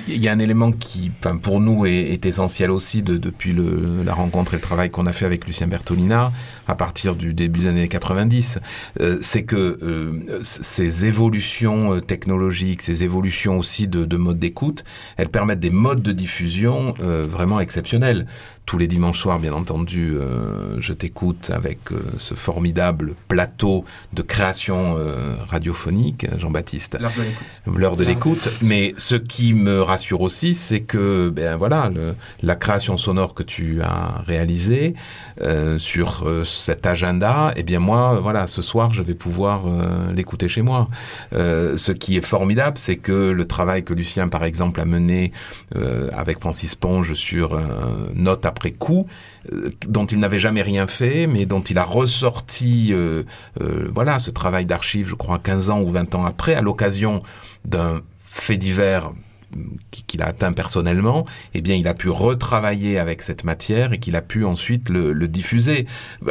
Il 0.08 0.22
y 0.22 0.28
a 0.28 0.32
un 0.32 0.38
élément 0.40 0.72
qui, 0.72 1.12
pour 1.42 1.60
nous, 1.60 1.86
est, 1.86 2.26
essentiel 2.26 2.72
aussi 2.72 3.02
de, 3.02 3.16
depuis 3.16 3.52
le, 3.52 4.02
la 4.04 4.12
rencontre 4.12 4.54
et 4.54 4.56
le 4.56 4.62
travail 4.62 4.90
qu'on 4.90 5.06
a 5.06 5.12
fait 5.12 5.26
avec 5.26 5.46
Lucien 5.46 5.68
Bertolina 5.68 6.32
à 6.66 6.74
partir 6.74 7.16
du 7.16 7.34
début 7.34 7.60
des 7.60 7.66
années 7.68 7.88
90, 7.88 8.58
euh, 9.00 9.18
c'est 9.20 9.44
que 9.44 9.78
euh, 9.82 10.40
ces 10.42 11.04
évolutions 11.04 11.94
euh, 11.94 12.00
technologiques, 12.00 12.82
ces 12.82 13.04
évolutions 13.04 13.58
aussi 13.58 13.88
de, 13.88 14.04
de 14.04 14.16
mode 14.16 14.38
d'écoute, 14.38 14.84
elles 15.16 15.28
permettent 15.28 15.60
des 15.60 15.70
modes 15.70 16.02
de 16.02 16.12
diffusion 16.12 16.94
vraiment 16.98 17.60
exceptionnels 17.60 18.26
tous 18.66 18.78
les 18.78 18.88
dimanches 18.88 19.20
soirs, 19.20 19.38
bien 19.38 19.52
entendu, 19.52 20.16
euh, 20.16 20.80
je 20.80 20.92
t'écoute 20.92 21.50
avec 21.54 21.78
euh, 21.92 22.02
ce 22.18 22.34
formidable 22.34 23.14
plateau 23.28 23.84
de 24.12 24.22
création 24.22 24.96
euh, 24.98 25.36
radiophonique, 25.48 26.26
Jean-Baptiste. 26.36 26.98
L'heure 27.64 27.96
de 27.96 28.04
l'écoute. 28.04 28.50
Mais 28.62 28.92
ce 28.96 29.14
qui 29.14 29.54
me 29.54 29.80
rassure 29.80 30.20
aussi, 30.20 30.56
c'est 30.56 30.80
que, 30.80 31.30
ben 31.30 31.54
voilà, 31.54 31.90
le, 31.94 32.16
la 32.42 32.56
création 32.56 32.98
sonore 32.98 33.34
que 33.34 33.44
tu 33.44 33.80
as 33.82 34.24
réalisée 34.26 34.94
sur 35.78 36.26
cet 36.44 36.86
agenda, 36.86 37.52
eh 37.56 37.62
bien 37.62 37.78
moi, 37.78 38.18
voilà, 38.20 38.46
ce 38.46 38.62
soir, 38.62 38.92
je 38.94 39.02
vais 39.02 39.14
pouvoir 39.14 39.64
l'écouter 40.14 40.48
chez 40.48 40.62
moi. 40.62 40.88
ce 41.32 41.92
qui 41.92 42.16
est 42.16 42.24
formidable, 42.24 42.78
c'est 42.78 42.96
que 42.96 43.12
le 43.12 43.44
travail 43.44 43.84
que 43.84 43.92
Lucien, 43.92 44.28
par 44.28 44.44
exemple, 44.44 44.80
a 44.80 44.86
mené 44.86 45.32
avec 46.12 46.40
Francis 46.40 46.74
Ponge 46.74 47.12
sur 47.12 47.60
Note 48.14 48.46
à 48.46 48.52
après 48.56 48.72
coup, 48.72 49.06
euh, 49.52 49.70
dont 49.86 50.06
il 50.06 50.18
n'avait 50.18 50.38
jamais 50.38 50.62
rien 50.62 50.86
fait, 50.86 51.26
mais 51.26 51.44
dont 51.44 51.60
il 51.60 51.76
a 51.76 51.84
ressorti, 51.84 52.88
euh, 52.92 53.22
euh, 53.60 53.88
voilà, 53.94 54.18
ce 54.18 54.30
travail 54.30 54.64
d'archives, 54.64 55.08
je 55.08 55.14
crois, 55.14 55.38
15 55.38 55.68
ans 55.70 55.80
ou 55.82 55.90
20 55.90 56.14
ans 56.14 56.24
après, 56.24 56.54
à 56.54 56.62
l'occasion 56.62 57.22
d'un 57.66 58.00
fait 58.24 58.56
divers 58.56 59.12
qu'il 60.06 60.22
a 60.22 60.26
atteint 60.26 60.52
personnellement, 60.52 61.24
eh 61.54 61.60
bien, 61.60 61.76
il 61.76 61.86
a 61.86 61.94
pu 61.94 62.08
retravailler 62.08 62.98
avec 62.98 63.22
cette 63.22 63.44
matière 63.44 63.92
et 63.92 63.98
qu'il 63.98 64.16
a 64.16 64.22
pu 64.22 64.44
ensuite 64.44 64.88
le, 64.88 65.14
diffuser. 65.28 65.86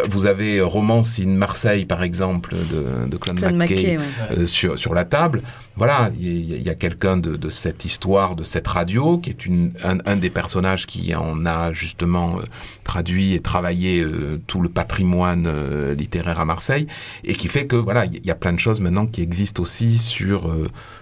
Vous 0.09 0.26
avez 0.26 0.61
Romance 0.61 1.19
in 1.19 1.30
Marseille, 1.30 1.86
par 1.86 2.03
exemple, 2.03 2.53
de, 2.53 3.07
de 3.07 3.17
Claude, 3.17 3.39
McKay, 3.53 3.97
sur, 4.45 4.78
sur 4.78 4.93
la 4.93 5.05
table 5.05 5.41
voilà, 5.78 6.09
il 6.17 6.61
y, 6.63 6.69
a, 6.69 6.73
quelqu'un 6.73 7.17
de, 7.17 7.49
cette 7.49 7.84
histoire, 7.84 8.38
de 8.38 8.45
cette 8.45 8.67
radio, 8.67 9.17
qui 9.17 9.32
est 9.32 9.49
un, 9.84 10.15
des 10.15 10.30
personnages 10.30 10.88
qui 10.88 11.13
en 11.13 11.45
a 11.45 11.73
justement 11.73 12.38
euh, 12.38 12.43
traduit 12.86 13.34
et 13.34 13.41
travaillé 13.41 13.99
euh, 13.99 14.39
tout 14.47 14.61
le 14.61 14.69
patrimoine 14.69 15.47
euh, 15.47 15.93
littéraire 15.93 16.39
à 16.39 16.45
Marseille, 16.45 16.88
et 17.26 17.34
qui 17.34 17.49
fait 17.49 17.67
que 17.67 17.76
voilà, 17.76 18.05
il 18.05 18.26
y, 18.26 18.32
a 18.32 18.36
plein 18.36 18.53
de 18.53 18.59
choses 18.59 18.80
maintenant 18.80 19.05
qui 19.05 19.21
existent 19.21 19.61
aussi 19.61 19.97
sur 19.97 20.49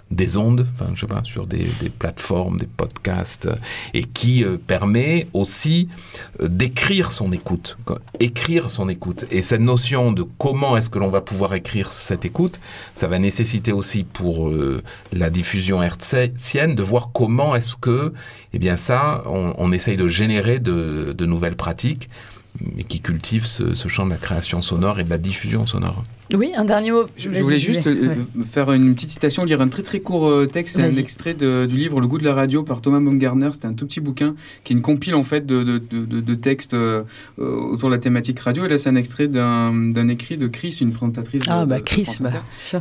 des 0.09 0.38
ondes, 0.38 0.67
enfin 0.74 0.91
je 0.95 1.01
sais 1.01 1.07
pas, 1.07 1.21
sur 1.24 1.45
des, 1.45 1.65
plateformes, 1.99 2.57
des 2.57 2.67
podcasts, 2.67 3.49
et 3.93 4.03
qui 4.03 4.43
permet 4.67 5.28
aussi 5.34 5.88
d'écrire 6.41 7.11
son 7.11 7.32
écoute, 7.32 7.78
écrire 8.19 8.71
son 8.71 8.89
écoute. 8.89 9.26
Et 9.32 9.41
cette 9.41 9.61
notion 9.61 10.11
de 10.11 10.24
comment 10.38 10.78
est-ce 10.78 10.89
que 10.89 10.99
l'on 10.99 11.09
va 11.09 11.21
pouvoir 11.21 11.53
écrire 11.53 11.93
cette 11.93 12.26
écoute, 12.26 12.59
ça 12.95 13.07
va 13.07 13.19
nécessiter 13.19 13.71
aussi 13.71 14.03
pour 14.03 14.49
la 15.11 15.30
diffusion 15.30 15.82
hertzienne 15.82 16.76
de 16.76 16.84
voir 16.84 17.11
comment 17.14 17.55
est-ce 17.55 17.76
que, 17.76 18.14
eh 18.53 18.59
bien 18.59 18.78
ça, 18.78 19.24
on, 19.26 19.72
essaye 19.72 19.97
de 19.97 20.07
générer 20.07 20.59
de, 20.59 21.26
nouvelles 21.26 21.55
pratiques 21.55 22.09
qui 22.88 23.01
cultivent 23.01 23.47
ce 23.47 23.88
champ 23.88 24.05
de 24.05 24.11
la 24.11 24.18
création 24.18 24.61
sonore 24.61 24.99
et 24.99 25.03
de 25.03 25.09
la 25.09 25.18
diffusion 25.18 25.66
sonore. 25.66 26.03
Oui, 26.34 26.52
un 26.56 26.66
dernier 26.66 26.92
mot. 26.92 27.06
Je, 27.16 27.30
voulais 27.30 27.60
juste 27.60 27.86
euh, 27.86 28.16
faire 28.50 28.72
une 28.72 28.96
petite 28.96 29.12
citation, 29.12 29.46
lire 29.46 29.62
un 29.62 29.68
très 29.68 29.84
très 29.84 30.00
court 30.00 30.28
euh, 30.28 30.48
texte, 30.48 30.80
un 30.80 30.90
extrait 30.90 31.36
de, 31.36 31.68
du 31.68 31.76
livre 31.76 32.02
Le 32.02 32.08
goût 32.08 32.18
de 32.18 32.24
la 32.24 32.34
radio 32.34 32.64
par 32.64 32.82
Thomas 32.82 33.00
Baumgartner. 33.00 33.50
C'est 33.54 33.66
un 33.66 33.74
tout 33.74 33.86
petit 33.86 34.00
bouquin 34.00 34.36
qui 34.64 34.74
est 34.74 34.76
une 34.76 34.82
compile 34.82 35.14
en 35.14 35.24
fait 35.24 35.46
de, 35.46 35.64
de, 35.64 35.78
de, 35.78 36.06
de 36.06 36.36
textes 36.36 36.74
euh, 36.74 37.04
autour 37.38 37.90
de 37.90 37.94
la 37.96 38.00
thématique 38.00 38.40
radio. 38.40 38.66
Et 38.66 38.68
là, 38.68 38.80
c'est 38.80 38.90
un 38.90 38.96
extrait 38.96 39.28
d'un 39.28 40.08
écrit 40.08 40.38
de 40.38 40.48
Chris, 40.48 40.78
une 40.82 40.92
présentatrice. 40.92 41.44
Ah 41.48 41.66
bah 41.66 41.82
Chris, 41.82 42.18
bah, 42.20 42.32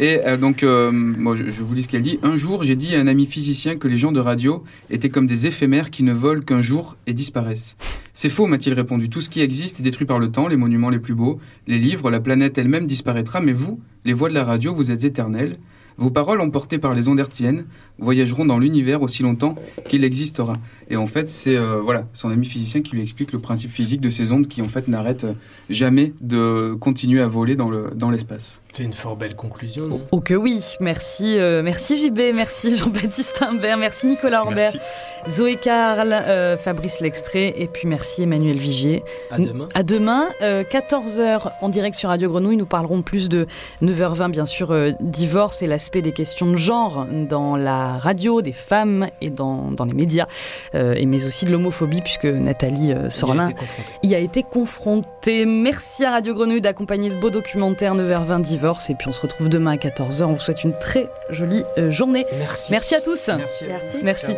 Et 0.00 0.20
donc, 0.38 0.62
moi, 0.62 1.36
je, 1.36 1.44
je, 1.44 1.62
vous 1.62 1.74
lis 1.74 1.82
ce 1.82 1.88
qu'elle 1.88 2.02
dit. 2.02 2.18
Un 2.22 2.36
jour, 2.36 2.64
j'ai 2.64 2.76
dit 2.76 2.94
à 2.94 3.00
un 3.00 3.06
ami 3.06 3.26
physicien 3.26 3.76
que 3.76 3.86
les 3.88 3.98
gens 3.98 4.12
de 4.12 4.20
radio 4.20 4.64
étaient 4.90 5.10
comme 5.10 5.26
des 5.26 5.46
éphémères 5.46 5.90
qui 5.90 6.04
ne 6.04 6.12
volent 6.12 6.42
qu'un 6.42 6.62
jour 6.62 6.96
et 7.06 7.12
disparaissent. 7.12 7.76
C'est 8.14 8.28
faux, 8.28 8.46
m'a-t-il 8.46 8.74
répondu. 8.74 9.08
Tout 9.08 9.20
ce 9.20 9.30
qui 9.30 9.40
existe 9.40 9.80
est 9.80 9.82
détruit 9.82 10.06
par 10.06 10.18
le 10.18 10.30
temps, 10.30 10.46
les 10.46 10.56
monuments 10.56 10.90
les 10.90 10.98
plus 10.98 11.14
beaux, 11.14 11.40
les 11.66 11.78
livres, 11.78 12.10
la 12.10 12.20
planète 12.20 12.58
elle-même 12.58 12.86
disparaîtra 12.86 13.40
mais 13.42 13.52
vous, 13.52 13.80
les 14.04 14.12
voix 14.12 14.28
de 14.28 14.34
la 14.34 14.44
radio, 14.44 14.74
vous 14.74 14.90
êtes 14.90 15.04
éternels. 15.04 15.58
Vos 15.96 16.10
paroles 16.10 16.40
emportées 16.40 16.78
par 16.78 16.94
les 16.94 17.08
ondes 17.08 17.20
hertziennes 17.20 17.66
voyageront 17.98 18.44
dans 18.44 18.58
l'univers 18.58 19.02
aussi 19.02 19.22
longtemps 19.22 19.54
qu'il 19.88 20.04
existera. 20.04 20.54
Et 20.90 20.96
en 20.96 21.06
fait, 21.06 21.28
c'est 21.28 21.56
euh, 21.56 21.80
voilà, 21.80 22.06
son 22.12 22.30
ami 22.30 22.46
physicien 22.46 22.82
qui 22.82 22.92
lui 22.92 23.02
explique 23.02 23.32
le 23.32 23.38
principe 23.38 23.70
physique 23.70 24.00
de 24.00 24.10
ces 24.10 24.32
ondes 24.32 24.48
qui 24.48 24.62
en 24.62 24.68
fait 24.68 24.88
n'arrêtent 24.88 25.26
jamais 25.70 26.12
de 26.20 26.74
continuer 26.74 27.20
à 27.20 27.28
voler 27.28 27.56
dans 27.56 27.70
le 27.70 27.90
dans 27.94 28.10
l'espace. 28.10 28.60
C'est 28.72 28.84
une 28.84 28.94
fort 28.94 29.16
belle 29.16 29.36
conclusion. 29.36 29.86
Non? 29.86 30.00
Oh, 30.12 30.20
que 30.20 30.34
oui. 30.34 30.62
Merci, 30.80 31.38
euh, 31.38 31.62
merci 31.62 31.96
JB, 31.96 32.34
merci 32.34 32.76
Jean-Baptiste 32.78 33.42
Imbert, 33.42 33.76
merci 33.76 34.06
Nicolas 34.06 34.42
Orbert, 34.42 34.72
Zoé 35.28 35.56
Carl, 35.56 36.12
euh, 36.12 36.56
Fabrice 36.56 37.00
Lextrait 37.00 37.54
et 37.56 37.66
puis 37.66 37.86
merci 37.86 38.22
Emmanuel 38.22 38.56
Vigier. 38.56 39.02
À 39.30 39.38
demain. 39.38 39.68
À 39.74 39.82
demain, 39.82 40.28
14h 40.40 41.52
en 41.60 41.68
direct 41.68 41.96
sur 41.96 42.08
Radio 42.08 42.30
Grenouille. 42.30 42.56
Nous 42.56 42.66
parlerons 42.66 43.02
plus 43.02 43.28
de 43.28 43.46
9h20 43.82 44.30
bien 44.30 44.46
sûr 44.46 44.74
divorce 45.00 45.62
et 45.62 45.66
l'aspect 45.82 46.00
des 46.00 46.12
questions 46.12 46.46
de 46.46 46.56
genre 46.56 47.06
dans 47.10 47.56
la 47.56 47.98
radio, 47.98 48.40
des 48.40 48.52
femmes 48.52 49.08
et 49.20 49.30
dans, 49.30 49.72
dans 49.72 49.84
les 49.84 49.94
médias, 49.94 50.28
euh, 50.76 50.94
et 50.94 51.06
mais 51.06 51.26
aussi 51.26 51.44
de 51.44 51.50
l'homophobie 51.50 52.02
puisque 52.02 52.26
Nathalie 52.26 52.92
euh, 52.92 53.10
Sorlin 53.10 53.50
y 54.04 54.14
a 54.14 54.20
été 54.20 54.44
confrontée. 54.44 55.44
Merci 55.44 56.04
à 56.04 56.12
Radio 56.12 56.34
Grenouille 56.34 56.60
d'accompagner 56.60 57.10
ce 57.10 57.16
beau 57.16 57.30
documentaire 57.30 57.96
9h20 57.96 58.42
divorce 58.42 58.90
et 58.90 58.94
puis 58.94 59.08
on 59.08 59.12
se 59.12 59.20
retrouve 59.20 59.48
demain 59.48 59.72
à 59.72 59.76
14h. 59.76 60.22
On 60.22 60.34
vous 60.34 60.40
souhaite 60.40 60.62
une 60.62 60.78
très 60.78 61.08
jolie 61.30 61.64
euh, 61.78 61.90
journée. 61.90 62.26
Merci. 62.38 62.70
Merci 62.70 62.94
à 62.94 63.00
tous. 63.00 63.26
Merci. 63.26 63.64
Merci. 63.66 63.96
Merci. 64.04 64.32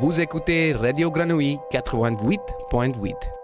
Vous 0.00 0.20
écoutez 0.20 0.72
Radio 0.72 1.10
Grenouille 1.10 1.58
88.8. 1.70 3.39